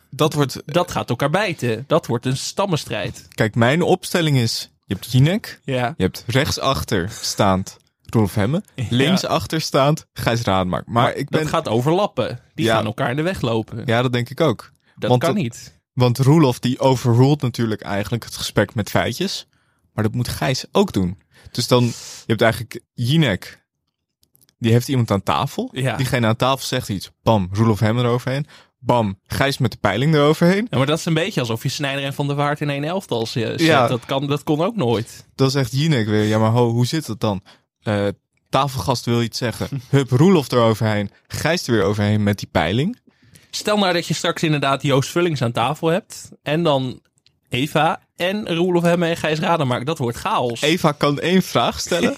dat 0.10 0.34
wordt 0.34 0.62
Dat 0.66 0.92
gaat 0.92 1.10
elkaar 1.10 1.30
bijten. 1.30 1.84
Dat 1.88 2.08
wordt 2.08 2.26
een 2.26 2.38
stammenstrijd. 2.38 3.28
Kijk, 3.36 3.56
mijn 3.56 3.82
opstelling 3.82 4.38
is: 4.38 4.72
je 4.86 4.94
hebt 4.94 5.12
Jinek, 5.12 5.60
Ja. 5.64 5.94
je 5.98 6.04
hebt 6.04 6.24
rechtsachter 6.28 7.10
staand 7.22 7.78
Rolf 8.14 8.36
Hemme, 8.36 8.64
linksachter 8.90 9.62
staand 9.62 10.06
Gijs 10.14 10.42
Rademaker. 10.42 10.92
Maar, 10.92 11.16
ik 11.16 11.30
ben, 11.30 11.40
Dat 11.40 11.50
gaat 11.50 11.68
overlappen. 11.68 12.40
Die 12.54 12.68
gaan 12.68 12.86
elkaar 12.86 13.10
in 13.10 13.16
de 13.16 13.22
weg 13.22 13.42
lopen. 13.42 13.84
ja, 13.86 14.02
dat 14.02 14.14
denk 14.14 14.30
ik 14.30 14.42
ook. 14.42 14.72
dat 14.96 15.10
want 15.10 15.22
kan 15.24 15.34
dat- 15.34 15.44
niet. 15.44 15.82
Want 15.94 16.18
Roelof 16.18 16.60
die 16.60 16.80
overruled 16.80 17.42
natuurlijk 17.42 17.82
eigenlijk 17.82 18.24
het 18.24 18.36
gesprek 18.36 18.76
met 18.76 18.90
feitjes, 18.90 19.48
maar 19.94 20.04
dat 20.04 20.14
moet 20.14 20.28
Gijs 20.28 20.66
ook 20.72 20.92
doen. 20.94 21.22
Dus 21.52 21.68
dan, 21.68 21.84
je 21.84 21.94
hebt 22.26 22.42
eigenlijk 22.42 22.80
Jinek, 22.94 23.66
die 24.60 24.72
heeft 24.72 24.88
iemand 24.88 25.12
aan 25.12 25.24
tafel. 25.24 25.70
Ja. 25.72 25.96
Diegene 25.96 26.28
aan 26.28 26.36
tafel 26.36 26.66
zegt 26.68 26.90
iets, 26.90 27.12
bam, 27.24 27.50
Roelof 27.52 27.80
Hemme 27.80 28.02
eroverheen. 28.04 28.48
Bam, 28.80 29.20
Gijs 29.28 29.58
met 29.58 29.72
de 29.72 29.78
peiling 29.78 30.14
eroverheen. 30.16 30.68
Ja, 30.70 30.78
maar 30.78 30.86
dat 30.86 30.98
is 31.00 31.06
een 31.06 31.14
beetje 31.14 31.40
alsof 31.40 31.64
je 31.64 31.70
Snijder 31.70 32.04
en 32.04 32.14
Van 32.14 32.28
der 32.28 32.36
Waard 32.36 32.62
in 32.62 32.70
één 32.70 32.84
elftal 32.84 33.26
zet. 33.28 33.60
Ja. 33.60 33.88
Dat, 33.88 34.06
kan, 34.06 34.28
dat 34.28 34.44
kon 34.44 34.62
ook 34.62 34.76
nooit. 34.76 35.28
Dan 35.36 35.52
zegt 35.52 35.72
Jinek 35.72 36.08
weer, 36.08 36.24
ja 36.24 36.38
maar 36.40 36.52
ho, 36.52 36.72
hoe 36.72 36.86
zit 36.86 37.08
het 37.08 37.20
dan? 37.20 37.42
Eh, 37.84 38.08
tafelgast 38.50 39.06
wil 39.06 39.22
iets 39.22 39.38
zeggen. 39.38 39.82
Hup, 39.90 40.10
Roelof 40.10 40.52
eroverheen. 40.52 41.12
Gijs 41.28 41.68
er 41.68 41.74
weer 41.74 41.84
overheen 41.84 42.24
met 42.24 42.40
die 42.40 42.50
peiling. 42.52 43.00
Stel 43.50 43.78
nou 43.78 43.94
dat 43.94 44.08
je 44.08 44.14
straks 44.14 44.44
inderdaad 44.44 44.82
Joost 44.82 45.10
Vullings 45.10 45.42
aan 45.42 45.52
tafel 45.52 45.88
hebt. 45.88 46.30
En 46.44 46.64
dan 46.64 47.02
Eva 47.50 48.00
en 48.16 48.56
Roelof 48.56 48.84
Hemme 48.84 49.08
en 49.08 49.18
Gijs 49.18 49.40
Rademaker. 49.40 49.86
Dat 49.86 49.98
wordt 49.98 50.18
chaos. 50.18 50.62
Eva 50.62 50.92
kan 50.92 51.20
één 51.20 51.42
vraag 51.42 51.80
stellen. 51.80 52.16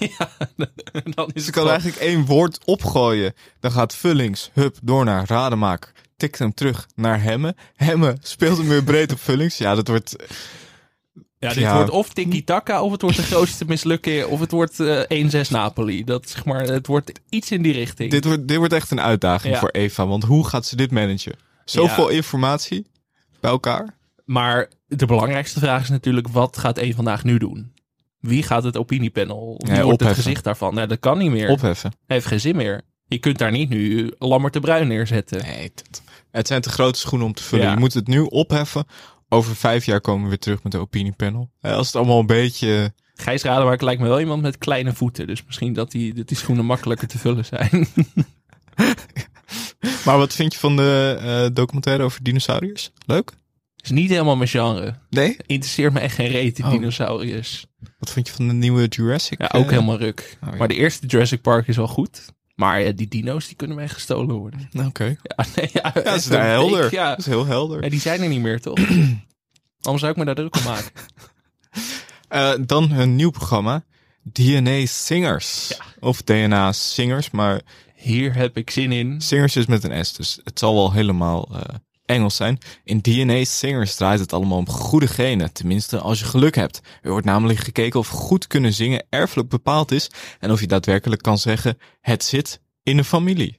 dan 1.14 1.30
is 1.32 1.44
Ze 1.44 1.50
kan 1.50 1.68
eigenlijk 1.68 1.98
één 1.98 2.24
woord 2.24 2.58
opgooien. 2.64 3.34
Dan 3.60 3.70
gaat 3.70 3.94
Vullings, 3.94 4.50
hup, 4.52 4.76
door 4.82 5.04
naar 5.04 5.28
Rademaker. 5.28 5.92
Tikt 6.16 6.38
hem 6.38 6.54
terug 6.54 6.86
naar 6.94 7.22
Hemme. 7.22 7.54
Hemme 7.74 8.16
speelt 8.20 8.58
hem 8.58 8.68
weer 8.68 8.84
breed 8.84 9.12
op 9.12 9.20
Vullings. 9.20 9.58
Ja, 9.58 9.74
dat 9.74 9.88
wordt... 9.88 10.16
Ja, 11.48 11.54
dit 11.54 11.62
Ja. 11.62 11.74
wordt 11.74 11.90
of 11.90 12.08
tiki-taka 12.12 12.82
of 12.82 12.92
het 12.92 13.02
wordt 13.02 13.16
de 13.16 13.22
grootste 13.22 13.64
mislukking. 13.64 14.24
Of 14.24 14.40
het 14.40 14.50
wordt 14.50 14.80
eh 14.80 15.00
1-6 15.08 15.50
Napoli. 15.50 16.04
Dat, 16.04 16.28
zeg 16.28 16.44
maar, 16.44 16.60
het 16.62 16.86
wordt 16.86 17.12
iets 17.28 17.50
in 17.50 17.62
die 17.62 17.72
richting. 17.72 18.10
Dit 18.10 18.24
wordt, 18.24 18.48
dit 18.48 18.56
wordt 18.56 18.72
echt 18.72 18.90
een 18.90 19.00
uitdaging 19.00 19.54
Ja. 19.54 19.60
voor 19.60 19.68
Eva. 19.70 20.06
Want 20.06 20.24
hoe 20.24 20.46
gaat 20.48 20.66
ze 20.66 20.76
dit 20.76 20.90
managen? 20.90 21.34
Zoveel 21.64 22.08
informatie 22.08 22.86
bij 23.40 23.50
elkaar. 23.50 23.94
Maar 24.24 24.70
de 24.86 25.06
belangrijkste 25.06 25.60
vraag 25.60 25.82
is 25.82 25.88
natuurlijk, 25.88 26.28
wat 26.28 26.58
gaat 26.58 26.78
één 26.78 26.94
vandaag 26.94 27.24
nu 27.24 27.38
doen? 27.38 27.72
Wie 28.20 28.42
gaat 28.42 28.62
het 28.64 28.76
opiniepanel? 28.76 29.60
Wie 29.66 29.82
wordt 29.82 30.02
het 30.02 30.14
gezicht 30.14 30.44
daarvan? 30.44 30.74
Nou, 30.74 30.86
dat 30.86 30.98
kan 31.00 31.18
niet 31.18 31.30
meer. 31.30 31.48
Opheffen. 31.48 31.90
Hij 32.06 32.16
heeft 32.16 32.28
geen 32.28 32.40
zin 32.40 32.56
meer. 32.56 32.82
Je 33.08 33.18
kunt 33.18 33.38
daar 33.38 33.50
niet 33.50 33.68
nu 33.68 34.12
Lammert 34.18 34.52
de 34.52 34.60
Bruin 34.60 34.88
neerzetten. 34.88 35.42
Nee, 35.42 35.72
het 36.30 36.46
zijn 36.46 36.60
te 36.60 36.68
grote 36.70 36.98
schoenen 36.98 37.26
om 37.26 37.34
te 37.34 37.42
vullen. 37.42 37.70
Je 37.70 37.76
moet 37.76 37.94
het 37.94 38.06
nu 38.06 38.20
opheffen. 38.20 38.86
Over 39.28 39.56
vijf 39.56 39.84
jaar 39.84 40.00
komen 40.00 40.22
we 40.22 40.28
weer 40.28 40.38
terug 40.38 40.62
met 40.62 40.72
de 40.72 40.78
opiniepanel. 40.78 41.50
Eh, 41.60 41.72
Als 41.72 41.86
het 41.86 41.96
allemaal 41.96 42.18
een 42.20 42.26
beetje... 42.26 42.92
Gijs 43.14 43.42
Rademaker 43.42 43.84
lijkt 43.84 44.00
me 44.00 44.08
wel 44.08 44.20
iemand 44.20 44.42
met 44.42 44.58
kleine 44.58 44.92
voeten. 44.92 45.26
Dus 45.26 45.44
misschien 45.46 45.72
dat 45.72 45.90
die, 45.90 46.14
dat 46.14 46.28
die 46.28 46.36
schoenen 46.36 46.64
makkelijker 46.64 47.08
te 47.08 47.18
vullen 47.18 47.44
zijn. 47.44 47.86
Maar 50.04 50.18
wat 50.18 50.34
vind 50.34 50.52
je 50.52 50.58
van 50.58 50.76
de 50.76 51.16
eh, 51.20 51.54
documentaire 51.54 52.02
over 52.02 52.22
dinosauriërs? 52.22 52.90
Leuk? 53.06 53.32
is 53.82 53.90
niet 53.90 54.10
helemaal 54.10 54.36
mijn 54.36 54.48
genre. 54.48 54.94
Nee? 55.10 55.36
Interesseert 55.46 55.92
me 55.92 56.00
echt 56.00 56.14
geen 56.14 56.28
reet, 56.28 56.56
die 56.56 56.64
Oh. 56.64 56.70
dinosauriërs. 56.70 57.66
Wat 57.98 58.10
vind 58.10 58.26
je 58.28 58.34
van 58.34 58.48
de 58.48 58.54
nieuwe 58.54 58.86
Jurassic? 58.86 59.38
Ja, 59.40 59.50
ook 59.52 59.64
eh, 59.64 59.70
helemaal 59.70 59.98
ruk. 59.98 60.38
oh, 60.44 60.50
ja. 60.50 60.56
Maar 60.56 60.68
de 60.68 60.74
eerste 60.74 61.06
Jurassic 61.06 61.40
Park 61.40 61.68
is 61.68 61.76
wel 61.76 61.86
goed. 61.88 62.24
Maar 62.56 62.80
ja, 62.80 62.92
die 62.92 63.08
dino's 63.08 63.46
die 63.46 63.56
kunnen 63.56 63.76
mij 63.76 63.88
gestolen 63.88 64.36
worden. 64.36 64.68
Oké. 64.88 65.04
Ja, 65.22 65.44
nee, 65.56 65.70
ja, 65.72 65.90
Ja, 65.94 66.00
dat 66.02 66.14
is 66.14 66.28
helder. 66.28 66.82
week, 66.82 66.90
ja. 66.90 67.08
Dat 67.08 67.18
is 67.18 67.26
heel 67.26 67.46
helder. 67.46 67.82
Ja, 67.84 67.88
die 67.90 68.00
zijn 68.00 68.22
er 68.22 68.28
niet 68.28 68.40
meer, 68.40 68.60
toch? 68.60 68.78
Waarom 69.80 69.98
zou 70.00 70.12
ik 70.12 70.16
me 70.16 70.24
daar 70.24 70.34
druk 70.34 70.56
om 70.56 70.62
maken? 70.62 70.90
Eh, 72.28 72.52
dan 72.66 72.90
een 72.90 73.16
nieuw 73.16 73.30
programma. 73.30 73.84
DNA 74.22 74.86
Singers. 74.86 75.78
Of 76.00 76.22
DNA 76.22 76.72
Singers, 76.72 77.30
maar 77.30 77.60
Hier 77.94 78.34
heb 78.34 78.56
ik 78.56 78.70
zin 78.70 78.92
in. 78.92 79.20
Singers 79.20 79.56
is 79.56 79.66
met 79.66 79.84
een 79.84 80.04
S, 80.04 80.12
dus 80.12 80.40
het 80.44 80.58
zal 80.58 80.74
wel 80.74 80.92
helemaal 80.92 81.48
eh, 81.52 81.74
Engels 82.06 82.36
zijn. 82.36 82.58
In 82.84 83.00
DNA 83.00 83.44
Singers 83.44 83.94
draait 83.94 84.20
het 84.20 84.32
allemaal 84.32 84.58
om 84.58 84.68
goede 84.68 85.06
genen, 85.06 85.52
tenminste 85.52 85.98
als 85.98 86.18
je 86.18 86.24
geluk 86.24 86.54
hebt. 86.54 86.80
Er 87.02 87.10
wordt 87.10 87.26
namelijk 87.26 87.58
gekeken 87.58 88.00
of 88.00 88.08
goed 88.08 88.46
kunnen 88.46 88.72
zingen 88.72 89.04
erfelijk 89.10 89.48
bepaald 89.48 89.90
is 89.92 90.10
en 90.40 90.50
of 90.50 90.60
je 90.60 90.66
daadwerkelijk 90.66 91.22
kan 91.22 91.38
zeggen 91.38 91.78
het 92.00 92.24
zit 92.24 92.60
in 92.82 92.96
de 92.96 93.04
familie. 93.04 93.58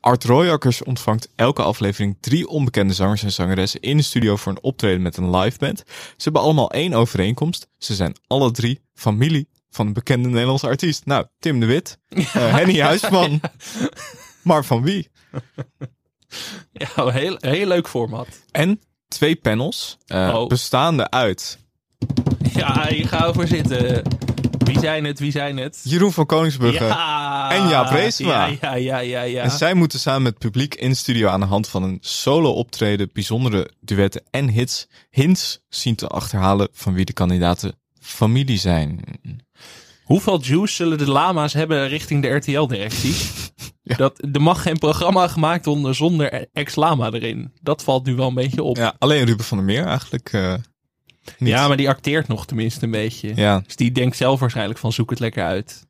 Art 0.00 0.24
Royakkers 0.24 0.82
ontvangt 0.82 1.28
elke 1.36 1.62
aflevering 1.62 2.16
drie 2.20 2.48
onbekende 2.48 2.94
zangers 2.94 3.22
en 3.22 3.32
zangeressen 3.32 3.80
in 3.80 3.96
de 3.96 4.02
studio 4.02 4.36
voor 4.36 4.52
een 4.52 4.62
optreden 4.62 5.02
met 5.02 5.16
een 5.16 5.36
live 5.36 5.58
band. 5.58 5.82
Ze 5.86 6.22
hebben 6.22 6.42
allemaal 6.42 6.70
één 6.70 6.92
overeenkomst. 6.92 7.68
Ze 7.78 7.94
zijn 7.94 8.16
alle 8.26 8.50
drie 8.50 8.80
familie 8.94 9.48
van 9.70 9.86
een 9.86 9.92
bekende 9.92 10.28
Nederlandse 10.28 10.66
artiest. 10.66 11.06
Nou, 11.06 11.26
Tim 11.38 11.60
de 11.60 11.66
Wit, 11.66 11.98
eh, 12.08 12.24
Henny 12.56 12.80
Huisman. 12.80 13.40
Maar 14.44 14.64
van 14.64 14.82
wie? 14.82 15.10
Ja, 16.72 16.88
een 16.96 17.12
heel, 17.12 17.36
heel 17.40 17.66
leuk 17.66 17.88
format. 17.88 18.28
En 18.50 18.80
twee 19.08 19.36
panels, 19.36 19.98
eh, 20.06 20.32
Oh. 20.34 20.48
bestaande 20.48 21.10
uit 21.10 21.58
Ja, 22.54 22.86
gaan 22.90 23.26
we 23.26 23.32
voor 23.34 23.46
zitten. 23.46 24.02
Wie 24.58 24.78
zijn 24.78 25.04
het? 25.04 25.18
Wie 25.18 25.30
zijn 25.30 25.56
het? 25.56 25.80
Jeroen 25.82 26.12
van 26.12 26.26
Koningsbrugge. 26.26 26.84
Ja. 26.84 27.50
En 27.50 27.68
Jaap 27.68 27.90
Reesema. 27.90 28.46
Ja, 28.46 28.56
ja, 28.60 28.74
ja, 28.74 28.98
ja. 28.98 29.22
ja. 29.22 29.42
En 29.42 29.50
zij 29.50 29.74
moeten 29.74 29.98
samen 29.98 30.22
met 30.22 30.32
het 30.32 30.42
publiek 30.42 30.74
in 30.74 30.88
de 30.90 30.96
studio 30.96 31.28
aan 31.28 31.40
de 31.40 31.46
hand 31.46 31.68
van 31.68 31.82
een 31.82 31.98
solo 32.00 32.50
optreden, 32.50 33.10
bijzondere 33.12 33.70
duetten 33.80 34.22
en 34.30 34.48
hits, 34.48 34.86
hints 35.10 35.60
zien 35.68 35.94
te 35.94 36.06
achterhalen 36.06 36.68
van 36.72 36.94
wie 36.94 37.04
de 37.04 37.12
kandidaten 37.12 37.78
familie 38.00 38.58
zijn. 38.58 39.00
Hoeveel 40.04 40.40
juice 40.42 40.74
zullen 40.74 40.98
de 40.98 41.10
lama's 41.10 41.52
hebben 41.52 41.88
richting 41.88 42.22
de 42.22 42.28
RTL-directie? 42.28 43.14
Ja. 43.86 43.96
Dat, 43.96 44.18
er 44.32 44.42
mag 44.42 44.62
geen 44.62 44.78
programma 44.78 45.28
gemaakt 45.28 45.64
worden 45.64 45.94
zonder 45.94 46.46
ex-lama 46.52 47.10
erin. 47.10 47.52
Dat 47.62 47.82
valt 47.84 48.06
nu 48.06 48.14
wel 48.14 48.28
een 48.28 48.34
beetje 48.34 48.62
op. 48.62 48.76
Ja, 48.76 48.82
Ja, 48.82 48.94
alleen 48.98 49.24
Ruben 49.24 49.44
van 49.44 49.56
der 49.56 49.66
Meer 49.66 49.84
eigenlijk 49.84 50.32
eh, 50.32 50.54
niet. 51.38 51.52
maar 51.54 51.76
die 51.76 51.88
acteert 51.88 52.28
nog 52.28 52.46
tenminste 52.46 52.84
een 52.84 52.90
beetje. 52.90 53.32
Ja, 53.34 53.60
Dus 53.66 53.76
die 53.76 53.92
denkt 53.92 54.16
zelf 54.16 54.40
waarschijnlijk 54.40 54.78
van 54.78 54.92
zoek 54.92 55.10
het 55.10 55.18
lekker 55.18 55.44
uit. 55.44 55.86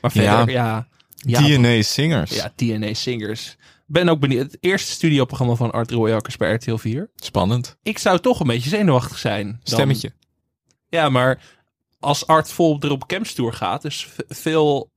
Maar 0.00 0.10
verder, 0.10 0.50
ja. 0.50 0.88
Ja, 1.14 1.40
DNA 1.40 1.82
Singers. 1.82 2.34
ja 2.34 2.52
TNA 2.56 2.94
Singers. 2.94 3.56
Ben 3.86 4.08
ook 4.08 4.20
benieuwd. 4.20 4.52
Het 4.52 4.56
eerste 4.60 4.92
studioprogramma 4.92 5.54
van 5.54 5.70
Art 5.72 5.90
Royakkers 5.90 6.36
bij 6.36 6.52
RTL 6.54 6.76
4. 6.76 7.10
Spannend. 7.16 7.76
Ik 7.82 7.98
zou 7.98 8.18
toch 8.20 8.40
een 8.40 8.46
beetje 8.46 8.68
zenuwachtig 8.70 9.18
zijn. 9.18 9.46
Dan- 9.46 9.58
Stemmetje. 9.62 10.12
Ja, 10.88 11.08
maar 11.08 11.42
als 12.04 12.26
Art 12.26 12.52
vol 12.52 12.76
erop 12.80 13.06
campstoer 13.06 13.52
gaat, 13.52 13.82
dus 13.82 14.04
v- 14.06 14.18
veel 14.36 14.90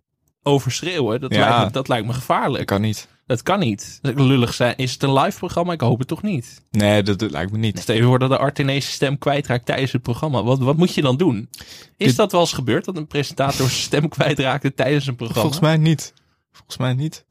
overschreeuwen, 0.43 1.21
dat, 1.21 1.33
Ja. 1.33 1.49
lijkt 1.49 1.65
me, 1.65 1.71
dat 1.71 1.87
lijkt 1.87 2.07
me 2.07 2.13
gevaarlijk. 2.13 2.57
Dat 2.57 2.65
kan 2.65 2.81
niet. 2.81 3.07
Dat 3.25 3.43
kan 3.43 3.59
niet. 3.59 3.99
Lullig 4.01 4.53
zijn. 4.53 4.75
Is 4.77 4.91
het 4.93 5.03
een 5.03 5.13
live 5.13 5.37
programma? 5.37 5.73
Ik 5.73 5.81
hoop 5.81 5.99
het 5.99 6.07
toch 6.07 6.21
niet. 6.21 6.61
Nee, 6.71 7.03
dat, 7.03 7.19
dat 7.19 7.31
lijkt 7.31 7.51
me 7.51 7.57
niet. 7.57 7.79
Stel 7.79 7.95
je 7.95 8.03
voor 8.03 8.19
dat 8.19 8.29
de 8.29 8.37
Art 8.37 8.59
ineens 8.59 8.83
zijn 8.83 8.95
stem 8.95 9.17
kwijtraakt 9.17 9.65
tijdens 9.65 9.91
het 9.91 10.01
programma. 10.01 10.43
Wat, 10.43 10.59
wat 10.59 10.77
moet 10.77 10.93
je 10.93 11.01
dan 11.01 11.17
doen? 11.17 11.49
Is 11.97 12.07
Dit- 12.07 12.15
dat 12.15 12.31
wel 12.31 12.41
eens 12.41 12.53
gebeurd 12.53 12.85
dat 12.85 12.97
een 12.97 13.07
presentator 13.07 13.55
zijn 13.69 13.81
stem 13.81 14.07
kwijtraakte 14.09 14.73
tijdens 14.73 15.07
een 15.07 15.15
programma? 15.15 15.41
Volgens 15.41 15.61
mij 15.61 15.77
niet. 15.77 16.13
Volgens 16.51 16.77
mij 16.77 16.93
niet. 16.93 17.25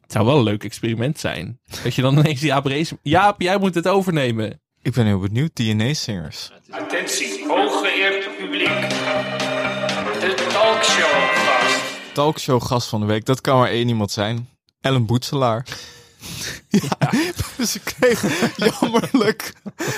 Het 0.00 0.12
zou 0.12 0.26
wel 0.26 0.36
een 0.36 0.42
leuk 0.44 0.64
experiment 0.64 1.18
zijn. 1.18 1.60
Dat 1.82 1.94
je 1.94 2.02
dan 2.02 2.18
ineens 2.18 2.40
Jaap 2.40 2.66
Rees... 2.66 2.92
Jaap, 3.02 3.40
jij 3.40 3.58
moet 3.58 3.74
het 3.74 3.88
overnemen. 3.88 4.60
Ik 4.82 4.92
ben 4.92 5.06
heel 5.06 5.18
benieuwd. 5.18 5.50
DNA 5.56 5.92
Singers. 5.94 6.52
Attentie, 6.70 7.46
hooggeëerd 7.80 8.36
publiek. 8.36 8.90
De 10.20 10.46
talkshow 10.52 11.34
gast. 11.34 11.80
Talkshow 12.12 12.62
gast 12.62 12.88
van 12.88 13.00
de 13.00 13.06
week. 13.06 13.24
Dat 13.24 13.40
kan 13.40 13.58
maar 13.58 13.68
één 13.68 13.88
iemand 13.88 14.10
zijn. 14.10 14.48
Ellen 14.80 15.06
Boetselaar. 15.06 15.66
ja, 16.68 17.10
ze 17.64 17.80
kreeg 17.80 18.24
jammerlijk 18.56 19.52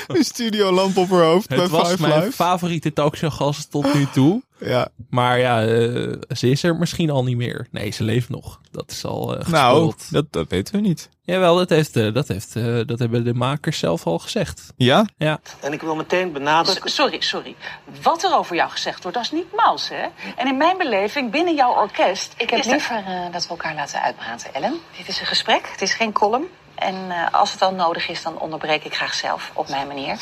een 0.06 0.24
studiolamp 0.24 0.96
op 0.96 1.10
haar 1.10 1.22
hoofd 1.22 1.48
bij 1.48 1.58
Het 1.58 1.70
was 1.70 1.90
Five 1.90 2.08
mijn 2.08 2.32
favoriete 2.32 2.92
talkshowgast 2.92 3.70
tot 3.70 3.94
nu 3.94 4.06
toe. 4.12 4.42
Ja, 4.64 4.88
Maar 5.10 5.38
ja, 5.38 5.62
eh, 5.62 6.12
ze 6.36 6.50
is 6.50 6.62
er 6.62 6.76
misschien 6.76 7.10
al 7.10 7.24
niet 7.24 7.36
meer. 7.36 7.66
Nee, 7.70 7.90
ze 7.90 8.02
leeft 8.02 8.28
nog. 8.28 8.60
Dat 8.70 8.90
is 8.90 9.04
al 9.04 9.36
eh 9.38 9.46
nou, 9.48 9.92
dat, 10.10 10.24
dat 10.30 10.48
weten 10.48 10.74
we 10.74 10.80
niet. 10.80 11.08
Jawel, 11.24 11.56
dat, 11.56 11.68
heeft, 11.68 11.96
eh, 11.96 12.12
dat, 12.14 12.28
heeft, 12.28 12.56
eh, 12.56 12.80
dat 12.86 12.98
hebben 12.98 13.24
de 13.24 13.34
makers 13.34 13.78
zelf 13.78 14.06
al 14.06 14.18
gezegd. 14.18 14.72
Ja? 14.76 15.06
Ja. 15.16 15.40
En 15.60 15.72
ik 15.72 15.80
wil 15.80 15.94
meteen 15.94 16.32
benadrukken. 16.32 16.90
Sorry, 16.90 17.20
sorry. 17.20 17.54
Wat 18.02 18.22
er 18.24 18.36
over 18.36 18.56
jou 18.56 18.70
gezegd 18.70 19.02
wordt, 19.02 19.16
dat 19.16 19.26
is 19.26 19.32
niet 19.32 19.52
mals, 19.54 19.88
hè? 19.88 20.06
En 20.36 20.46
in 20.46 20.56
mijn 20.56 20.78
beleving, 20.78 21.30
binnen 21.30 21.54
jouw 21.54 21.72
orkest... 21.74 22.34
Ik 22.36 22.50
heb 22.50 22.64
er- 22.64 22.70
liever 22.70 22.96
eh, 23.06 23.32
dat 23.32 23.42
we 23.42 23.48
elkaar 23.48 23.74
laten 23.74 24.02
uitpraten, 24.02 24.54
Ellen. 24.54 24.78
Dit 24.96 25.08
is 25.08 25.20
een 25.20 25.26
gesprek, 25.26 25.68
het 25.72 25.82
is 25.82 25.94
geen 25.94 26.12
column. 26.12 26.46
En 26.74 26.94
eh, 27.10 27.26
als 27.32 27.50
het 27.50 27.60
dan 27.60 27.76
nodig 27.76 28.08
is, 28.08 28.22
dan 28.22 28.38
onderbreek 28.38 28.84
ik 28.84 28.94
graag 28.94 29.14
zelf, 29.14 29.50
op 29.54 29.68
mijn 29.68 29.86
manier. 29.86 30.16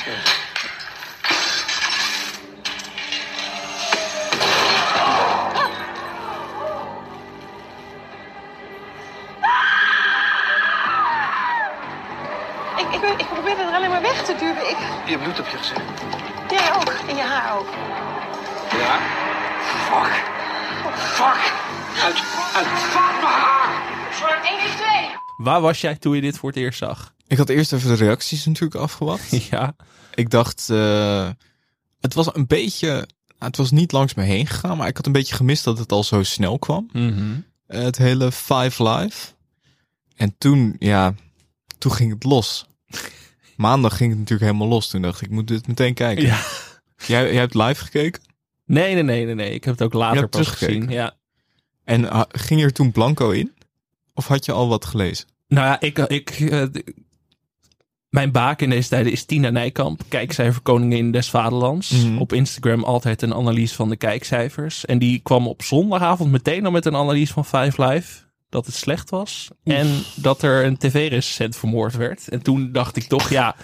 Weg 14.11 14.25
te 14.25 14.35
duwen. 14.39 14.71
Ik, 14.71 14.79
Je 15.11 15.19
bloed 15.19 15.39
op 15.41 15.47
je 15.49 15.57
gezicht. 15.57 15.81
jij 16.51 16.75
ook, 16.75 16.91
en 17.09 17.17
je 17.17 17.23
haar 17.23 17.59
ook. 17.59 17.69
Ja? 18.81 18.99
Fuck. 19.89 20.13
Fuck. 20.97 21.53
Uit, 22.05 22.17
uit. 22.55 22.67
Fuck 22.67 23.21
mijn 23.23 23.41
haar. 23.45 23.89
1 24.45 24.77
2. 24.77 24.87
Waar 25.37 25.61
was 25.61 25.81
jij 25.81 25.97
toen 25.97 26.15
je 26.15 26.21
dit 26.21 26.39
voor 26.39 26.49
het 26.49 26.59
eerst 26.59 26.79
zag? 26.79 27.15
Ik 27.27 27.39
had 27.39 27.49
eerst 27.49 27.73
even 27.73 27.89
de 27.89 28.05
reacties 28.05 28.47
natuurlijk 28.47 28.81
afgewacht. 28.81 29.31
Ja. 29.51 29.75
ik 30.15 30.31
dacht, 30.31 30.69
eh, 30.71 31.29
het 32.01 32.15
was 32.15 32.35
een 32.35 32.47
beetje, 32.47 33.09
het 33.39 33.57
was 33.57 33.71
niet 33.71 33.93
langs 33.93 34.15
me 34.15 34.23
heen 34.23 34.47
gegaan, 34.47 34.77
maar 34.77 34.89
ik 34.89 34.97
had 34.97 35.07
een 35.07 35.13
beetje 35.13 35.35
gemist 35.35 35.65
dat 35.65 35.79
het 35.79 35.93
al 35.93 36.05
zo 36.05 36.23
snel 36.23 36.59
kwam. 36.59 36.89
Mhm. 36.93 37.39
Eh, 37.67 37.83
het 37.83 37.97
hele 37.99 38.33
Five 38.33 38.89
Live. 38.89 39.27
En 40.17 40.35
toen, 40.39 40.77
ja, 40.79 41.15
toen 41.79 41.93
ging 41.93 42.13
het 42.13 42.25
los. 42.25 42.67
Maandag 43.61 43.97
ging 43.97 44.11
het 44.11 44.19
natuurlijk 44.19 44.51
helemaal 44.51 44.69
los. 44.69 44.89
Toen 44.89 45.03
dacht 45.03 45.21
ik, 45.21 45.27
ik 45.27 45.35
moet 45.35 45.49
dit 45.49 45.67
meteen 45.67 45.95
kijken. 45.95 46.25
Ja. 46.25 46.41
Jij, 47.07 47.33
jij 47.33 47.41
hebt 47.41 47.55
live 47.55 47.85
gekeken? 47.85 48.23
Nee, 48.67 48.95
nee, 48.95 49.03
nee, 49.03 49.25
nee, 49.25 49.35
nee. 49.35 49.55
Ik 49.55 49.65
heb 49.65 49.79
het 49.79 49.83
ook 49.83 49.93
later 49.93 50.29
pas 50.29 50.49
gezien. 50.49 50.89
Ja. 50.89 51.15
En 51.85 52.11
ah, 52.11 52.23
ging 52.29 52.61
je 52.61 52.67
er 52.67 52.73
toen 52.73 52.93
blanco 52.93 53.31
in? 53.31 53.53
Of 54.15 54.27
had 54.27 54.45
je 54.45 54.53
al 54.53 54.69
wat 54.69 54.85
gelezen? 54.85 55.27
Nou 55.49 55.67
ja, 55.67 55.81
ik, 55.81 55.99
ik, 55.99 56.31
eh, 56.31 56.63
mijn 58.09 58.33
baak 58.33 58.61
in 58.61 58.71
deze 58.71 58.89
tijden 58.89 59.13
is 59.13 59.25
Tina 59.25 59.51
Nijkamp, 59.51 60.03
kijkcijfer 60.09 60.63
koningin 60.63 61.11
des 61.11 61.31
vaderlands. 61.31 61.91
Mhm. 61.91 62.19
Op 62.19 62.33
Instagram 62.33 62.85
altijd 62.85 63.23
een 63.23 63.35
analyse 63.35 63.75
van 63.75 63.89
de 63.89 63.97
kijkcijfers. 63.97 64.85
En 64.85 64.99
die 64.99 65.19
kwam 65.19 65.49
op 65.49 65.63
zondagavond 65.63 66.31
meteen 66.31 66.65
al 66.65 66.71
met 66.71 66.87
een 66.87 66.97
analyse 66.97 67.33
van 67.33 67.45
Five 67.45 67.85
Live. 67.85 68.30
Dat 68.51 68.67
het 68.67 68.75
slecht 68.75 69.11
was. 69.11 69.49
En 69.65 70.03
dat 70.15 70.43
er 70.43 70.65
een 70.65 70.77
tv-recensent 70.77 71.57
vermoord 71.57 71.97
werd. 71.97 72.29
En 72.29 72.43
toen 72.43 72.73
dacht 72.73 72.97
ik 72.97 73.05
toch, 73.05 73.31
ja, 73.31 73.57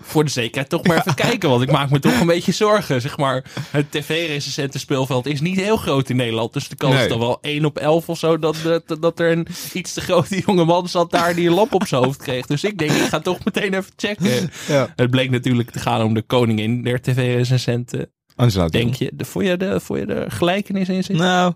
voor 0.00 0.24
de 0.24 0.30
zekerheid 0.30 0.68
toch 0.68 0.86
maar 0.86 0.96
even 0.98 1.14
kijken. 1.14 1.48
Want 1.48 1.62
ik 1.62 1.70
maak 1.70 1.90
me 1.90 1.98
toch 1.98 2.20
een 2.20 2.26
beetje 2.26 2.52
zorgen. 2.52 3.00
Zeg 3.00 3.16
maar, 3.16 3.44
het 3.70 3.90
tv-recensenten 3.90 4.80
speelveld 4.80 5.26
is 5.26 5.40
niet 5.40 5.56
heel 5.60 5.76
groot 5.76 6.08
in 6.08 6.16
Nederland. 6.16 6.52
Dus 6.52 6.68
de 6.68 6.76
kans 6.76 6.94
Nee. 6.94 7.02
is 7.02 7.08
dan 7.08 7.18
wel 7.18 7.38
1 7.40 7.64
op 7.64 7.78
11 7.78 8.08
of 8.08 8.18
zo 8.18 8.38
dat, 8.38 8.56
dat, 8.62 8.96
dat 9.00 9.20
er 9.20 9.32
een 9.32 9.46
iets 9.72 9.92
te 9.92 10.00
grote 10.00 10.42
jonge 10.46 10.64
man 10.64 10.88
zat 10.88 11.10
daar 11.10 11.34
die 11.34 11.48
een 11.48 11.54
lamp 11.54 11.74
op 11.74 11.86
zijn 11.86 12.02
hoofd 12.04 12.22
kreeg. 12.22 12.46
Dus 12.46 12.64
ik 12.64 12.78
denk, 12.78 12.90
ik 12.90 13.02
ga 13.08 13.20
toch 13.20 13.44
meteen 13.44 13.74
even 13.74 13.92
checken. 13.96 14.50
Ja. 14.68 14.92
Het 14.96 15.10
bleek 15.10 15.30
natuurlijk 15.30 15.70
te 15.70 15.78
gaan 15.78 16.02
om 16.02 16.14
de 16.14 16.22
koningin 16.22 16.82
der 16.82 17.00
tv-recensenten. 17.02 18.10
Angela 18.34 18.66
Denk 18.68 18.94
je, 18.94 19.10
de, 19.14 19.24
vond, 19.24 19.46
je 19.46 19.56
de, 19.56 19.80
vond 19.80 19.98
je 19.98 20.06
de 20.06 20.24
gelijkenis 20.28 20.88
in 20.88 21.04
zitten? 21.04 21.26
Nou, 21.26 21.52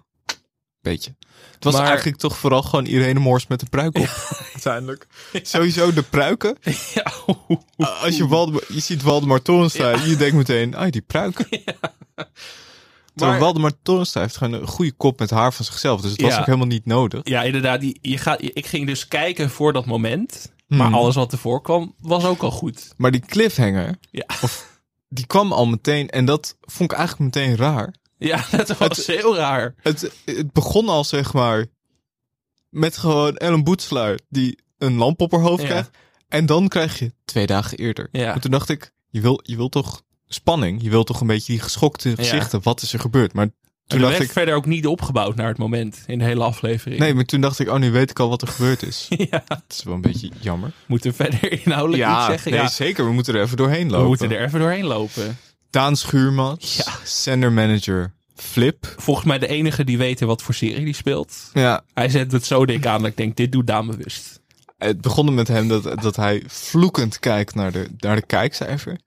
beetje. 0.80 1.14
Het 1.60 1.68
was 1.72 1.78
Maar- 1.80 1.86
eigenlijk 1.90 2.18
toch 2.18 2.36
vooral 2.38 2.62
gewoon 2.62 2.86
Irene 2.86 3.20
Moors 3.20 3.46
met 3.46 3.60
de 3.60 3.66
pruik 3.70 3.98
op. 3.98 4.08
Uiteindelijk. 4.52 5.06
Sowieso 5.42 5.92
de 5.92 6.02
pruiken. 6.02 6.56
Ja. 6.94 7.12
Als 8.02 8.16
je, 8.16 8.26
Waldemar, 8.26 8.62
je 8.68 8.80
ziet 8.80 9.02
Waldemar 9.02 9.42
Torenstra, 9.42 9.90
je 10.04 10.16
denkt 10.16 10.36
meteen, 10.36 10.74
ah, 10.74 10.90
die 10.90 11.00
pruik. 11.02 11.48
Maar- 13.14 13.38
Waldemar 13.38 13.72
Torenstra 13.82 14.20
heeft 14.20 14.36
gewoon 14.36 14.52
een 14.60 14.66
goede 14.66 14.92
kop 14.92 15.18
met 15.18 15.30
haar 15.30 15.52
van 15.52 15.64
zichzelf. 15.64 16.00
Dus 16.00 16.10
het 16.10 16.20
was 16.20 16.38
ook 16.38 16.46
helemaal 16.46 16.66
niet 16.66 16.86
nodig. 16.86 17.20
Ja, 17.24 17.42
inderdaad. 17.42 17.80
Die, 17.80 17.98
je 18.02 18.18
gaat, 18.18 18.42
ik 18.42 18.66
ging 18.66 18.86
dus 18.86 19.08
kijken 19.08 19.50
voor 19.50 19.72
dat 19.72 19.86
moment. 19.86 20.52
Maar 20.66 20.86
Hmm. 20.86 20.94
alles 20.96 21.14
wat 21.14 21.32
ervoor 21.32 21.62
kwam, 21.62 21.94
was 22.00 22.24
ook 22.24 22.42
al 22.42 22.50
goed. 22.50 22.94
Maar 22.96 23.10
die 23.10 23.20
cliffhanger, 23.20 23.96
Ja, 24.10 24.26
die 25.08 25.26
kwam 25.26 25.52
al 25.52 25.66
meteen. 25.66 26.08
En 26.08 26.24
dat 26.24 26.56
vond 26.60 26.92
ik 26.92 26.98
eigenlijk 26.98 27.34
meteen 27.34 27.56
raar. 27.56 27.94
Ja 28.28 28.44
dat 28.56 28.78
was 28.78 29.06
heel 29.06 29.36
raar. 29.36 29.74
Het, 29.82 30.10
het 30.24 30.52
begon 30.52 30.88
al, 30.88 31.04
zeg 31.04 31.32
maar, 31.32 31.66
met 32.68 32.96
gewoon 32.96 33.36
Ellen 33.36 33.64
Boetselaar 33.64 34.18
die 34.28 34.58
een 34.78 34.94
lamp 34.94 35.20
op 35.20 35.32
haar 35.32 35.40
hoofd 35.40 35.62
Ja. 35.62 35.68
krijgt. 35.68 35.90
En 36.28 36.46
dan 36.46 36.68
krijg 36.68 36.98
je 36.98 37.12
twee 37.24 37.46
dagen 37.46 37.78
eerder. 37.78 38.08
Ja. 38.12 38.34
En 38.34 38.40
toen 38.40 38.50
dacht 38.50 38.68
ik, 38.68 38.92
je 39.08 39.20
wil, 39.20 39.40
je 39.42 39.56
wil 39.56 39.68
toch 39.68 40.02
spanning? 40.26 40.82
Je 40.82 40.90
wil 40.90 41.04
toch 41.04 41.20
een 41.20 41.26
beetje 41.26 41.52
die 41.52 41.62
geschokte 41.62 42.14
gezichten? 42.16 42.60
Wat 42.62 42.82
is 42.82 42.92
er 42.92 43.00
gebeurd? 43.00 43.32
Maar 43.32 43.48
Toen 43.86 44.00
dacht 44.00 44.12
werd 44.12 44.24
ik, 44.24 44.32
verder 44.32 44.54
ook 44.54 44.66
niet 44.66 44.86
opgebouwd 44.86 45.36
naar 45.36 45.48
het 45.48 45.58
moment 45.58 46.02
in 46.06 46.18
de 46.18 46.24
hele 46.24 46.44
aflevering. 46.44 47.00
nee, 47.00 47.14
maar 47.14 47.24
toen 47.24 47.40
dacht 47.40 47.58
ik, 47.58 47.68
oh, 47.68 47.78
nu 47.78 47.90
weet 47.90 48.10
ik 48.10 48.18
al 48.18 48.28
wat 48.28 48.42
er 48.42 48.48
gebeurd 48.48 48.82
is. 48.82 49.06
ja, 49.30 49.44
Het 49.46 49.62
is 49.68 49.82
wel 49.82 49.94
een 49.94 50.00
beetje 50.00 50.30
jammer. 50.40 50.72
moeten 50.86 51.10
we 51.10 51.16
verder 51.16 51.52
inhoudelijk 51.66 52.10
iets 52.10 52.24
zeggen? 52.26 52.50
nee, 52.50 52.60
ja, 52.60 52.68
zeker. 52.68 53.04
We 53.04 53.12
moeten 53.12 53.34
er 53.34 53.42
even 53.42 53.56
doorheen 53.56 53.86
lopen. 53.86 54.02
we 54.02 54.08
moeten 54.08 54.30
er 54.30 54.44
even 54.44 54.60
doorheen 54.60 54.84
lopen. 54.84 55.38
Daan 55.70 55.96
Schuurmans, 55.96 56.76
Ja. 56.76 56.92
sender 57.04 57.52
manager 57.52 58.12
Flip. 58.34 58.94
Volgens 58.96 59.26
mij 59.26 59.38
de 59.38 59.46
enige 59.46 59.84
die 59.84 59.98
weten 59.98 60.26
wat 60.26 60.42
voor 60.42 60.54
serie 60.54 60.84
die 60.84 60.94
speelt. 60.94 61.36
Ja, 61.52 61.82
Hij 61.94 62.08
zet 62.08 62.32
het 62.32 62.46
zo 62.46 62.66
dik 62.66 62.86
aan 62.86 63.00
dat 63.02 63.10
ik 63.10 63.16
denk, 63.16 63.36
dit 63.36 63.52
doet 63.52 63.66
Daan 63.66 63.86
bewust. 63.86 64.40
het 64.78 65.00
begon 65.00 65.34
met 65.34 65.48
hem 65.48 65.68
dat, 65.68 66.02
dat 66.02 66.16
hij 66.16 66.42
vloekend 66.46 67.18
kijkt 67.18 67.54
naar 67.54 67.72
de, 67.72 67.88
naar 67.98 68.16
de 68.16 68.26
kijkcijfer. 68.26 68.98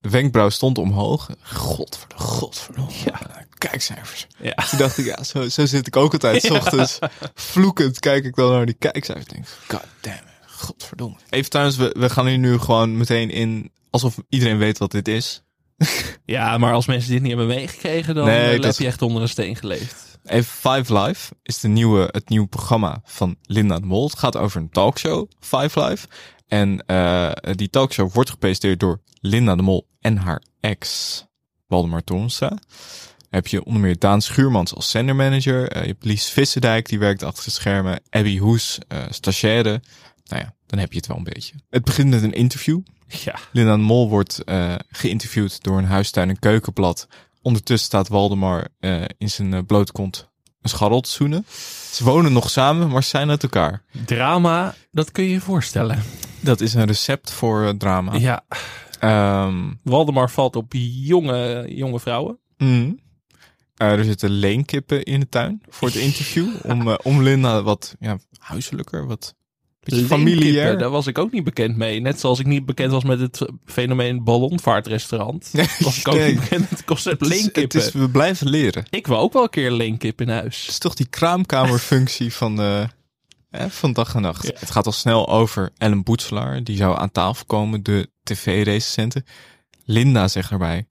De 0.00 0.10
wenkbrauw 0.10 0.48
stond 0.48 0.78
omhoog. 0.78 1.28
Godverdomme, 1.42 2.24
godverdomme. 2.24 2.92
Ja. 3.04 3.20
Kijkcijfers. 3.58 4.26
Ja. 4.40 4.54
Toen 4.70 4.78
dacht 4.78 4.98
ik, 4.98 5.04
ja, 5.04 5.22
zo, 5.22 5.48
zo 5.48 5.66
zit 5.66 5.86
ik 5.86 5.96
ook 5.96 6.12
altijd. 6.12 6.42
's 6.42 6.50
ochtends 6.50 6.98
vloekend 7.34 7.98
kijk 8.00 8.24
ik 8.24 8.34
dan 8.34 8.50
naar 8.52 8.66
die 8.66 8.74
kijkcijfers. 8.78 9.26
Denk, 9.26 9.46
god 9.68 9.84
damn 10.00 10.16
it, 10.16 10.50
godverdomme. 10.50 11.16
Even 11.30 11.50
trouwens, 11.50 11.76
we, 11.76 11.94
we 11.98 12.10
gaan 12.10 12.26
hier 12.26 12.38
nu 12.38 12.58
gewoon 12.58 12.96
meteen 12.96 13.30
in, 13.30 13.70
alsof 13.90 14.16
iedereen 14.28 14.58
weet 14.58 14.78
wat 14.78 14.90
dit 14.90 15.08
is. 15.08 15.42
Ja, 16.24 16.58
maar 16.58 16.72
als 16.72 16.86
mensen 16.86 17.10
dit 17.10 17.20
niet 17.20 17.28
hebben 17.30 17.46
meegekregen, 17.46 18.14
dan 18.14 18.24
Nee, 18.26 18.44
eh, 18.44 18.50
heb 18.52 18.64
is- 18.64 18.76
je 18.78 18.86
echt 18.86 19.02
onder 19.02 19.22
een 19.22 19.28
steen 19.28 19.56
geleefd. 19.56 20.18
Even 20.24 20.44
Five 20.72 20.98
Live 21.00 21.32
is 21.42 21.60
de 21.60 21.68
nieuwe, 21.68 22.08
het 22.12 22.28
nieuwe 22.28 22.46
programma 22.46 23.00
van 23.04 23.36
Linda 23.42 23.78
de 23.80 23.86
Mol. 23.86 24.04
Het 24.08 24.18
gaat 24.18 24.36
over 24.36 24.60
een 24.60 24.70
talkshow, 24.70 25.30
Five 25.40 25.84
Live. 25.84 26.06
En 26.48 26.84
eh, 26.86 27.30
die 27.52 27.70
talkshow 27.70 28.12
wordt 28.12 28.30
gepresenteerd 28.30 28.80
door 28.80 29.00
Linda 29.20 29.56
de 29.56 29.62
Mol 29.62 29.88
en 30.00 30.16
haar 30.16 30.42
ex, 30.60 31.24
Waldemar 31.66 32.04
Torenstra. 32.04 32.58
Heb 33.30 33.46
je 33.46 33.64
onder 33.64 33.80
meer 33.80 33.98
Daan 33.98 34.22
Schuurmans 34.22 34.74
als 34.74 34.90
zendermanager. 34.90 35.68
Eh, 35.68 35.80
je 35.82 35.88
hebt 35.88 36.04
Lies 36.04 36.28
Vissendijk, 36.30 36.88
die 36.88 36.98
werkt 36.98 37.22
achter 37.22 37.44
de 37.44 37.50
schermen. 37.50 38.00
Abby 38.10 38.38
Hoes, 38.38 38.78
eh 38.88 38.98
stagiaire. 39.10 39.82
Nou 40.24 40.42
ja, 40.42 40.54
dan 40.74 40.82
heb 40.82 40.92
je 40.92 40.98
het 40.98 41.06
wel 41.06 41.16
een 41.16 41.24
beetje. 41.24 41.54
Het 41.70 41.84
begint 41.84 42.10
met 42.10 42.22
een 42.22 42.32
interview. 42.32 42.80
Ja, 43.08 43.34
Linda 43.52 43.76
Mol 43.76 44.08
wordt 44.08 44.44
eh, 44.44 44.74
geïnterviewd 44.90 45.62
door 45.62 45.78
een 45.78 45.84
huistuin- 45.84 46.28
en 46.28 46.38
keukenblad. 46.38 47.06
Ondertussen 47.42 47.86
staat 47.86 48.08
Waldemar 48.08 48.68
eh, 48.80 49.02
in 49.18 49.30
zijn 49.30 49.54
eh, 49.54 49.60
blote 49.66 49.92
kont 49.92 50.28
een 50.62 50.68
scharrel 50.70 51.00
te 51.00 51.10
zoenen. 51.10 51.46
Ze 51.92 52.04
wonen 52.04 52.32
nog 52.32 52.50
samen, 52.50 52.88
maar 52.88 53.02
ze 53.02 53.08
zijn 53.08 53.30
uit 53.30 53.42
elkaar. 53.42 53.82
drama, 54.04 54.74
dat 54.90 55.10
kun 55.12 55.24
je 55.24 55.30
je 55.30 55.40
voorstellen. 55.40 56.02
Dat 56.40 56.60
is 56.60 56.74
een 56.74 56.84
recept 56.84 57.30
voor 57.30 57.64
eh, 57.66 57.70
drama. 57.70 58.14
Ja, 58.14 58.44
Ehm, 59.00 59.72
Waldemar 59.82 60.30
valt 60.30 60.56
op 60.56 60.72
jonge, 60.76 61.64
jonge 61.74 62.00
vrouwen. 62.00 62.38
mm. 62.56 63.02
Eh, 63.74 63.92
er 63.92 64.04
zitten 64.04 64.30
leenkippen 64.30 65.02
in 65.02 65.20
de 65.20 65.28
tuin 65.28 65.62
voor 65.68 65.88
het 65.88 65.96
interview. 65.96 66.48
Om, 66.62 66.88
eh, 66.88 66.94
om 67.02 67.22
Linda 67.22 67.62
wat 67.62 67.94
ja, 68.00 68.18
huiselijker, 68.38 69.06
wat 69.06 69.34
Leenkippen, 69.92 70.18
familiair. 70.18 70.78
Daar 70.78 70.90
was 70.90 71.06
ik 71.06 71.18
ook 71.18 71.32
niet 71.32 71.44
bekend 71.44 71.76
mee. 71.76 72.00
Net 72.00 72.20
zoals 72.20 72.38
ik 72.38 72.46
niet 72.46 72.66
bekend 72.66 72.90
was 72.92 73.04
met 73.04 73.20
het 73.20 73.46
fenomeen 73.66 74.24
ballonvaartrestaurant. 74.24 75.50
was 75.78 75.98
ik 75.98 76.08
ook 76.08 76.14
Nee. 76.14 76.30
niet 76.32 76.40
bekend 76.40 76.60
met 76.60 76.70
het 76.70 76.84
concept 76.84 77.20
Het 77.20 77.30
is- 77.30 77.36
leenkippen. 77.42 77.78
Het 77.80 77.88
is, 77.88 77.92
we 78.00 78.08
blijven 78.10 78.48
leren. 78.48 78.84
Ik 78.90 79.06
wil 79.06 79.18
ook 79.18 79.32
wel 79.32 79.42
een 79.42 79.50
keer 79.50 79.66
een 79.66 79.72
leenkip 79.76 80.20
in 80.20 80.28
Het 80.28 80.40
huis. 80.40 80.66
is 80.68 80.78
toch 80.78 80.94
die 80.94 81.06
kraamkamerfunctie 81.06 82.32
van, 82.32 82.60
eh, 82.60 82.84
hè, 83.50 83.70
van 83.70 83.92
dag 83.92 84.14
en 84.14 84.22
nacht. 84.22 84.42
Ja. 84.46 84.52
Het 84.58 84.70
gaat 84.70 84.86
al 84.86 84.92
snel 84.92 85.28
over 85.28 85.70
Ellen 85.78 86.02
Boetselaar. 86.02 86.64
Die 86.64 86.76
zou 86.76 86.98
aan 86.98 87.12
tafel 87.12 87.44
komen, 87.46 87.82
de 87.82 88.08
tv-recensenten. 88.22 89.24
Linda 89.86 90.28
zegt 90.28 90.50
erbij. 90.50 90.86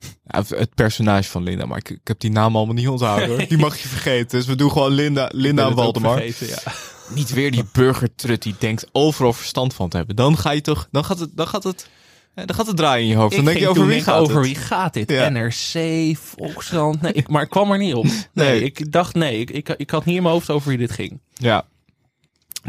Het 0.48 0.76
personage 0.76 1.30
van 1.30 1.44
Linda, 1.44 1.66
maar 1.66 1.78
ik, 1.78 1.90
ik 1.90 2.00
heb 2.04 2.20
die 2.20 2.32
naam 2.32 2.56
allemaal 2.56 2.76
niet 2.76 2.88
onthouden 2.88 3.28
hoor. 3.28 3.48
Die 3.48 3.58
mag 3.58 3.78
je 3.82 3.88
vergeten. 3.88 4.38
Dus 4.38 4.48
we 4.48 4.56
doen 4.56 4.72
gewoon 4.72 4.92
Linda, 4.92 5.30
Linda 5.34 5.66
het 5.66 5.74
Waldemar. 5.76 6.18
vergeten, 6.18 6.48
ja. 6.48 6.72
Niet 7.08 7.30
weer 7.34 7.52
die 7.52 7.64
burgertrut 7.72 8.42
die 8.42 8.56
denkt 8.60 8.86
overal 8.92 9.34
verstand 9.34 9.74
van 9.74 9.90
te 9.90 9.98
hebben. 9.98 10.16
Dan 10.16 10.38
ga 10.38 10.52
je 10.52 10.62
toch, 10.62 10.88
dan 10.92 11.06
gaat 11.06 11.20
het, 11.20 11.30
dan 11.34 11.48
gaat 11.48 11.64
het, 11.64 11.90
dan 12.36 12.56
gaat 12.56 12.68
het 12.68 12.78
draaien 12.78 13.04
in 13.04 13.10
je 13.10 13.16
hoofd. 13.16 13.36
Dan 13.36 13.40
Ik 13.40 13.46
denk 13.46 13.60
je 13.60 13.68
over 13.70 13.86
wie 13.86 14.02
gaat 14.02 14.20
over 14.20 14.36
het. 14.36 14.46
wie 14.46 14.56
gaat 14.56 14.94
dit? 14.94 15.10
Ja. 15.10 15.30
NRC, 15.30 16.18
Volkskrant. 16.18 17.02
Nee, 17.02 17.14
ik, 17.14 17.28
maar 17.28 17.42
ik 17.42 17.50
kwam 17.50 17.72
er 17.72 17.78
niet 17.78 17.94
op. 17.94 18.06
Nee, 18.34 18.50
Nee. 18.50 18.62
ik 18.64 18.92
dacht 18.92 19.14
nee. 19.16 19.40
Ik, 19.40 19.50
ik, 19.52 19.70
ik 19.70 19.90
had 19.90 20.06
niet 20.06 20.16
in 20.16 20.22
mijn 20.22 20.34
hoofd 20.34 20.50
over 20.50 20.70
wie 20.70 20.78
dit 20.78 20.92
ging. 20.92 21.20
Ja. 21.34 21.66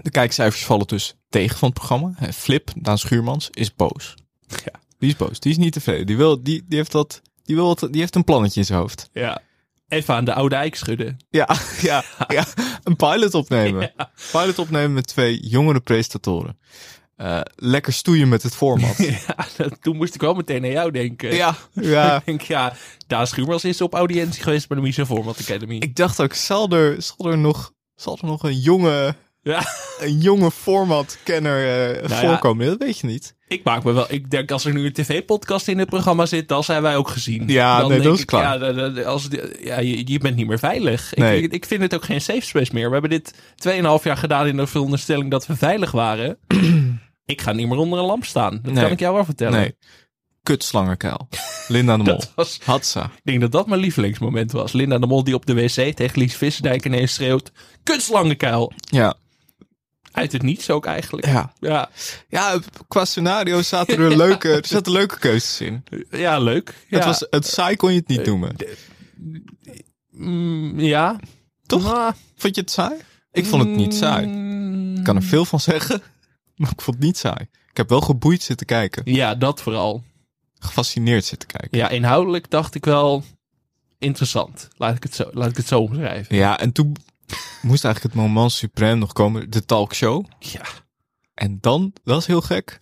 De 0.02 0.10
kijkcijfers 0.10 0.64
vallen 0.64 0.86
dus 0.86 1.14
tegen 1.28 1.58
van 1.58 1.68
het 1.68 1.78
programma. 1.78 2.14
Flip, 2.34 2.70
Daan 2.76 2.98
Schuurmans, 2.98 3.48
is 3.52 3.74
boos. 3.74 4.14
Ja. 4.48 4.72
Die 4.98 5.08
is 5.08 5.16
boos. 5.16 5.40
Die 5.40 5.50
is 5.52 5.58
niet 5.58 5.72
tevreden. 5.72 6.06
Die, 6.06 6.16
wil, 6.16 6.42
die, 6.42 6.64
die, 6.68 6.78
heeft, 6.78 6.92
wat, 6.92 7.22
die, 7.44 7.56
wil 7.56 7.74
die 7.74 8.00
heeft 8.00 8.14
een 8.14 8.24
plannetje 8.24 8.60
in 8.60 8.66
zijn 8.66 8.78
hoofd. 8.78 9.08
Ja. 9.12 9.40
Even 9.88 10.14
aan 10.14 10.24
de 10.24 10.34
oude 10.34 10.54
eik 10.54 10.74
schudden. 10.74 11.16
Ja, 11.30 11.48
ja, 11.80 12.02
ja. 12.28 12.44
Een 12.82 12.96
pilot 12.96 13.34
opnemen. 13.34 13.92
Pilot 14.32 14.58
opnemen 14.58 14.92
met 14.92 15.06
twee 15.06 15.40
jongere 15.46 15.80
presentatoren. 15.80 16.58
Eh, 17.16 17.40
lekker 17.54 17.92
stoeien 17.92 18.28
met 18.28 18.42
het 18.42 18.54
format. 18.54 18.96
Ja, 19.26 19.46
dat- 19.56 19.76
toen 19.82 19.96
moest 19.96 20.14
ik 20.14 20.20
wel 20.20 20.34
meteen 20.34 20.64
aan 20.64 20.70
jou 20.70 20.90
denken. 20.90 21.34
ja, 21.34 21.54
ja. 21.72 22.16
Ik 22.16 22.24
denk, 22.24 22.40
ja, 22.42 22.72
Daan 23.06 23.26
Schuurmans 23.26 23.64
is 23.64 23.80
op 23.80 23.94
audiëntie 23.94 24.42
geweest 24.42 24.68
bij 24.68 24.76
de 24.76 24.82
Michel 24.82 25.06
Format 25.06 25.38
Academy. 25.40 25.76
Ik 25.76 25.96
dacht 25.96 26.20
ook, 26.20 26.34
zal 26.34 26.68
er, 26.70 27.02
zal 27.02 27.30
er, 27.30 27.38
nog, 27.38 27.72
zal 27.94 28.18
er 28.20 28.26
nog 28.26 28.42
een 28.42 28.58
jonge, 28.58 29.14
ja, 29.42 29.62
een 30.00 30.18
jonge 30.18 30.50
formatkenner 30.50 31.92
Nou 32.08 32.22
ja. 32.22 32.28
voorkomen? 32.28 32.66
Dat 32.66 32.78
weet 32.78 32.98
je 32.98 33.06
niet. 33.06 33.34
Ik 33.54 33.64
maak 33.64 33.84
me 33.84 33.92
wel. 33.92 34.06
Ik 34.08 34.30
denk 34.30 34.50
als 34.50 34.64
er 34.64 34.72
nu 34.72 34.86
een 34.86 34.92
tv-podcast 34.92 35.68
in 35.68 35.78
het 35.78 35.88
programma 35.88 36.26
zit, 36.26 36.48
dan 36.48 36.64
zijn 36.64 36.82
wij 36.82 36.96
ook 36.96 37.08
gezien. 37.08 37.48
Ja, 37.48 37.80
dan 37.80 37.88
nee, 37.90 38.00
dat 38.00 38.14
is 38.14 38.20
ik, 38.20 38.26
klaar. 38.26 38.74
Ja, 38.74 39.02
als, 39.02 39.28
ja 39.62 39.80
je, 39.80 40.02
je 40.12 40.18
bent 40.18 40.36
niet 40.36 40.46
meer 40.46 40.58
veilig. 40.58 41.12
Nee. 41.14 41.42
Ik, 41.42 41.52
ik 41.52 41.64
vind 41.66 41.80
het 41.82 41.94
ook 41.94 42.04
geen 42.04 42.20
safe 42.20 42.40
space 42.40 42.70
meer. 42.74 42.86
We 42.86 42.92
hebben 42.92 43.10
dit 43.10 43.34
2,5 43.68 44.02
jaar 44.02 44.16
gedaan 44.16 44.46
in 44.46 44.56
de 44.56 44.66
veronderstelling 44.66 45.30
dat 45.30 45.46
we 45.46 45.56
veilig 45.56 45.90
waren. 45.90 46.38
ik 47.24 47.40
ga 47.40 47.52
niet 47.52 47.68
meer 47.68 47.78
onder 47.78 47.98
een 47.98 48.04
lamp 48.04 48.24
staan. 48.24 48.58
Dat 48.62 48.72
Nee. 48.72 48.82
kan 48.82 48.92
ik 48.92 49.00
jou 49.00 49.14
wel 49.14 49.24
vertellen. 49.24 49.58
Nee. 49.60 49.76
Kutslangenkuil. 50.42 51.28
Linda 51.68 51.96
de 51.96 52.02
Mol. 52.10 52.16
Dat 52.18 52.32
was, 52.34 52.58
Hatsa. 52.64 53.04
ik 53.04 53.20
denk 53.24 53.40
dat 53.40 53.52
dat 53.52 53.66
mijn 53.66 53.80
lievelingsmoment 53.80 54.52
was. 54.52 54.72
Linda 54.72 54.98
de 54.98 55.06
Mol 55.06 55.24
die 55.24 55.34
op 55.34 55.46
de 55.46 55.54
wc 55.54 55.94
tegen 55.96 56.18
Lies 56.18 56.36
Visserdijk 56.36 56.84
ineens 56.84 57.14
schreeuwt... 57.14 57.52
Kutslangenkuil. 57.82 58.72
Ja. 58.90 59.14
Uit 60.14 60.32
het 60.32 60.42
niets 60.42 60.70
ook 60.70 60.86
eigenlijk. 60.86 61.26
Ja. 61.26 61.52
Ja, 61.60 61.90
Ja, 62.28 62.58
qua 62.88 63.04
scenario 63.04 63.62
zaten 63.62 63.98
er 63.98 64.16
leuke, 64.26 64.52
er 64.52 64.66
zaten 64.66 64.92
leuke 64.92 65.18
keuzes 65.18 65.60
in. 65.60 65.84
ja 66.10 66.38
leuk. 66.38 66.74
Ja. 66.88 66.96
Het, 66.96 67.06
was, 67.06 67.26
het 67.30 67.46
saai 67.46 67.76
kon 67.76 67.92
je 67.92 67.98
het 67.98 68.08
niet 68.08 68.24
noemen. 68.26 68.56
Mm, 70.10 70.80
ja. 70.80 71.20
Toch? 71.66 71.92
Ah, 71.94 72.12
Vond 72.36 72.54
je 72.54 72.60
het 72.60 72.70
saai? 72.70 72.94
Ik 73.32 73.46
vond 73.46 73.62
het 73.62 73.72
niet 73.76 73.94
saai. 73.94 74.26
mm, 74.26 74.96
Ik 74.96 75.04
kan 75.04 75.16
er 75.16 75.22
veel 75.22 75.44
van 75.44 75.60
zeggen, 75.60 76.02
maar 76.56 76.70
ik 76.70 76.80
vond 76.80 76.96
het 76.96 77.06
niet 77.06 77.18
saai. 77.18 77.48
Ik 77.70 77.76
heb 77.76 77.88
wel 77.88 78.00
geboeid 78.00 78.42
zitten 78.42 78.66
kijken. 78.66 79.02
Ja, 79.04 79.34
dat 79.34 79.60
vooral. 79.62 80.02
Gefascineerd 80.58 81.24
zitten 81.24 81.48
kijken. 81.48 81.78
Ja, 81.78 81.88
inhoudelijk 81.88 82.50
dacht 82.50 82.74
ik 82.74 82.84
wel 82.84 83.24
interessant. 83.98 84.68
Laat 84.76 84.96
ik 84.96 85.02
het 85.02 85.14
zo, 85.14 85.30
laat 85.32 85.50
ik 85.50 85.56
het 85.56 85.66
zo 85.66 85.80
omschrijven. 85.80 86.36
Ja, 86.36 86.58
en 86.60 86.72
toen 86.72 86.96
moest 87.62 87.84
eigenlijk 87.84 88.14
het 88.14 88.24
moment 88.24 88.64
suprême 88.64 88.98
nog 88.98 89.12
komen. 89.12 89.50
De 89.50 89.64
talkshow. 89.64 90.24
Ja. 90.38 90.64
En 91.34 91.58
dan, 91.60 91.92
dat 92.04 92.20
is 92.20 92.26
heel 92.26 92.40
gek, 92.40 92.78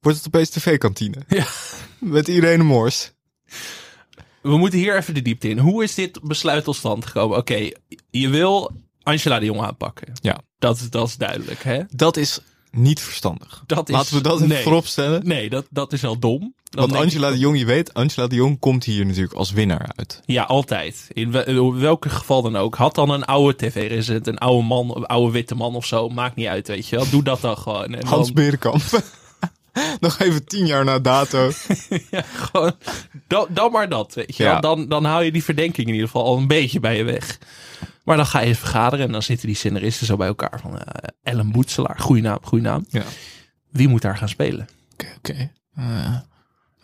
wordt 0.00 0.18
het 0.18 0.26
opeens 0.26 0.48
tv-kantine. 0.50 1.22
Ja. 1.28 1.46
Met 1.98 2.28
Irene 2.28 2.62
Moors. 2.62 3.12
We 4.42 4.56
moeten 4.58 4.78
hier 4.78 4.96
even 4.96 5.14
de 5.14 5.22
diepte 5.22 5.48
in. 5.48 5.58
Hoe 5.58 5.82
is 5.82 5.94
dit 5.94 6.22
besluit 6.22 6.64
tot 6.64 6.76
stand 6.76 7.06
gekomen? 7.06 7.38
Oké, 7.38 7.70
je 8.10 8.28
wil 8.28 8.70
Angela 9.02 9.38
de 9.38 9.44
Jong 9.44 9.60
aanpakken. 9.60 10.12
Ja. 10.22 10.40
Dat, 10.58 10.76
is- 10.76 10.90
dat 10.90 11.08
is 11.08 11.16
duidelijk, 11.16 11.62
hè? 11.62 11.82
Dat 11.88 12.16
is 12.16 12.40
niet 12.74 13.00
verstandig. 13.00 13.62
Dat 13.66 13.88
is, 13.88 13.94
Laten 13.94 14.14
we 14.14 14.20
dat 14.20 14.40
nee. 14.46 14.62
voorop 14.62 14.86
stellen. 14.86 15.26
Nee, 15.26 15.50
dat, 15.50 15.66
dat 15.70 15.92
is 15.92 16.04
al 16.04 16.18
dom. 16.18 16.54
Dan 16.70 16.80
Want 16.88 16.92
ik- 16.94 16.98
Angela 17.04 17.30
de 17.30 17.38
Jong, 17.38 17.58
je 17.58 17.64
weet, 17.64 17.94
Angela 17.94 18.26
de 18.26 18.34
Jong 18.34 18.58
komt 18.58 18.84
hier 18.84 19.06
natuurlijk 19.06 19.34
als 19.34 19.50
winnaar 19.52 19.90
uit. 19.96 20.20
Ja, 20.24 20.42
altijd. 20.42 21.08
In 21.12 21.30
wel- 21.30 21.44
in 21.46 21.78
welk 21.78 22.06
geval 22.08 22.42
dan 22.42 22.56
ook. 22.56 22.74
Had 22.74 22.94
dan 22.94 23.10
een 23.10 23.24
oude 23.24 23.56
tv-resident, 23.56 24.26
een 24.26 24.38
oude 24.38 24.66
man, 24.66 24.96
een 24.96 25.06
oude 25.06 25.32
witte 25.32 25.54
man 25.54 25.74
of 25.74 25.86
zo. 25.86 26.08
Maakt 26.08 26.36
niet 26.36 26.46
uit, 26.46 26.68
weet 26.68 26.88
je 26.88 26.96
wel. 26.96 27.10
Doe 27.10 27.22
dat 27.22 27.40
dan 27.40 27.56
gewoon. 27.58 27.94
En 27.94 28.06
Hans 28.06 28.26
dan, 28.26 28.34
Berenkamp. 28.34 28.82
Nog 30.00 30.18
even 30.18 30.44
tien 30.44 30.66
jaar 30.66 30.84
na 30.84 30.98
dato. 30.98 31.50
ja, 32.10 32.22
gewoon, 32.22 32.72
dan, 33.26 33.46
dan 33.50 33.72
maar 33.72 33.88
dat, 33.88 34.14
weet 34.14 34.36
je 34.36 34.42
Ja. 34.42 34.60
Dan, 34.60 34.88
dan 34.88 35.04
hou 35.04 35.24
je 35.24 35.32
die 35.32 35.44
verdenking 35.44 35.86
in 35.86 35.92
ieder 35.92 36.08
geval 36.08 36.24
al 36.24 36.36
een 36.36 36.46
beetje 36.46 36.80
bij 36.80 36.96
je 36.96 37.04
weg. 37.04 37.38
Maar 38.04 38.16
dan 38.16 38.26
ga 38.26 38.40
je 38.40 38.54
vergaderen 38.54 39.06
en 39.06 39.12
dan 39.12 39.22
zitten 39.22 39.46
die 39.46 39.56
scenaristen 39.56 40.06
zo 40.06 40.16
bij 40.16 40.26
elkaar. 40.26 40.60
Van 40.60 40.78
eh, 40.78 41.08
Ellen 41.22 41.52
Boetselaar, 41.52 41.98
goeie 41.98 42.22
naam, 42.22 42.38
goeie 42.42 42.64
naam. 42.64 42.86
Ja. 42.88 43.02
Wie 43.70 43.88
moet 43.88 44.02
daar 44.02 44.16
gaan 44.16 44.28
spelen? 44.28 44.68
Oké, 44.92 45.06
oké. 45.16 45.50
Eh, 45.74 46.16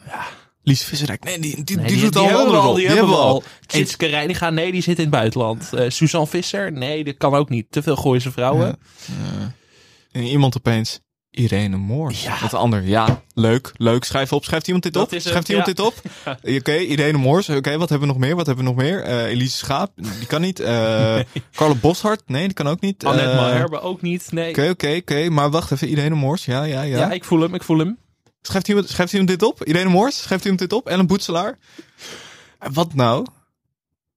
ja. 0.07 0.27
Lies 0.63 0.85
Visserijk. 0.85 1.25
Nee, 1.25 1.39
die, 1.39 1.65
die, 1.65 1.77
Nee, 1.77 1.87
die, 1.87 2.01
doet 2.01 2.17
al 2.17 2.31
andere 2.31 2.59
rol. 2.59 2.75
Die, 2.75 2.87
hebben 2.87 3.09
we 3.09 3.15
al. 3.15 3.43
Tjitske 3.67 4.07
Reiniga, 4.07 4.51
nee, 4.51 4.73
die 4.73 4.83
zit 4.83 4.97
in 4.97 5.03
het 5.03 5.13
buitenland. 5.13 5.73
Eh 5.73 5.91
Suzanne 5.91 6.27
Visser, 6.27 6.73
nee, 6.73 7.05
dat 7.05 7.17
kan 7.17 7.35
ook 7.35 7.49
niet. 7.49 7.67
Te 7.71 7.83
veel 7.83 7.97
Gooise 7.97 8.33
vrouwen. 8.33 8.79
En 10.13 10.23
iemand 10.23 10.57
opeens 10.57 11.01
Irene 11.31 11.77
Moors. 11.77 12.23
Ja. 12.23 12.39
Wat 12.41 12.55
ander. 12.55 12.83
Ja, 12.83 13.23
leuk. 13.35 13.73
Leuk. 13.77 14.05
Schrijf 14.05 14.33
op. 14.33 14.45
Schrijft 14.45 14.67
iemand 14.67 14.85
dit 14.85 14.93
Dat 14.93 15.03
op? 15.03 15.11
het, 15.11 15.23
Schrijft 15.23 15.49
iemand 15.49 15.67
ja. 15.67 15.73
dit 15.73 15.85
op? 15.85 15.95
Oké, 16.59 16.77
Irene 16.77 17.19
Moors. 17.19 17.49
Oké, 17.49 17.79
wat 17.79 17.89
hebben 17.89 18.09
we 18.09 18.15
nog 18.15 18.23
meer? 18.23 18.37
Wat 18.37 18.47
hebben 18.47 18.65
we 18.65 18.71
nog 18.71 18.81
meer? 18.81 19.03
Eh, 19.03 19.25
Elise 19.25 19.57
Schaap. 19.57 19.93
Die 19.97 20.27
kan 20.27 20.41
niet. 20.41 20.61
Eh 20.61 21.19
Carlo 21.55 21.75
Boshart. 21.75 22.23
Nee, 22.27 22.45
die 22.45 22.53
kan 22.55 22.69
ook 22.69 22.81
niet. 22.81 23.05
Annette 23.05 23.31
Eh, 23.31 23.37
Malherbe 23.37 23.81
ook 23.81 24.03
niet. 24.03 24.33
Nee. 24.33 24.51
Oké, 24.51 24.69
oké, 24.69 24.97
oké. 24.97 25.29
Maar 25.29 25.51
wacht 25.51 25.71
even. 25.71 25.89
Irene 25.89 26.15
Moors. 26.15 26.45
Ja, 26.45 26.63
ja, 26.63 26.83
ja. 26.83 26.99
ja. 26.99 27.11
ik 27.11 27.25
voel 27.25 27.41
hem, 27.41 27.55
ik 27.55 27.63
voel 27.63 27.79
hem. 27.79 27.99
Schrijft, 28.43 28.69
iemand, 28.69 28.89
schrijft 28.89 29.13
iemand 29.13 29.31
dit 29.31 29.43
op? 29.43 29.65
Irene 29.65 29.91
Moors? 29.91 30.23
Schrijft 30.23 30.43
iemand 30.45 30.61
dit 30.61 30.73
op? 30.73 30.89
Ellen 30.89 31.07
Boetselaar? 31.07 31.59
Wat 32.73 32.95
nou? 32.95 33.27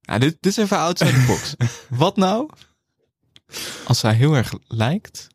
Ja, 0.01 0.17
dit, 0.17 0.37
dit 0.39 0.51
is 0.51 0.63
even 0.63 0.77
outside 0.77 1.11
the 1.11 1.23
box. 1.27 1.55
wat 2.03 2.15
nou? 2.15 2.49
Als 3.85 3.99
zij 3.99 4.13
heel 4.13 4.33
erg 4.33 4.53
lijkt. 4.67 5.27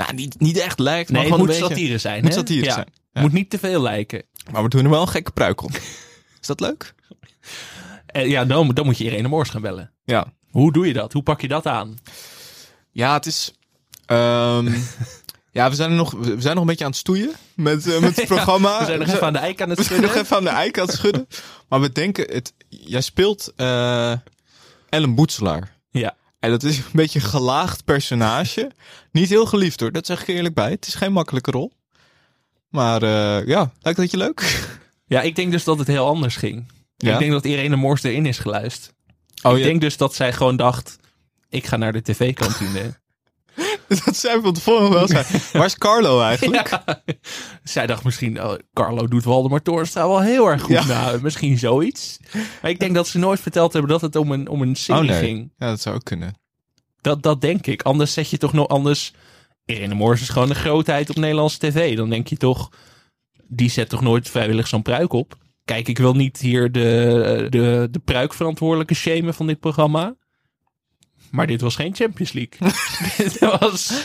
Nou, 0.00 0.14
niet, 0.14 0.40
niet 0.40 0.56
echt 0.58 0.78
lijkt, 0.78 1.10
maar 1.10 1.20
Nee, 1.20 1.30
het 1.30 1.38
gewoon 1.38 1.46
moet 1.54 1.56
een 1.56 1.68
beetje... 1.68 1.74
satire 1.82 1.98
zijn. 1.98 2.22
moet 2.22 2.32
hè? 2.32 2.38
satire 2.38 2.64
Ja. 2.64 2.72
zijn. 2.72 2.86
Ja. 3.12 3.20
Moet 3.20 3.32
niet 3.32 3.50
te 3.50 3.58
veel 3.58 3.82
lijken. 3.82 4.22
Maar 4.52 4.62
we 4.62 4.68
doen 4.68 4.84
er 4.84 4.90
wel 4.90 5.00
een 5.02 5.08
gekke 5.08 5.30
pruik 5.30 5.62
om. 5.62 5.70
Is 6.40 6.46
dat 6.46 6.60
leuk? 6.60 6.94
Eh, 8.06 8.26
ja, 8.28 8.44
dan, 8.44 8.68
dan 8.68 8.84
moet 8.84 8.98
je 8.98 9.04
Irene 9.04 9.28
Moors 9.28 9.50
gaan 9.50 9.62
bellen. 9.62 9.92
Ja. 10.04 10.32
Hoe 10.50 10.72
doe 10.72 10.86
je 10.86 10.92
dat? 10.92 11.12
Hoe 11.12 11.22
pak 11.22 11.40
je 11.40 11.48
dat 11.48 11.66
aan? 11.66 11.98
Ja, 12.90 13.12
het 13.14 13.26
is... 13.26 13.52
ehm, 14.06 14.66
ja, 15.52 15.68
we 15.68 15.74
zijn, 15.74 15.94
nog, 15.94 16.10
we 16.10 16.34
zijn 16.40 16.54
nog 16.54 16.62
een 16.62 16.68
beetje 16.70 16.84
aan 16.84 16.90
het 16.90 16.98
stoeien 17.00 17.30
met, 17.54 17.86
eh, 17.92 17.98
met 18.00 18.16
het 18.16 18.26
programma. 18.34 18.78
We 18.78 18.84
zijn 18.84 18.98
nog 18.98 19.08
even 19.08 19.26
aan 19.26 19.32
de 19.32 19.38
eik 19.38 19.60
aan 19.62 19.68
het 19.68 19.78
We 19.78 19.84
zijn 19.84 19.98
schudden. 19.98 20.16
nog 20.16 20.24
even 20.26 20.36
aan 20.36 20.44
de 20.44 20.50
eik 20.60 20.78
aan 20.78 20.86
het 20.86 20.94
schudden. 20.96 21.26
Maar 21.68 21.80
we 21.80 21.92
denken, 21.92 22.32
het, 22.34 22.52
jij 22.68 23.00
speelt 23.00 23.52
eh, 23.56 24.12
Ellen 24.88 25.14
Boetselaar. 25.14 25.76
Ja. 25.90 26.16
En 26.40 26.50
dat 26.50 26.62
is 26.62 26.78
een 26.78 26.84
beetje 26.92 27.20
een 27.20 27.26
gelaagd 27.26 27.84
personage. 27.84 28.70
Niet 29.12 29.28
heel 29.28 29.46
geliefd 29.46 29.80
hoor, 29.80 29.92
dat 29.92 30.06
zeg 30.06 30.20
ik 30.20 30.28
er 30.28 30.34
eerlijk 30.34 30.54
bij. 30.54 30.70
Het 30.70 30.86
is 30.86 30.94
geen 30.94 31.12
makkelijke 31.12 31.50
rol. 31.50 31.72
Maar 32.68 33.02
eh, 33.02 33.46
ja, 33.46 33.72
lijkt 33.80 33.98
dat 33.98 34.10
je 34.10 34.16
leuk? 34.16 34.68
Ja, 35.06 35.20
ik 35.20 35.36
denk 35.36 35.52
dus 35.52 35.64
dat 35.64 35.78
het 35.78 35.86
heel 35.86 36.06
anders 36.06 36.36
ging. 36.36 36.72
Ja? 36.96 37.12
Ik 37.12 37.18
denk 37.18 37.30
dat 37.30 37.44
Irene 37.44 37.76
Moors 37.76 38.02
erin 38.02 38.26
is 38.26 38.38
geluisterd. 38.38 38.94
Oh, 39.42 39.52
ik 39.52 39.58
ja. 39.58 39.64
denk 39.64 39.80
dus 39.80 39.96
dat 39.96 40.14
zij 40.14 40.32
gewoon 40.32 40.56
dacht, 40.56 40.98
ik 41.48 41.66
ga 41.66 41.76
naar 41.76 41.92
de 41.92 42.02
tv-kantine. 42.02 42.99
dat 44.04 44.16
zijn 44.16 44.42
van 44.42 44.52
tevoren 44.52 44.90
wel 44.90 45.06
zijn. 45.06 45.24
Waar 45.52 45.64
is 45.64 45.78
Carlo 45.78 46.20
eigenlijk? 46.20 46.68
Ja. 46.70 47.02
Zij 47.62 47.86
dacht 47.86 48.04
misschien, 48.04 48.42
oh, 48.42 48.54
Carlo 48.72 49.06
doet 49.08 49.24
Waldemar 49.24 49.62
Toornstra 49.62 50.08
wel 50.08 50.20
heel 50.20 50.46
erg 50.46 50.62
goed. 50.62 50.70
Ja. 50.70 50.84
Nou, 50.84 51.22
misschien 51.22 51.58
zoiets. 51.58 52.18
Maar 52.62 52.70
ik 52.70 52.78
denk 52.78 52.94
dat 52.94 53.08
ze 53.08 53.18
nooit 53.18 53.40
verteld 53.40 53.72
hebben 53.72 53.90
dat 53.90 54.00
het 54.00 54.16
om 54.16 54.32
een, 54.32 54.48
om 54.48 54.62
een 54.62 54.76
serie 54.76 55.02
Oh 55.02 55.08
nee, 55.08 55.18
ging. 55.18 55.52
ja, 55.56 55.68
dat 55.68 55.80
zou 55.80 55.94
ook 55.94 56.04
kunnen. 56.04 56.34
Dat, 57.00 57.22
dat 57.22 57.40
denk 57.40 57.66
ik. 57.66 57.82
Anders 57.82 58.12
zet 58.12 58.30
je 58.30 58.38
toch 58.38 58.52
nog 58.52 58.68
anders... 58.68 59.12
Irene 59.64 59.94
Moors 59.94 60.20
is 60.20 60.28
gewoon 60.28 60.50
een 60.50 60.56
grootheid 60.56 61.10
op 61.10 61.16
Nederlandse 61.16 61.58
tv. 61.58 61.96
Dan 61.96 62.10
denk 62.10 62.28
je 62.28 62.36
toch, 62.36 62.68
die 63.48 63.70
zet 63.70 63.88
toch 63.88 64.00
nooit 64.00 64.28
vrijwillig 64.28 64.66
zo'n 64.68 64.82
pruik 64.82 65.12
op? 65.12 65.36
Kijk, 65.64 65.88
ik 65.88 65.98
wil 65.98 66.14
niet 66.14 66.38
hier 66.38 66.72
de, 66.72 67.46
de, 67.50 67.88
de 67.90 67.98
pruikverantwoordelijke 67.98 68.94
shamen 68.94 69.34
van 69.34 69.46
dit 69.46 69.60
programma. 69.60 70.14
Maar 71.30 71.46
dit 71.46 71.60
was 71.60 71.74
geen 71.76 71.94
Champions 71.94 72.32
League. 72.32 72.72
dit 73.16 73.38
was... 73.38 74.04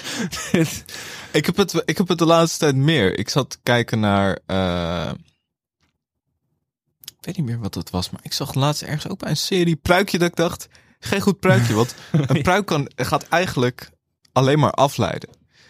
dit- 0.51 0.85
Ik 1.31 1.45
heb, 1.45 1.55
het, 1.57 1.81
ik 1.85 1.97
heb 1.97 2.07
het 2.07 2.17
de 2.17 2.25
laatste 2.25 2.59
tijd 2.59 2.75
meer. 2.75 3.17
Ik 3.19 3.29
zat 3.29 3.49
te 3.49 3.57
kijken 3.63 3.99
naar. 3.99 4.39
eh, 4.45 5.11
ik 7.05 7.25
weet 7.25 7.37
niet 7.37 7.45
meer 7.45 7.59
wat 7.59 7.75
het 7.75 7.89
was, 7.89 8.09
maar 8.09 8.19
ik 8.23 8.33
zag 8.33 8.53
laatst 8.53 8.81
ergens 8.81 9.07
ook 9.07 9.19
bij 9.19 9.29
een 9.29 9.37
serie 9.37 9.75
pruikje 9.75 10.17
dat 10.17 10.27
ik 10.27 10.35
dacht. 10.35 10.67
Geen 10.99 11.21
goed 11.21 11.39
pruikje, 11.39 11.73
want 11.73 11.95
een 12.27 12.41
pruik 12.41 12.65
kan, 12.65 12.91
gaat 12.95 13.27
eigenlijk 13.27 13.89
alleen 14.31 14.59
maar 14.59 14.71
afleiden. 14.71 15.29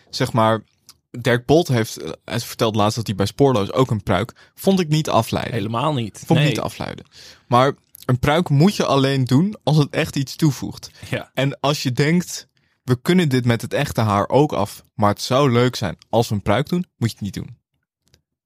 Zeg 0.09 0.31
maar, 0.33 0.63
Dirk 1.11 1.45
Bolt 1.45 1.67
heeft, 1.67 1.97
eh, 1.97 2.11
hij 2.25 2.39
vertelt 2.39 2.75
laatst 2.75 2.95
dat 2.95 3.07
hij 3.07 3.15
bij 3.15 3.25
Spoorloos 3.25 3.71
ook 3.71 3.91
een 3.91 4.03
pruik. 4.03 4.33
Vond 4.55 4.79
ik 4.79 4.87
niet 4.87 5.09
afleiden. 5.09 5.53
helemaal 5.53 5.93
niet. 5.93 6.17
Vond 6.25 6.29
ik 6.39 6.45
Nee. 6.45 6.47
niet 6.47 6.59
afleiden. 6.59 7.05
Maar 7.47 7.73
een 8.05 8.19
pruik 8.19 8.49
moet 8.49 8.75
je 8.75 8.85
alleen 8.85 9.25
doen 9.25 9.55
als 9.63 9.77
het 9.77 9.89
echt 9.89 10.15
iets 10.15 10.35
toevoegt. 10.35 10.91
Ja. 11.09 11.31
En 11.33 11.59
als 11.59 11.83
je 11.83 11.91
denkt, 11.91 12.47
we 12.83 13.01
kunnen 13.01 13.29
dit 13.29 13.45
met 13.45 13.61
het 13.61 13.73
echte 13.73 14.01
haar 14.01 14.29
ook 14.29 14.53
af, 14.53 14.83
maar 14.93 15.09
het 15.09 15.21
zou 15.21 15.51
leuk 15.51 15.75
zijn 15.75 15.97
als 16.09 16.29
we 16.29 16.35
een 16.35 16.41
pruik 16.41 16.69
doen, 16.69 16.85
moet 16.97 17.09
je 17.09 17.15
het 17.15 17.23
niet 17.23 17.33
doen. 17.33 17.57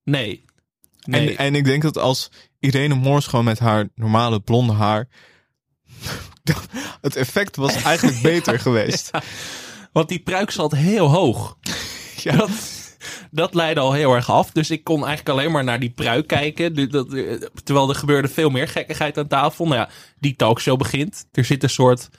Nee. 0.03 0.45
Nee. 1.05 1.29
En, 1.29 1.37
en 1.37 1.55
ik 1.55 1.63
denk 1.63 1.81
dat 1.81 1.97
als 1.97 2.31
Irene 2.59 2.95
Moors 2.95 3.27
gewoon 3.27 3.45
met 3.45 3.59
haar 3.59 3.89
normale 3.95 4.39
blonde 4.39 4.73
haar, 4.73 5.07
het 7.01 7.15
effect 7.15 7.55
was 7.55 7.81
eigenlijk 7.81 8.21
beter 8.31 8.59
geweest. 8.59 9.11
Want 9.91 10.09
die 10.09 10.19
pruik 10.19 10.51
zat 10.51 10.71
heel 10.71 11.07
hoog. 11.07 11.57
Ja. 12.23 12.35
Dat, 12.35 12.49
dat 13.31 13.53
leidde 13.53 13.81
al 13.81 13.93
heel 13.93 14.13
erg 14.13 14.29
af. 14.31 14.51
Dus 14.51 14.71
ik 14.71 14.83
kon 14.83 15.05
eigenlijk 15.05 15.29
alleen 15.39 15.51
maar 15.51 15.63
naar 15.63 15.79
die 15.79 15.89
pruik 15.89 16.27
kijken. 16.27 16.73
Du- 16.73 16.87
dat- 16.87 17.13
eh, 17.13 17.33
terwijl 17.63 17.89
er 17.89 17.95
gebeurde 17.95 18.27
veel 18.27 18.49
meer 18.49 18.67
gekkigheid 18.67 19.17
aan 19.17 19.27
tafel. 19.27 19.65
Nou 19.65 19.75
ja, 19.77 19.89
die 20.19 20.35
talkshow 20.35 20.77
begint. 20.77 21.27
Er 21.31 21.45
zit 21.45 21.63
een 21.63 21.69
soort 21.69 22.09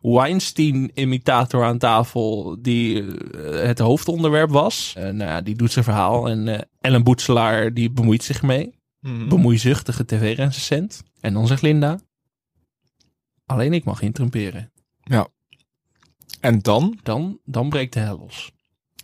Weinstein-imitator 0.00 1.64
aan 1.64 1.78
tafel 1.78 2.56
die 2.62 3.02
eh, 3.02 3.66
het 3.66 3.78
hoofdonderwerp 3.78 4.50
was. 4.50 4.92
Eh, 4.96 5.02
nou 5.02 5.30
ja, 5.30 5.40
die 5.40 5.56
doet 5.56 5.72
zijn 5.72 5.84
verhaal. 5.84 6.28
En 6.28 6.48
eh, 6.48 6.60
Ellen 6.80 7.02
Boetselaar 7.04 7.74
die 7.74 7.90
bemoeit 7.90 8.22
zich 8.22 8.42
mee. 8.42 8.74
Mhm. 9.00 9.28
Bemoeizuchtige 9.28 10.04
tv-recensent. 10.04 11.02
En 11.20 11.32
dan 11.32 11.46
zegt 11.46 11.62
Linda... 11.62 11.98
Alleen 13.46 13.72
ik 13.72 13.84
mag 13.84 14.02
interrumperen. 14.02 14.72
En 16.40 16.58
dan, 16.60 16.98
Dan, 17.02 17.38
dan 17.44 17.68
breekt 17.68 17.92
de 17.92 18.00
hel 18.00 18.18
los. 18.18 18.50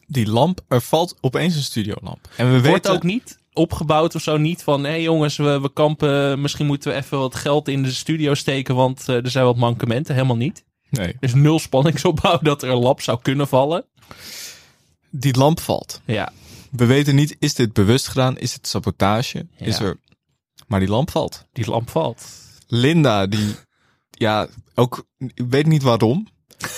Die 0.06 0.26
lamp, 0.28 0.60
er 0.68 0.80
valt 0.82 1.16
opeens 1.20 1.56
een 1.56 1.62
studiolamp. 1.62 2.28
En 2.36 2.46
we 2.46 2.52
Wordt 2.52 2.66
weten 2.66 2.92
ook 2.92 3.02
niet 3.02 3.38
opgebouwd 3.52 4.14
of 4.14 4.22
zo. 4.22 4.36
Niet 4.36 4.62
van, 4.62 4.84
hé 4.84 4.90
hey 4.90 5.02
jongens, 5.02 5.36
we, 5.36 5.60
we 5.60 5.72
kampen. 5.72 6.40
Misschien 6.40 6.66
moeten 6.66 6.90
we 6.90 6.96
even 6.96 7.18
wat 7.18 7.34
geld 7.34 7.68
in 7.68 7.82
de 7.82 7.92
studio 7.92 8.34
steken. 8.34 8.74
Want 8.74 9.08
eh, 9.08 9.14
er 9.24 9.30
zijn 9.30 9.44
wat 9.44 9.56
mankementen. 9.56 10.14
Helemaal 10.14 10.36
niet. 10.36 10.64
Nee, 10.90 11.06
Er 11.08 11.16
is 11.20 11.34
nul 11.34 11.58
spanningsopbouw 11.58 12.38
dat 12.50 12.62
er 12.62 12.68
een 12.70 12.78
lab 12.78 13.00
zou 13.00 13.18
kunnen 13.22 13.48
vallen. 13.48 13.84
die 15.10 15.36
lamp 15.36 15.60
valt. 15.60 16.00
Ja, 16.04 16.32
We 16.70 16.86
weten 16.86 17.14
niet, 17.14 17.36
is 17.38 17.54
dit 17.54 17.72
bewust 17.72 18.08
gedaan? 18.08 18.38
Is 18.38 18.52
het 18.52 18.66
sabotage? 18.66 19.46
Ja. 19.56 19.66
Is 19.66 19.78
er... 19.78 19.98
Maar 20.66 20.80
die 20.80 20.88
lamp 20.88 21.10
valt. 21.10 21.46
die 21.52 21.66
lamp 21.70 21.90
valt. 21.90 22.24
Linda, 22.66 23.26
die, 23.26 23.54
ja, 24.10 24.46
ook, 24.74 25.06
ik 25.18 25.44
weet 25.48 25.66
niet 25.66 25.82
waarom, 25.82 26.28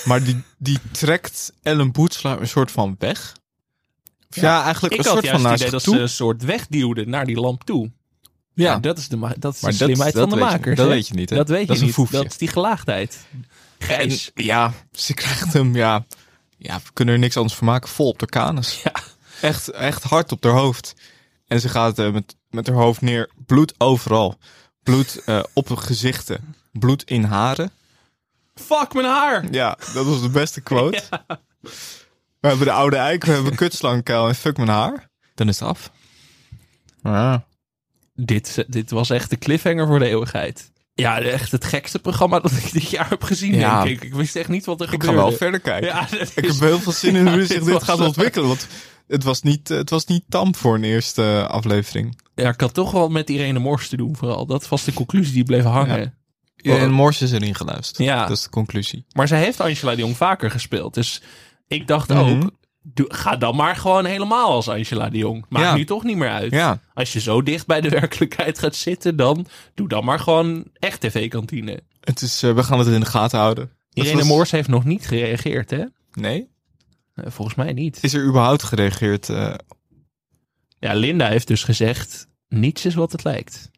maar 0.05 0.23
die, 0.23 0.43
die 0.57 0.79
trekt 0.91 1.53
Ellen 1.63 1.91
Boetselaar 1.91 2.41
een 2.41 2.47
soort 2.47 2.71
van 2.71 2.95
weg. 2.99 3.35
Ja, 4.29 4.63
eigenlijk 4.63 4.93
Ik 4.93 4.99
een 4.99 5.05
soort 5.05 5.27
van 5.27 5.41
naar 5.41 5.57
dat 5.69 5.83
toe. 5.83 5.95
ze 5.95 6.01
een 6.01 6.09
soort 6.09 6.43
wegduwde 6.43 7.05
naar 7.05 7.25
die 7.25 7.39
lamp 7.39 7.63
toe. 7.63 7.91
ja, 8.53 8.71
Ja, 8.71 8.79
dat 8.79 8.97
is 8.97 9.07
de, 9.07 9.33
dat 9.39 9.53
is 9.53 9.59
de 9.59 9.71
slimheid 9.71 10.13
dat 10.13 10.29
van 10.29 10.39
de 10.39 10.45
je- 10.45 10.51
makers. 10.51 10.75
dat 10.77 10.87
hè? 10.87 10.93
weet 10.93 11.07
je 11.07 11.13
niet, 11.13 11.29
hè? 11.29 11.35
Dat 11.35 11.49
weet 11.49 11.67
Dat 11.67 11.79
je 11.79 11.85
is 11.85 11.95
niet. 11.97 12.11
Dat 12.11 12.25
is 12.25 12.37
die 12.37 12.47
gelaagdheid. 12.47 13.17
en, 13.77 14.17
ja, 14.33 14.73
ze 14.91 15.13
krijgt 15.13 15.53
hem, 15.53 15.75
ja, 15.75 16.05
ja, 16.57 16.75
we 16.77 16.89
kunnen 16.93 17.13
er 17.13 17.19
niks 17.19 17.37
anders 17.37 17.55
van 17.55 17.67
maken, 17.67 17.89
vol 17.89 18.07
op 18.09 18.19
de 18.19 18.25
kanus. 18.25 18.81
Ja. 18.83 18.93
Echt, 19.41 19.69
echt 19.69 20.03
hard 20.03 20.31
op 20.31 20.43
haar 20.43 20.53
hoofd. 20.53 20.93
En 21.47 21.61
ze 21.61 21.69
gaat 21.69 21.99
eh, 21.99 22.11
met, 22.11 22.35
met 22.49 22.67
haar 22.67 22.75
hoofd 22.75 23.01
neer, 23.01 23.29
bloed 23.45 23.73
overal. 23.77 24.37
Bloed 24.83 25.23
eh, 25.25 25.43
op 25.53 25.69
gezichten, 25.75 26.55
bloed 26.71 27.03
in 27.03 27.23
haren. 27.23 27.71
Fuck 28.61 28.93
mijn 28.93 29.05
haar! 29.05 29.45
Ja, 29.51 29.77
dat 29.93 30.05
was 30.05 30.21
de 30.21 30.29
beste 30.29 30.61
quote. 30.61 31.01
We 32.41 32.47
hebben 32.47 32.65
de 32.67 32.71
oude 32.73 32.95
eik, 32.95 33.25
we 33.25 33.31
hebben 33.31 33.55
kutslangkuil 33.55 34.27
en 34.27 34.35
fuck 34.35 34.57
mijn 34.57 34.69
haar. 34.69 35.09
Dan 35.35 35.47
is 35.47 35.59
het 35.59 35.69
af. 35.69 35.91
Ja. 37.03 37.45
Dit, 38.15 38.65
dit 38.67 38.91
was 38.91 39.09
echt 39.09 39.29
de 39.29 39.37
cliffhanger 39.37 39.87
voor 39.87 39.99
de 39.99 40.07
eeuwigheid. 40.07 40.71
Ja, 40.93 41.19
echt 41.21 41.51
het 41.51 41.65
gekste 41.65 41.99
programma 41.99 42.39
dat 42.39 42.51
ik 42.51 42.71
dit 42.71 42.89
jaar 42.89 43.09
heb 43.09 43.23
gezien, 43.23 43.53
Ja. 43.55 43.83
denk 43.83 43.95
ik. 44.01 44.03
Ik 44.07 44.13
wist 44.13 44.35
echt 44.35 44.49
niet 44.49 44.65
wat 44.65 44.79
er 44.81 44.85
Ik 44.85 44.91
gebeurde. 44.91 45.15
ga 45.17 45.21
wel 45.27 45.31
verder 45.37 45.59
kijken. 45.59 45.87
Ja, 45.89 46.07
Ik 46.35 46.45
heb 46.45 46.59
heel 46.59 46.79
veel 46.79 46.91
zin 46.91 47.15
in 47.15 47.27
hoe 47.27 47.45
zich 47.45 47.63
Dit 47.63 47.83
gaat 47.83 47.99
ontwikkelen. 47.99 48.47
Want 48.47 48.67
het 49.07 49.23
was 49.23 49.41
niet, 49.41 49.67
het 49.67 49.89
was 49.89 50.05
niet 50.05 50.23
tam 50.29 50.55
voor 50.55 50.75
een 50.75 50.83
eerste 50.83 51.47
aflevering. 51.49 52.19
Ja, 52.35 52.49
ik 52.49 52.61
had 52.61 52.73
toch 52.73 52.91
wel 52.91 53.09
met 53.09 53.29
Irene 53.29 53.59
Mors 53.59 53.89
te 53.89 53.97
doen, 53.97 54.15
vooral. 54.15 54.45
Dat 54.45 54.67
was 54.67 54.83
de 54.83 54.93
conclusie 54.93 55.33
die 55.33 55.43
bleef 55.43 55.63
hangen. 55.63 56.17
Ja, 56.57 56.77
en 56.77 56.91
Mors 56.91 57.21
is 57.21 57.31
erin 57.31 57.55
geluisterd. 57.55 58.07
Ja. 58.07 58.21
Dat 58.27 58.37
is 58.37 58.43
de 58.43 58.49
conclusie. 58.49 59.05
Maar 59.13 59.27
zij 59.27 59.39
heeft 59.43 59.59
Angela 59.61 59.91
de 59.95 60.01
Jong 60.01 60.17
vaker 60.17 60.51
gespeeld. 60.51 60.93
Dus 60.93 61.21
ik 61.67 61.87
dacht 61.87 62.09
Mhm. 62.09 62.19
ook, 62.19 62.51
ga 63.07 63.35
dan 63.35 63.55
maar 63.55 63.75
gewoon 63.75 64.05
helemaal 64.05 64.49
als 64.51 64.67
Angela 64.69 65.09
de 65.09 65.17
Jong. 65.17 65.45
Maakt 65.49 65.65
Ja. 65.65 65.75
nu 65.75 65.85
toch 65.85 66.03
niet 66.03 66.17
meer 66.17 66.29
uit. 66.29 66.51
Ja, 66.51 66.79
Als 66.93 67.13
je 67.13 67.19
zo 67.19 67.43
dicht 67.43 67.65
bij 67.67 67.81
de 67.81 67.89
werkelijkheid 67.99 68.59
gaat 68.59 68.75
zitten, 68.75 69.15
dan 69.15 69.47
doe 69.75 69.87
dan 69.87 70.05
maar 70.05 70.19
gewoon 70.19 70.65
echt 70.73 71.01
tv-kantine. 71.01 71.79
het 72.01 72.21
is, 72.21 72.43
eh, 72.43 72.53
we 72.53 72.63
gaan 72.63 72.79
het 72.79 72.87
in 72.87 72.99
de 72.99 73.05
gaten 73.05 73.39
houden. 73.39 73.71
Irene 73.93 74.15
was- 74.17 74.27
Moors 74.27 74.51
heeft 74.51 74.67
nog 74.69 74.83
niet 74.85 75.07
gereageerd, 75.07 75.69
hè? 75.69 75.83
Nee? 76.13 76.49
Eh, 77.13 77.25
Volgens 77.27 77.55
mij 77.57 77.73
niet. 77.73 77.97
Is 78.01 78.13
er 78.13 78.25
überhaupt 78.25 78.63
gereageerd? 78.63 79.29
eh, 79.29 79.53
Ja, 80.79 80.93
Linda 80.93 81.27
heeft 81.27 81.47
dus 81.47 81.63
gezegd, 81.63 82.27
niets 82.49 82.85
is 82.85 82.95
wat 82.95 83.11
het 83.11 83.23
lijkt. 83.23 83.69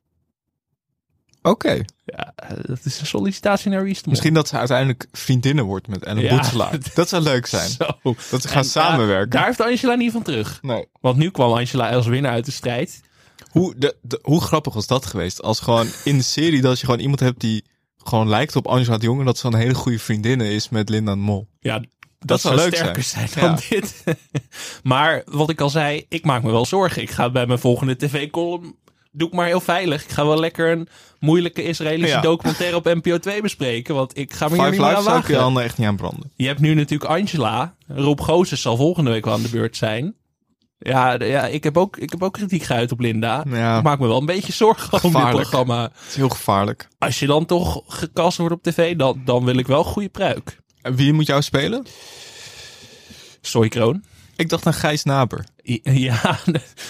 Oké. 1.50 1.84
Ja, 2.06 2.34
dat 2.62 2.80
is 2.84 3.00
een 3.00 3.06
sollicitatie 3.06 3.72
naar 3.72 3.84
Mol. 3.84 4.10
Misschien 4.10 4.34
dat 4.34 4.48
ze 4.48 4.58
uiteindelijk 4.58 5.08
vriendinnen 5.12 5.66
wordt 5.66 5.88
met 5.88 6.04
Ellen 6.04 6.24
Ja. 6.24 6.36
Boetselaar. 6.36 6.78
Dat 6.94 7.10
zou 7.10 7.24
leuk 7.24 7.46
zijn. 7.46 7.70
Zo. 7.70 7.88
Dat 8.32 8.42
ze 8.42 8.48
gaan 8.48 8.58
En, 8.64 8.70
samenwerken. 8.70 9.30
daar 9.30 9.46
heeft 9.46 9.62
Angela 9.62 9.94
niet 9.96 10.12
van 10.12 10.24
terug. 10.24 10.60
Nee. 10.62 10.86
Want 11.02 11.18
nu 11.18 11.30
kwam 11.32 11.52
Angela 11.54 11.90
als 11.92 12.08
winnaar 12.08 12.32
uit 12.32 12.46
de 12.46 12.52
strijd. 12.52 13.02
Hoe, 13.50 13.74
de, 13.78 13.96
de- 14.02 14.20
hoe 14.22 14.42
grappig 14.42 14.74
was 14.74 14.88
dat 14.88 15.06
geweest? 15.06 15.42
Als 15.42 15.60
gewoon 15.60 15.88
in 16.04 16.18
de 16.18 16.24
serie 16.24 16.62
dat 16.62 16.80
je 16.80 16.86
gewoon 16.86 17.02
iemand 17.02 17.20
hebt 17.20 17.40
die 17.40 17.66
gewoon 17.98 18.30
lijkt 18.30 18.56
op 18.56 18.68
Angela 18.68 18.98
de 18.98 19.06
Jong. 19.06 19.20
En 19.20 19.26
dat 19.26 19.38
ze 19.38 19.48
een 19.48 19.54
hele 19.56 19.74
goede 19.74 20.00
vriendin 20.00 20.42
is 20.42 20.70
met 20.70 20.90
Linda 20.90 21.12
de 21.12 21.18
Mol. 21.18 21.48
Ja, 21.60 21.84
dat, 22.20 22.42
zou 22.42 22.56
zou 22.56 22.70
leuk 22.70 22.80
sterker 22.80 23.04
zijn, 23.04 23.28
zijn. 23.30 23.46
dan 23.46 23.60
dit. 23.70 24.04
maar 24.84 25.22
wat 25.26 25.50
ik 25.50 25.62
al 25.62 25.70
zei, 25.70 26.06
ik 26.10 26.26
maak 26.26 26.44
me 26.44 26.52
wel 26.52 26.66
zorgen. 26.66 27.02
Ik 27.02 27.10
ga 27.10 27.30
bij 27.30 27.46
mijn 27.46 27.60
volgende 27.60 27.96
tv-column, 27.96 28.76
doe 29.12 29.28
ik 29.28 29.34
maar 29.34 29.46
heel 29.48 29.60
veilig. 29.62 30.04
Ik 30.04 30.10
ga 30.10 30.26
wel 30.26 30.40
lekker 30.40 30.72
een 30.72 30.88
moeilijke 31.20 31.64
Israëlische 31.64 32.16
Ja. 32.16 32.22
documentaire 32.22 32.76
op 32.76 32.86
NPO 32.86 33.18
2 33.18 33.42
bespreken. 33.42 33.96
Want 33.96 34.18
ik 34.18 34.34
ga 34.34 34.46
me 34.48 34.54
hier 34.54 34.60
Five 34.64 34.72
niet 34.72 34.80
meer 34.82 34.90
aan 34.90 35.02
ik 35.02 35.06
je 35.06 35.12
wagen. 35.12 35.36
handen 35.36 35.64
echt 35.64 35.78
niet 35.78 35.88
aan 35.88 35.96
branden. 35.96 36.32
Je 36.36 36.48
hebt 36.48 36.60
nu 36.60 36.74
natuurlijk 36.74 37.12
Angela. 37.12 37.76
Rob 37.88 38.20
Gozes 38.20 38.62
zal 38.62 38.76
volgende 38.78 39.10
week 39.12 39.26
wel 39.26 39.34
aan 39.34 39.42
de 39.42 39.50
beurt 39.50 39.78
zijn. 39.78 40.16
Ja, 40.80 41.14
ja 41.24 41.46
ik, 41.46 41.64
heb 41.64 41.78
ook, 41.78 41.98
ik 41.98 42.12
heb 42.12 42.24
ook 42.24 42.34
kritiek 42.34 42.64
geuit 42.64 42.92
op 42.92 43.00
Linda. 43.00 43.44
Ja. 43.50 43.78
Ik 43.78 43.84
maak 43.84 44.00
me 44.00 44.08
wel 44.08 44.20
een 44.20 44.26
beetje 44.26 44.54
zorgen 44.54 45.04
om 45.04 45.14
dit 45.14 45.30
programma. 45.30 45.82
Het 45.82 45.92
is 46.10 46.16
heel 46.16 46.30
gevaarlijk. 46.30 46.88
Als 46.98 47.20
je 47.20 47.26
dan 47.28 47.46
toch 47.46 47.82
gekast 47.88 48.38
wordt 48.38 48.54
op 48.54 48.64
tv, 48.64 48.96
dan, 48.96 49.22
dan 49.26 49.46
wil 49.46 49.58
ik 49.58 49.68
wel 49.68 49.84
goede 49.84 50.10
pruik. 50.10 50.60
En 50.82 50.96
wie 50.96 51.14
moet 51.14 51.26
jou 51.28 51.42
spelen? 51.42 51.86
Soy 53.42 53.68
Kroon. 53.68 54.04
Ik 54.36 54.50
dacht 54.50 54.66
aan 54.66 54.74
Gijs 54.74 55.04
Naber. 55.04 55.46
Ja, 55.84 56.40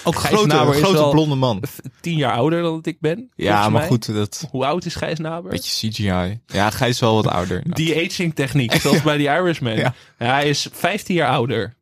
Ook 0.03 0.15
Gijs 0.15 0.33
grote, 0.33 0.47
Naber 0.47 0.73
is 0.75 0.81
grote 0.81 0.97
wel- 0.97 1.11
blonde 1.11 1.35
man. 1.35 1.63
tien 2.01 2.17
jaar 2.17 2.33
ouder 2.33 2.61
dan 2.61 2.75
dat 2.75 2.85
ik 2.85 2.99
ben. 2.99 3.31
Ja, 3.35 3.61
maar 3.61 3.71
mij. 3.71 3.87
goed, 3.87 4.13
dat 4.13 4.47
Hoe 4.51 4.65
oud 4.65 4.85
is 4.85 4.95
Gijs 4.95 5.19
Naber? 5.19 5.51
beetje 5.51 5.89
CGI. 5.89 6.39
Ja, 6.47 6.69
Gijs 6.69 6.89
is 6.93 6.99
wel 6.99 7.15
wat 7.15 7.27
ouder. 7.27 7.63
Die 7.73 8.05
aging 8.05 8.35
techniek, 8.35 8.73
zoals 8.73 9.01
bij 9.09 9.17
die 9.17 9.27
Irishman. 9.27 9.75
Ja. 9.75 9.93
Ja. 10.19 10.25
hij 10.33 10.49
is 10.49 10.67
15 10.71 11.15
jaar 11.15 11.29
ouder. 11.31 11.73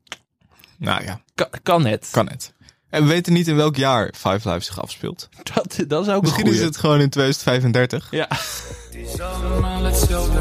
Nou 0.78 1.04
ja, 1.04 1.22
Kan, 1.36 1.48
kan 1.64 1.86
het. 1.86 2.08
kan 2.12 2.30
het. 2.30 2.54
En 2.90 3.02
we 3.04 3.10
weten 3.10 3.34
niet 3.34 3.48
in 3.48 3.56
welk 3.56 3.76
jaar 3.76 4.14
Five 4.18 4.50
Lives 4.50 4.66
zich 4.66 4.82
afspeelt. 4.82 5.30
Dat, 5.54 5.78
dat 5.88 6.08
is 6.08 6.14
ook 6.14 6.22
Misschien 6.22 6.48
een 6.48 6.54
is 6.54 6.60
het 6.62 6.78
gewoon 6.78 7.02
in 7.02 7.10
2035. 7.10 8.08
Ja. 8.12 8.28
Het 8.30 8.96
is 8.96 9.20
allemaal 9.20 9.84
hetzelfde. 9.84 10.40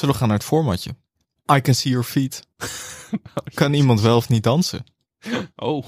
Zullen 0.00 0.14
we 0.14 0.20
gaan 0.20 0.30
naar 0.30 0.38
het 0.38 0.46
formatje? 0.46 0.90
I 1.52 1.60
can 1.60 1.74
see 1.74 1.92
your 1.92 2.06
feet. 2.06 2.46
kan 3.54 3.72
iemand 3.72 4.00
wel 4.00 4.16
of 4.16 4.28
niet 4.28 4.42
dansen? 4.42 4.84
Oh. 5.56 5.86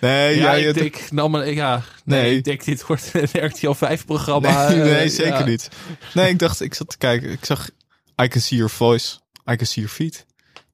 Nee, 0.00 0.36
Ja, 0.36 0.52
ja, 0.52 0.68
ik 0.68 0.74
denk, 0.74 1.10
nou, 1.10 1.28
maar, 1.28 1.52
ja, 1.52 1.82
nee, 2.04 2.22
Nee. 2.22 2.36
ik 2.36 2.44
denk 2.44 2.64
dit 2.64 2.86
wordt 2.86 3.10
een 3.14 3.46
RTL 3.46 3.70
5 3.70 4.04
programma. 4.04 4.68
Nee, 4.68 4.78
nee, 4.78 4.94
eh, 4.94 5.10
zeker 5.10 5.38
ja. 5.38 5.44
niet. 5.44 5.68
Nee, 6.14 6.28
ik 6.28 6.38
dacht, 6.38 6.60
ik 6.60 6.74
zat 6.74 6.88
te 6.88 6.98
kijken. 6.98 7.30
Ik 7.30 7.44
zag 7.44 7.70
I 8.22 8.28
can 8.28 8.40
see 8.40 8.58
your 8.58 8.72
voice. 8.72 9.16
I 9.50 9.56
can 9.56 9.66
see 9.66 9.82
your 9.82 9.88
feet. 9.88 10.26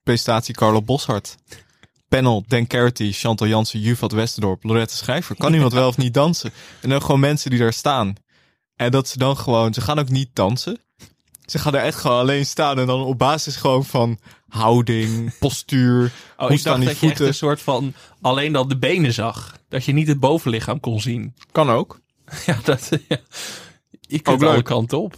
Presentatie 0.02 0.54
Carlo 0.54 0.82
Boshart. 0.82 1.36
Panel 2.09 2.44
Dan 2.46 2.66
Carity, 2.66 3.12
Chantal 3.12 3.46
Jansen, 3.46 3.80
Juvat 3.80 4.12
Westerdorp, 4.12 4.64
Lorette 4.64 4.96
Schrijver. 4.96 5.36
Kan 5.36 5.54
iemand 5.54 5.72
wel 5.72 5.88
of 5.88 5.96
niet 5.96 6.14
dansen? 6.14 6.52
En 6.82 6.88
dan 6.88 7.00
gewoon 7.02 7.20
mensen 7.20 7.50
die 7.50 7.59
daar 7.59 7.72
staan. 7.72 8.14
En 8.76 8.90
dat 8.90 9.09
ze 9.09 9.18
dan 9.18 9.36
gewoon, 9.36 9.74
ze 9.74 9.80
gaan 9.80 9.98
ook 9.98 10.09
niet 10.09 10.30
dansen. 10.32 10.80
Ze 11.47 11.59
gaan 11.59 11.74
er 11.74 11.82
echt 11.82 11.99
gewoon 11.99 12.18
alleen 12.18 12.47
staan 12.47 12.78
en 12.78 12.86
dan 12.86 13.01
op 13.01 13.18
basis 13.18 13.57
gewoon 13.57 13.84
van 13.84 14.18
houding, 14.49 15.38
postuur, 15.38 16.05
Oh, 16.36 16.42
hoe 16.47 16.53
ik 16.53 16.59
staan 16.59 16.80
dacht 16.80 16.82
die 16.82 16.88
dat 16.88 16.99
je 17.01 17.07
echt 17.07 17.16
voeten. 17.16 17.26
een 17.26 17.34
soort 17.34 17.61
van 17.62 17.94
alleen 18.20 18.53
dan 18.53 18.68
de 18.68 18.78
benen 18.78 19.12
zag. 19.12 19.57
Dat 19.68 19.84
je 19.84 19.92
niet 19.92 20.09
het 20.09 20.20
bovenlichaam 20.20 20.80
kon 20.80 21.01
zien. 21.01 21.34
Kan 21.53 21.70
ook. 21.70 22.01
Ja, 22.47 22.59
dat, 22.64 22.88
ja. 23.09 23.18
Je 24.01 24.16
Ook 24.16 24.22
kunt 24.22 24.42
alle 24.42 24.62
kanten 24.62 25.01
op. 25.01 25.14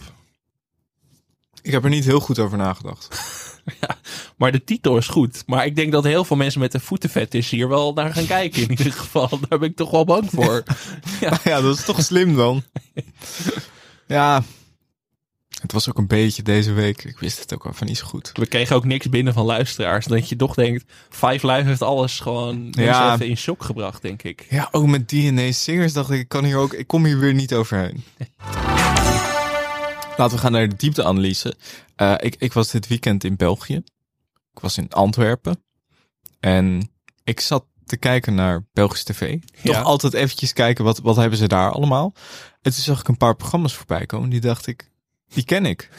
Ik 1.61 1.71
heb 1.71 1.83
er 1.83 1.89
niet 1.89 2.05
heel 2.05 2.19
goed 2.19 2.39
over 2.39 2.57
nagedacht. 2.57 3.07
Maar 4.37 4.51
de 4.51 4.63
titel 4.63 4.97
is 4.97 5.07
goed. 5.07 5.43
Maar 5.45 5.65
ik 5.65 5.75
denk 5.75 5.91
dat 5.91 6.03
heel 6.03 6.23
veel 6.25 6.35
mensen 6.37 6.59
met 6.59 6.73
een 6.73 6.79
voetenfetish 6.79 7.49
hier 7.49 7.67
wel 7.67 7.93
naar 7.93 8.13
gaan 8.13 8.25
kijken. 8.25 8.61
In 8.61 8.69
ieder 8.69 8.91
geval, 8.93 9.29
daar 9.49 9.59
ben 9.59 9.69
ik 9.69 9.75
toch 9.75 9.91
wel 9.91 10.05
bang 10.05 10.29
voor. 10.29 10.63
Ja, 11.43 11.61
dat 11.61 11.77
is 11.77 11.85
toch 11.85 12.03
slim 12.03 12.35
dan. 12.35 12.63
Ja, 14.07 14.43
het 15.61 15.71
was 15.71 15.89
ook 15.89 15.97
een 15.97 16.07
beetje 16.07 16.43
deze 16.43 16.71
week. 16.73 17.03
Ik 17.03 17.19
wist 17.19 17.39
het 17.39 17.53
ook 17.53 17.63
wel 17.63 17.73
van 17.73 17.87
niet 17.87 17.97
zo 17.97 18.05
goed. 18.05 18.31
We 18.33 18.45
kregen 18.47 18.75
ook 18.75 18.85
niks 18.85 19.09
binnen 19.09 19.33
van 19.33 19.45
luisteraars. 19.45 20.05
Dat 20.05 20.29
je 20.29 20.35
toch 20.35 20.53
denkt, 20.55 20.83
Five 21.09 21.47
Live 21.51 21.67
heeft 21.67 21.81
alles 21.81 22.19
gewoon 22.19 22.67
Ja. 22.71 23.13
even 23.13 23.27
in 23.27 23.37
shock 23.37 23.63
gebracht, 23.63 24.01
denk 24.01 24.23
ik. 24.23 24.45
Ja, 24.49 24.67
ook 24.71 24.85
met 24.87 25.09
DNA 25.09 25.51
Singers 25.51 25.93
dacht 25.93 26.09
ik, 26.09 26.19
ik 26.19 26.27
kan 26.27 26.43
hier 26.45 26.57
ook, 26.57 26.73
ik 26.73 26.87
kom 26.87 27.05
hier 27.05 27.19
weer 27.19 27.33
niet 27.33 27.53
overheen. 27.53 28.03
Laten 30.17 30.35
we 30.35 30.41
gaan 30.41 30.51
naar 30.51 30.69
de 30.69 30.75
diepteanalyse. 30.75 31.55
Eh 31.95 32.13
ik, 32.17 32.35
ik 32.39 32.53
was 32.53 32.71
dit 32.71 32.87
weekend 32.87 33.23
in 33.23 33.35
België. 33.35 33.75
Ik 34.53 34.59
was 34.61 34.77
in 34.77 34.89
Antwerpen. 34.91 35.63
En 36.39 36.91
ik 37.23 37.39
zat 37.39 37.65
te 37.85 37.97
kijken 37.97 38.35
naar 38.35 38.65
Belgisch 38.73 39.03
tv. 39.03 39.39
Toch 39.63 39.73
Ja. 39.73 39.81
altijd 39.81 40.13
eventjes 40.13 40.53
kijken, 40.53 40.83
wat, 40.83 40.99
wat 40.99 41.15
hebben 41.15 41.37
ze 41.37 41.47
daar 41.47 41.71
allemaal. 41.71 42.13
En 42.61 42.71
toen 42.73 42.81
zag 42.83 42.99
ik 42.99 43.07
een 43.07 43.17
paar 43.17 43.35
programma's 43.35 43.73
voorbij 43.73 44.05
komen. 44.05 44.29
Die 44.29 44.39
dacht 44.39 44.67
ik, 44.67 44.89
die 45.33 45.43
ken 45.43 45.65
ik. 45.65 45.89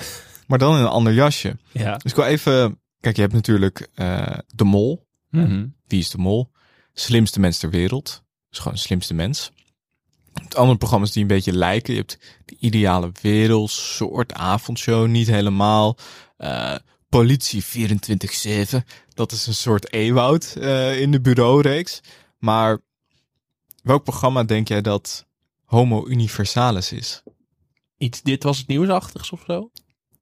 Maar 0.46 0.58
dan 0.58 0.76
in 0.76 0.82
een 0.82 0.88
ander 0.88 1.12
jasje. 1.12 1.56
Ja. 1.72 1.96
Dus 1.96 2.10
ik 2.10 2.16
wil 2.16 2.26
even... 2.26 2.80
Kijk, 3.00 3.16
je 3.16 3.22
hebt 3.22 3.34
natuurlijk 3.34 3.88
eh, 3.94 4.38
De 4.54 4.64
Mol. 4.64 5.08
Mhm. 5.30 5.66
Wie 5.86 5.98
is 5.98 6.10
de 6.10 6.18
mol? 6.18 6.50
Slimste 6.92 7.40
mens 7.40 7.58
ter 7.58 7.70
wereld. 7.70 8.22
Dus 8.48 8.58
gewoon 8.58 8.74
de 8.74 8.80
slimste 8.80 9.14
mens. 9.14 9.50
Je 10.34 10.40
hebt 10.40 10.56
andere 10.56 10.78
programma's 10.78 11.12
die 11.12 11.22
een 11.22 11.28
beetje 11.28 11.52
lijken. 11.52 11.92
Je 11.92 11.98
hebt 11.98 12.18
de 12.44 12.56
ideale 12.58 13.12
wereld, 13.22 13.70
soort 13.70 14.32
avondshow, 14.32 15.06
niet 15.06 15.26
helemaal. 15.26 15.96
Eh, 16.36 16.74
politie 17.08 17.64
24-7. 17.64 18.84
Dat 19.14 19.32
is 19.32 19.46
een 19.46 19.54
soort 19.54 19.92
Ewoud 19.92 20.56
eh, 20.60 21.00
in 21.00 21.10
de 21.10 21.20
bureaureeks. 21.20 22.00
Maar 22.38 22.78
welk 23.82 24.02
programma 24.02 24.44
denk 24.44 24.68
jij 24.68 24.80
dat 24.80 25.26
Homo 25.64 26.06
Universalis 26.06 26.92
is? 26.92 27.22
Iets, 28.00 28.22
dit 28.22 28.42
was 28.42 28.58
het 28.58 28.66
nieuwsachtigs 28.66 29.30
of 29.32 29.42
zo? 29.46 29.70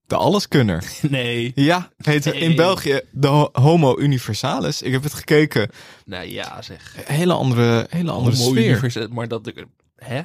De 0.06 0.16
alleskunner. 0.16 0.84
Nee. 1.10 1.52
Ja, 1.54 1.90
heet 1.96 2.26
in. 2.26 2.56
België 2.56 3.00
de 3.10 3.26
Ho- 3.26 3.48
Homo 3.52 3.98
Universalis. 3.98 4.82
Ik 4.82 4.92
heb 4.92 5.02
het 5.02 5.14
gekeken. 5.14 5.70
Nou 6.04 6.26
ja, 6.28 6.62
zeg. 6.62 6.94
Hele 7.04 7.32
andere, 7.32 7.86
hele 7.90 8.10
andere 8.10 8.36
Homo 8.36 8.50
sfeer. 8.50 9.08
Maar 9.12 9.28
dat... 9.28 9.52
Hè? 9.96 10.20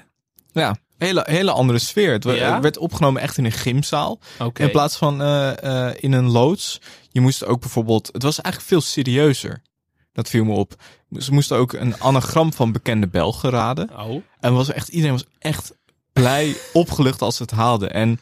Ja, 0.51 0.75
hele, 0.97 1.25
hele 1.29 1.51
andere 1.51 1.79
sfeer. 1.79 2.11
Het 2.11 2.23
Ja? 2.23 2.61
werd 2.61 2.77
opgenomen 2.77 3.21
echt 3.21 3.37
in 3.37 3.45
een 3.45 3.51
gymzaal. 3.51 4.19
In 4.53 4.71
plaats 4.71 4.97
van 4.97 5.21
eh, 5.21 5.87
eh, 5.89 5.95
in 5.99 6.11
een 6.11 6.29
loods. 6.29 6.81
Je 7.11 7.21
moest 7.21 7.45
ook 7.45 7.59
bijvoorbeeld... 7.59 8.09
Het 8.11 8.23
was 8.23 8.41
eigenlijk 8.41 8.73
veel 8.73 8.81
serieuzer. 8.81 9.61
Dat 10.11 10.29
viel 10.29 10.43
me 10.43 10.53
op. 10.53 10.75
Ze 11.17 11.33
moesten 11.33 11.57
ook 11.57 11.73
een 11.73 12.01
anagram 12.01 12.53
van 12.53 12.71
bekende 12.71 13.07
Belgen 13.07 13.49
raden. 13.49 13.89
Oh. 13.99 14.23
En 14.39 14.53
was 14.53 14.71
echt, 14.71 14.87
iedereen 14.87 15.13
was 15.15 15.25
echt 15.39 15.73
blij, 16.13 16.55
opgelucht 16.73 17.21
als 17.21 17.35
ze 17.35 17.41
het 17.43 17.51
haalden. 17.51 17.93
En 17.93 18.19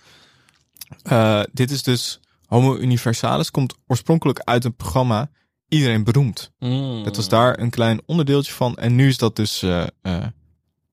eh, 1.03 1.41
dit 1.51 1.71
is 1.71 1.83
dus... 1.83 2.19
Homo 2.45 2.77
Universalis 2.77 3.51
komt 3.51 3.75
oorspronkelijk 3.87 4.39
uit 4.39 4.65
een 4.65 4.75
programma 4.75 5.29
Iedereen 5.67 6.03
Beroemd. 6.03 6.51
Mm. 6.59 7.03
Dat 7.03 7.15
was 7.15 7.29
daar 7.29 7.59
een 7.59 7.69
klein 7.69 8.01
onderdeeltje 8.05 8.53
van. 8.53 8.75
En 8.75 8.95
nu 8.95 9.07
is 9.07 9.17
dat 9.17 9.35
dus 9.35 9.61
eh, 9.61 9.83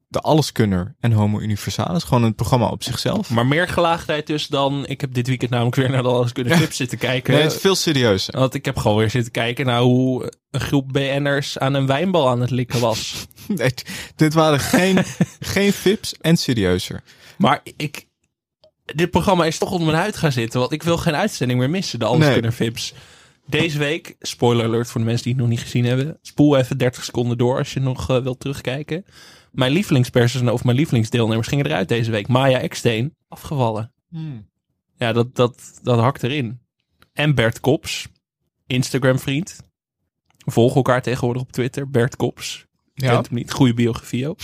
de 0.08 0.20
Alleskunner 0.20 0.94
en 1.00 1.12
Homo 1.12 1.40
Universalis. 1.40 2.04
Gewoon 2.04 2.22
een 2.22 2.34
programma 2.34 2.66
op 2.68 2.82
zichzelf. 2.82 3.30
Maar 3.30 3.46
meer 3.46 3.68
gelaagdheid 3.68 4.26
dus 4.26 4.46
dan... 4.46 4.86
Ik 4.86 5.00
heb 5.00 5.14
dit 5.14 5.26
weekend 5.26 5.50
namelijk 5.50 5.76
weer 5.76 5.90
naar 5.90 6.02
de 6.02 6.08
Alles 6.08 6.32
Kunnen 6.32 6.58
Tips 6.58 6.76
zitten 6.76 6.98
kijken. 6.98 7.32
Nee, 7.32 7.42
het 7.42 7.52
is 7.52 7.60
veel 7.60 7.74
serieuzer. 7.74 8.38
Want 8.38 8.54
ik 8.54 8.64
heb 8.64 8.76
gewoon 8.76 8.96
weer 8.96 9.10
zitten 9.10 9.32
kijken 9.32 9.66
naar 9.66 9.80
hoe 9.80 10.32
een 10.50 10.60
groep 10.60 10.92
BN'ers 10.92 11.58
aan 11.58 11.74
een 11.74 11.86
wijnbal 11.86 12.28
aan 12.28 12.40
het 12.40 12.50
likken 12.50 12.80
was. 12.80 13.14
Nee, 13.46 13.74
dit 14.16 14.34
waren 14.34 14.60
geen, 14.60 15.04
geen 15.54 15.72
fips 15.72 16.14
en 16.20 16.36
serieuzer. 16.36 17.02
Maar 17.38 17.60
ik... 17.76 18.06
Dit 18.84 19.10
programma 19.10 19.44
is 19.44 19.58
toch 19.58 19.70
onder 19.70 19.86
mijn 19.86 19.98
huid 19.98 20.16
gaan 20.16 20.32
zitten. 20.32 20.60
Want 20.60 20.72
ik 20.72 20.82
wil 20.82 20.96
geen 20.96 21.14
uitzending 21.14 21.58
meer 21.58 21.70
missen. 21.70 21.98
De 21.98 22.04
Alles 22.04 22.26
Nee. 22.40 22.50
Vips. 22.50 22.94
Deze 23.46 23.78
week, 23.78 24.16
spoiler 24.20 24.64
alert 24.64 24.88
voor 24.88 25.00
de 25.00 25.06
mensen 25.06 25.24
die 25.24 25.32
het 25.32 25.42
nog 25.42 25.50
niet 25.50 25.60
gezien 25.60 25.84
hebben. 25.84 26.18
Spoel 26.22 26.56
even 26.56 26.78
30 26.78 27.04
seconden 27.04 27.38
door 27.38 27.58
als 27.58 27.72
je 27.72 27.80
nog 27.80 28.10
eh, 28.10 28.18
wilt 28.18 28.40
terugkijken. 28.40 29.04
Mijn 29.58 29.72
lievelingspersonen 29.72 30.52
of 30.52 30.64
mijn 30.64 30.76
lievelingsdeelnemers 30.76 31.48
gingen 31.48 31.66
eruit 31.66 31.88
deze 31.88 32.10
week. 32.10 32.28
Maya 32.28 32.58
Eksteen, 32.58 33.14
afgevallen. 33.28 33.92
Ja, 34.96 35.12
dat, 35.12 35.34
dat, 35.34 35.80
dat 35.82 35.98
hakt 35.98 36.22
erin. 36.22 36.60
En 37.12 37.34
Bert 37.34 37.60
Kops, 37.60 38.08
Instagram 38.66 39.18
vriend. 39.18 39.60
Volg 40.36 40.74
elkaar 40.74 41.02
tegenwoordig 41.02 41.42
op 41.42 41.52
Twitter. 41.52 41.90
Bert 41.90 42.16
Kops. 42.16 42.66
Ja. 42.94 43.10
Kent 43.12 43.26
hem 43.26 43.34
niet. 43.36 43.52
Goede 43.52 43.74
biografie 43.74 44.28
ook. 44.28 44.38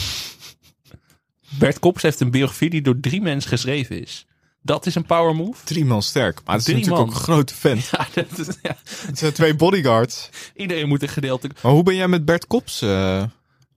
Bert 1.58 1.78
Kops 1.78 2.02
heeft 2.02 2.20
een 2.20 2.30
biografie 2.30 2.70
die 2.70 2.82
door 2.82 3.00
drie 3.00 3.20
mensen 3.20 3.50
geschreven 3.50 4.02
is. 4.02 4.26
Dat 4.62 4.86
is 4.86 4.94
een 4.94 5.06
power 5.06 5.34
move. 5.34 5.64
Drie 5.64 5.84
man 5.84 6.02
sterk. 6.02 6.40
Maar 6.44 6.56
het 6.56 6.68
is 6.68 6.74
natuurlijk 6.74 7.00
man. 7.00 7.08
ook 7.08 7.14
een 7.14 7.20
grote 7.20 7.54
fan. 7.54 7.78
Ja, 7.90 8.06
dat 8.14 8.38
is, 8.38 8.58
ja. 8.62 8.76
Het 9.06 9.18
zijn 9.18 9.32
twee 9.32 9.54
bodyguards. 9.54 10.30
Iedereen 10.54 10.88
moet 10.88 11.02
een 11.02 11.08
gedeelte... 11.08 11.50
Maar 11.62 11.72
hoe 11.72 11.82
ben 11.82 11.94
jij 11.94 12.08
met 12.08 12.24
Bert 12.24 12.46
Kops? 12.46 12.82
eh, 12.82 13.24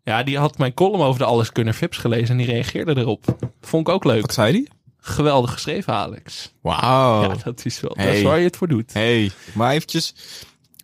Ja, 0.08 0.24
die 0.24 0.38
had 0.38 0.58
mijn 0.58 0.74
column 0.74 1.02
over 1.04 1.20
de 1.20 1.26
Alleskunner 1.26 1.74
Vips 1.74 1.98
gelezen 1.98 2.30
en 2.30 2.38
die 2.38 2.46
reageerde 2.46 2.98
erop. 2.98 3.52
Vond 3.62 3.88
ik 3.88 3.94
ook 3.94 4.04
leuk. 4.04 4.22
wat 4.22 4.34
zei 4.34 4.52
die? 4.52 4.70
Geweldig 4.98 5.52
geschreven, 5.52 5.94
Alex. 5.94 6.54
Wauw. 6.62 7.22
Ja, 7.22 7.36
dat 7.44 7.66
is 7.66 7.80
wel 7.80 7.96
dat 7.96 8.06
is 8.06 8.22
waar 8.22 8.38
je 8.38 8.44
het 8.44 8.58
voor 8.58 8.68
doet. 8.68 8.94
Hey, 8.94 9.32
maar 9.54 9.72
eventjes. 9.74 10.14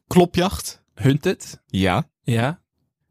Klopjacht? 0.08 0.84
Hunted, 0.94 1.62
Ja. 1.68 2.10
ja. 2.22 2.62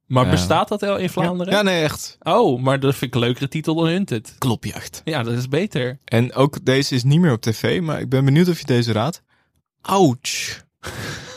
Maar 0.06 0.24
Ja. 0.24 0.30
bestaat 0.30 0.68
dat 0.68 0.80
wel 0.80 0.96
in 0.96 1.10
Vlaanderen? 1.10 1.52
Ja, 1.52 1.62
nee, 1.62 1.82
echt. 1.82 2.16
Oh, 2.20 2.60
maar 2.62 2.80
dat 2.80 2.94
vind 2.94 3.14
ik 3.14 3.20
een 3.20 3.26
leukere 3.26 3.48
titel 3.48 3.74
dan 3.74 3.86
Hunted. 3.86 4.34
Klopjacht. 4.38 5.00
Ja, 5.04 5.22
dat 5.22 5.34
is 5.34 5.48
beter. 5.48 5.98
En 6.04 6.34
ook 6.34 6.64
deze 6.64 6.94
is 6.94 7.02
niet 7.02 7.20
meer 7.20 7.32
op 7.32 7.40
tv, 7.40 7.80
maar 7.80 8.00
ik 8.00 8.08
ben 8.08 8.24
benieuwd 8.24 8.48
of 8.48 8.58
je 8.58 8.64
deze 8.66 8.92
raadt. 8.92 9.22
Ouch. 9.80 10.60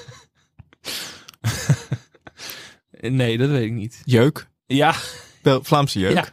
Nee, 3.01 3.37
dat 3.37 3.49
weet 3.49 3.65
ik 3.65 3.71
niet. 3.71 4.01
Jeuk. 4.05 4.49
Ja, 4.65 4.95
Vlaamse 5.43 5.99
jeuk. 5.99 6.13
ja, 6.13 6.25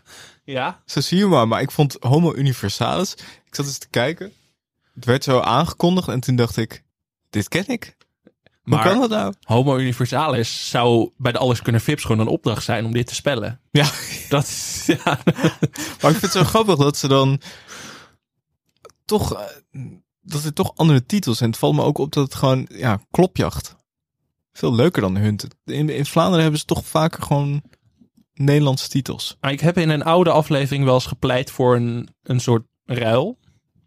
ja. 0.45 0.83
Zo 0.87 1.01
zie 1.01 1.19
je 1.19 1.27
maar. 1.27 1.49
Maar 1.49 1.61
ik 1.61 1.71
vond 1.71 1.97
Homo 2.01 2.35
Universalis. 2.35 3.13
Ik 3.47 3.55
zat 3.55 3.67
eens 3.67 3.79
te 3.79 3.89
kijken. 3.89 4.33
Het 4.95 5.05
werd 5.05 5.25
zo 5.25 5.41
aangekondigd 5.41 6.09
en 6.09 6.21
toen 6.21 6.37
dacht 6.37 6.57
ik, 6.57 6.83
dit 7.31 7.49
ken 7.49 7.67
ik. 7.69 7.97
Hoe 8.63 8.75
Maar 8.75 8.85
kan 8.85 9.01
dat 9.01 9.11
nou? 9.11 9.35
Homo 9.43 9.79
Universalis 9.79 10.71
zou 10.71 11.11
bij 11.17 11.33
de 11.33 11.39
Alleskunner 11.39 11.81
Vips 11.83 12.03
gewoon 12.03 12.19
een 12.19 12.27
opdracht 12.27 12.65
zijn 12.65 12.85
om 12.85 12.93
dit 12.93 13.07
te 13.07 13.15
spellen. 13.15 13.61
Ja, 13.71 13.91
Dat 14.29 14.45
is, 14.45 14.83
ja. 14.87 15.19
maar 16.01 16.11
ik 16.11 16.19
vind 16.19 16.21
het 16.23 16.33
zo 16.33 16.45
grappig 16.45 16.77
dat 16.77 16.97
ze 16.97 17.09
dan 17.09 17.41
toch, 19.05 19.35
eh, 19.35 19.45
dat 20.21 20.45
er 20.45 20.53
toch 20.53 20.73
andere 20.77 21.07
titels 21.07 21.39
zijn. 21.39 21.51
Het 21.51 21.59
valt 21.59 21.75
me 21.75 21.83
ook 21.83 21.99
op 21.99 22.13
dat 22.13 22.25
het 22.25 22.35
gewoon, 22.35 22.67
ja, 22.71 23.01
klopjacht. 23.11 23.77
Veel 24.53 24.75
leuker 24.75 25.03
dan 25.03 25.17
Hunt. 25.17 25.47
In, 25.65 25.89
in 25.89 26.07
Vlaanderen 26.07 26.43
hebben 26.43 26.61
ze 26.61 26.67
toch 26.67 26.87
vaker 26.87 27.23
gewoon 27.23 27.63
Nederlandse 28.45 28.89
titels. 28.89 29.37
Maar 29.41 29.53
ik 29.53 29.61
heb 29.61 29.79
in 29.79 29.89
een 29.91 30.03
oude 30.05 30.31
aflevering 30.31 30.85
wel 30.85 30.95
eens 30.95 31.07
gepleit 31.07 31.51
voor 31.51 31.77
een, 31.77 32.09
een 32.23 32.41
soort 32.41 32.63
ruil. 32.85 33.39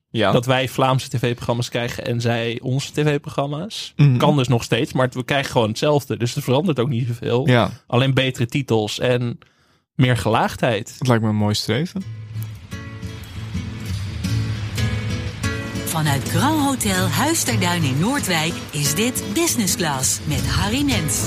Ja. 0.10 0.32
Dat 0.32 0.46
wij 0.46 0.68
Vlaamse 0.70 1.10
tv-programma's 1.10 1.70
krijgen 1.70 2.06
en 2.06 2.22
zij 2.22 2.60
onze 2.62 2.92
tv-programma's. 2.92 3.94
Mhm. 3.96 4.18
Kan 4.18 4.38
dus 4.38 4.48
nog 4.48 4.64
steeds, 4.64 4.94
maar 4.94 5.10
we 5.12 5.24
krijgen 5.24 5.52
gewoon 5.52 5.68
hetzelfde. 5.70 6.18
Dus 6.18 6.36
er 6.36 6.42
verandert 6.42 6.80
ook 6.80 6.90
niet 6.90 7.08
zoveel. 7.08 7.48
ja, 7.48 7.70
Alleen 7.88 8.14
betere 8.14 8.46
titels 8.46 9.00
en 9.00 9.38
meer 9.96 10.18
gelaagdheid. 10.18 10.96
het 11.00 11.08
lijkt 11.08 11.24
me 11.24 11.30
een 11.30 11.36
mooi 11.36 11.54
streven. 11.56 12.04
Vanuit 15.86 16.30
Grand 16.30 16.62
Hotel 16.66 17.08
Huis 17.08 17.44
ter 17.44 17.60
Duin 17.60 17.84
in 17.84 18.00
Noordwijk 18.00 18.54
is 18.72 18.96
dit 18.96 19.24
Business 19.34 19.76
Class 19.76 20.20
met 20.28 20.48
Harry 20.48 20.84
Mens. 20.86 21.24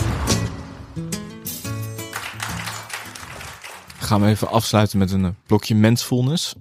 Gaan 4.09 4.21
we 4.21 4.27
even 4.27 4.49
afsluiten 4.49 4.99
met 4.99 5.11
een 5.11 5.25
eh, 5.25 5.31
blokje 5.47 5.75
mensfulness. 5.75 6.55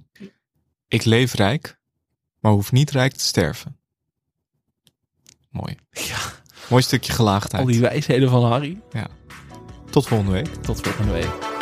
Ik 0.88 1.04
leef 1.04 1.34
rijk, 1.34 1.78
maar 2.40 2.52
hoef 2.52 2.72
niet 2.72 2.90
rijk 2.90 3.12
te 3.12 3.24
sterven. 3.24 3.76
Mooi. 5.50 5.76
Ja, 5.90 6.18
Mooi 6.68 6.82
stukje 6.82 7.12
gelaagdheid. 7.12 7.62
al 7.62 7.70
die 7.70 7.80
wijsheden 7.80 8.30
van 8.30 8.44
Harry. 8.44 8.80
Tot 9.90 10.06
volgende 10.06 10.32
week. 10.32 10.54
Tot 10.54 10.80
volgende 10.80 11.12
week. 11.12 11.57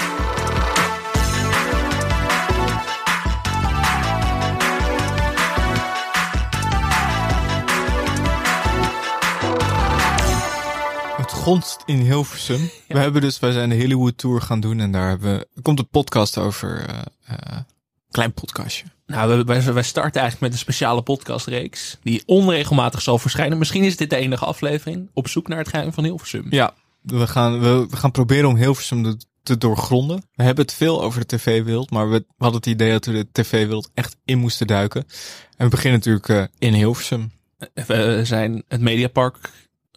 Gonst 11.46 11.82
in 11.84 11.98
Hilversum. 11.98 12.70
We 12.88 12.98
hebben 12.98 13.20
dus, 13.22 13.38
wij 13.38 13.52
zijn 13.52 13.68
de 13.68 13.76
Hollywood 13.76 14.18
Tour 14.18 14.40
gaan 14.40 14.60
doen 14.60 14.80
en 14.80 14.92
daar 14.92 15.08
hebben 15.08 15.32
we, 15.38 15.48
er 15.54 15.62
komt 15.62 15.78
een 15.78 15.88
podcast 15.88 16.38
over, 16.38 16.84
eh 16.88 16.98
eh, 17.26 17.58
klein 18.10 18.32
podcastje. 18.32 18.84
Nou, 19.06 19.28
we- 19.38 19.44
wij, 19.44 19.72
wij 19.72 19.82
starten 19.82 20.20
eigenlijk 20.20 20.40
met 20.40 20.52
een 20.52 20.58
speciale 20.58 21.02
podcastreeks. 21.02 21.98
Die 22.02 22.22
onregelmatig 22.26 23.02
zal 23.02 23.18
verschijnen. 23.18 23.58
Misschien 23.58 23.82
is 23.84 23.96
dit 23.96 24.10
de 24.10 24.16
enige 24.16 24.44
aflevering. 24.44 25.10
Op 25.12 25.28
zoek 25.28 25.48
naar 25.48 25.58
het 25.58 25.68
geheim 25.68 25.92
van 25.92 26.04
Hilversum. 26.04 26.46
Ja, 26.50 26.74
we 27.02 27.26
gaan, 27.26 27.60
we, 27.60 27.86
we 27.90 27.96
gaan 27.96 28.10
proberen 28.10 28.48
om 28.48 28.56
Hilversum 28.56 29.02
te, 29.02 29.16
te 29.42 29.58
doorgronden. 29.58 30.22
We 30.34 30.42
hebben 30.42 30.64
het 30.64 30.74
veel 30.74 31.02
over 31.02 31.20
de 31.20 31.36
tv-wereld, 31.36 31.90
maar 31.90 32.10
we, 32.10 32.18
we 32.18 32.24
hadden 32.44 32.60
het 32.60 32.68
idee 32.70 32.90
dat 32.90 33.04
we 33.04 33.12
de 33.12 33.26
tv-wereld 33.32 33.90
echt 33.94 34.16
in 34.24 34.38
moesten 34.38 34.66
duiken. 34.66 35.04
En 35.56 35.64
we 35.64 35.70
beginnen 35.70 35.98
natuurlijk 35.98 36.28
eh, 36.28 36.44
in 36.68 36.74
Hilversum. 36.74 37.30
We 37.86 38.20
zijn 38.24 38.62
het 38.68 38.80
Mediapark 38.80 39.50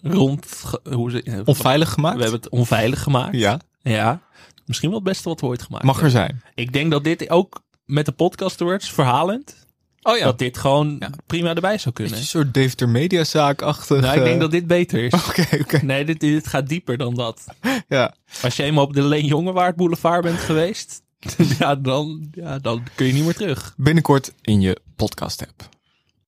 rond... 0.04 0.48
Hoe 0.92 1.12
ze, 1.12 1.42
Onveilig 1.46 1.90
gemaakt? 1.90 2.16
We 2.16 2.22
hebben 2.22 2.40
het 2.42 2.50
onveilig 2.50 3.04
gemaakt. 3.04 3.36
Ja, 3.36 3.60
Ja. 3.82 4.22
Misschien 4.66 4.90
wel 4.90 5.00
het 5.00 5.08
beste 5.08 5.30
wat 5.30 5.42
we 5.42 5.48
ooit 5.48 5.62
gemaakt 5.62 5.84
mag 5.84 5.96
er 5.96 6.02
hebben. 6.04 6.22
zijn. 6.22 6.42
Ik 6.56 6.74
denk 6.74 6.92
dat 6.92 7.04
dit 7.04 7.30
ook 7.30 7.62
met 7.86 8.06
de 8.06 8.12
podcast 8.12 8.60
wordt 8.60 8.90
verhalend. 8.90 9.68
Oh 10.02 10.18
ja, 10.18 10.24
Dat 10.24 10.38
dit 10.40 10.58
gewoon 10.58 10.96
Ja. 11.00 11.10
prima 11.28 11.54
erbij 11.56 11.78
zou 11.78 11.94
kunnen. 11.96 12.18
een 12.18 12.24
soort 12.24 12.54
Deventer 12.54 12.90
Mediazaak-achtig. 12.90 14.02
Nou, 14.02 14.18
ik 14.18 14.24
denk 14.24 14.36
eh, 14.36 14.42
dat 14.42 14.52
dit 14.52 14.68
beter 14.68 15.04
is. 15.04 15.14
Oké, 15.30 15.46
oké. 15.62 15.86
Nee, 15.86 16.06
dit, 16.06 16.20
dit 16.20 16.48
gaat 16.48 16.68
dieper 16.68 16.98
dan 16.98 17.16
dat. 17.16 17.44
Ja. 17.88 18.14
Als 18.42 18.56
je 18.56 18.64
eenmaal 18.64 18.84
op 18.84 18.94
de 18.94 19.04
Leen 19.04 19.26
Jongewaard 19.26 19.76
Boulevard 19.76 20.22
bent 20.24 20.40
geweest, 20.40 21.02
ja, 21.60 21.76
dan, 21.76 22.28
ja, 22.32 22.60
dan 22.60 22.84
kun 22.96 23.06
je 23.06 23.14
niet 23.14 23.24
meer 23.24 23.36
terug. 23.36 23.74
Binnenkort 23.78 24.34
in 24.42 24.62
je 24.62 24.78
podcast-app. 24.96 25.70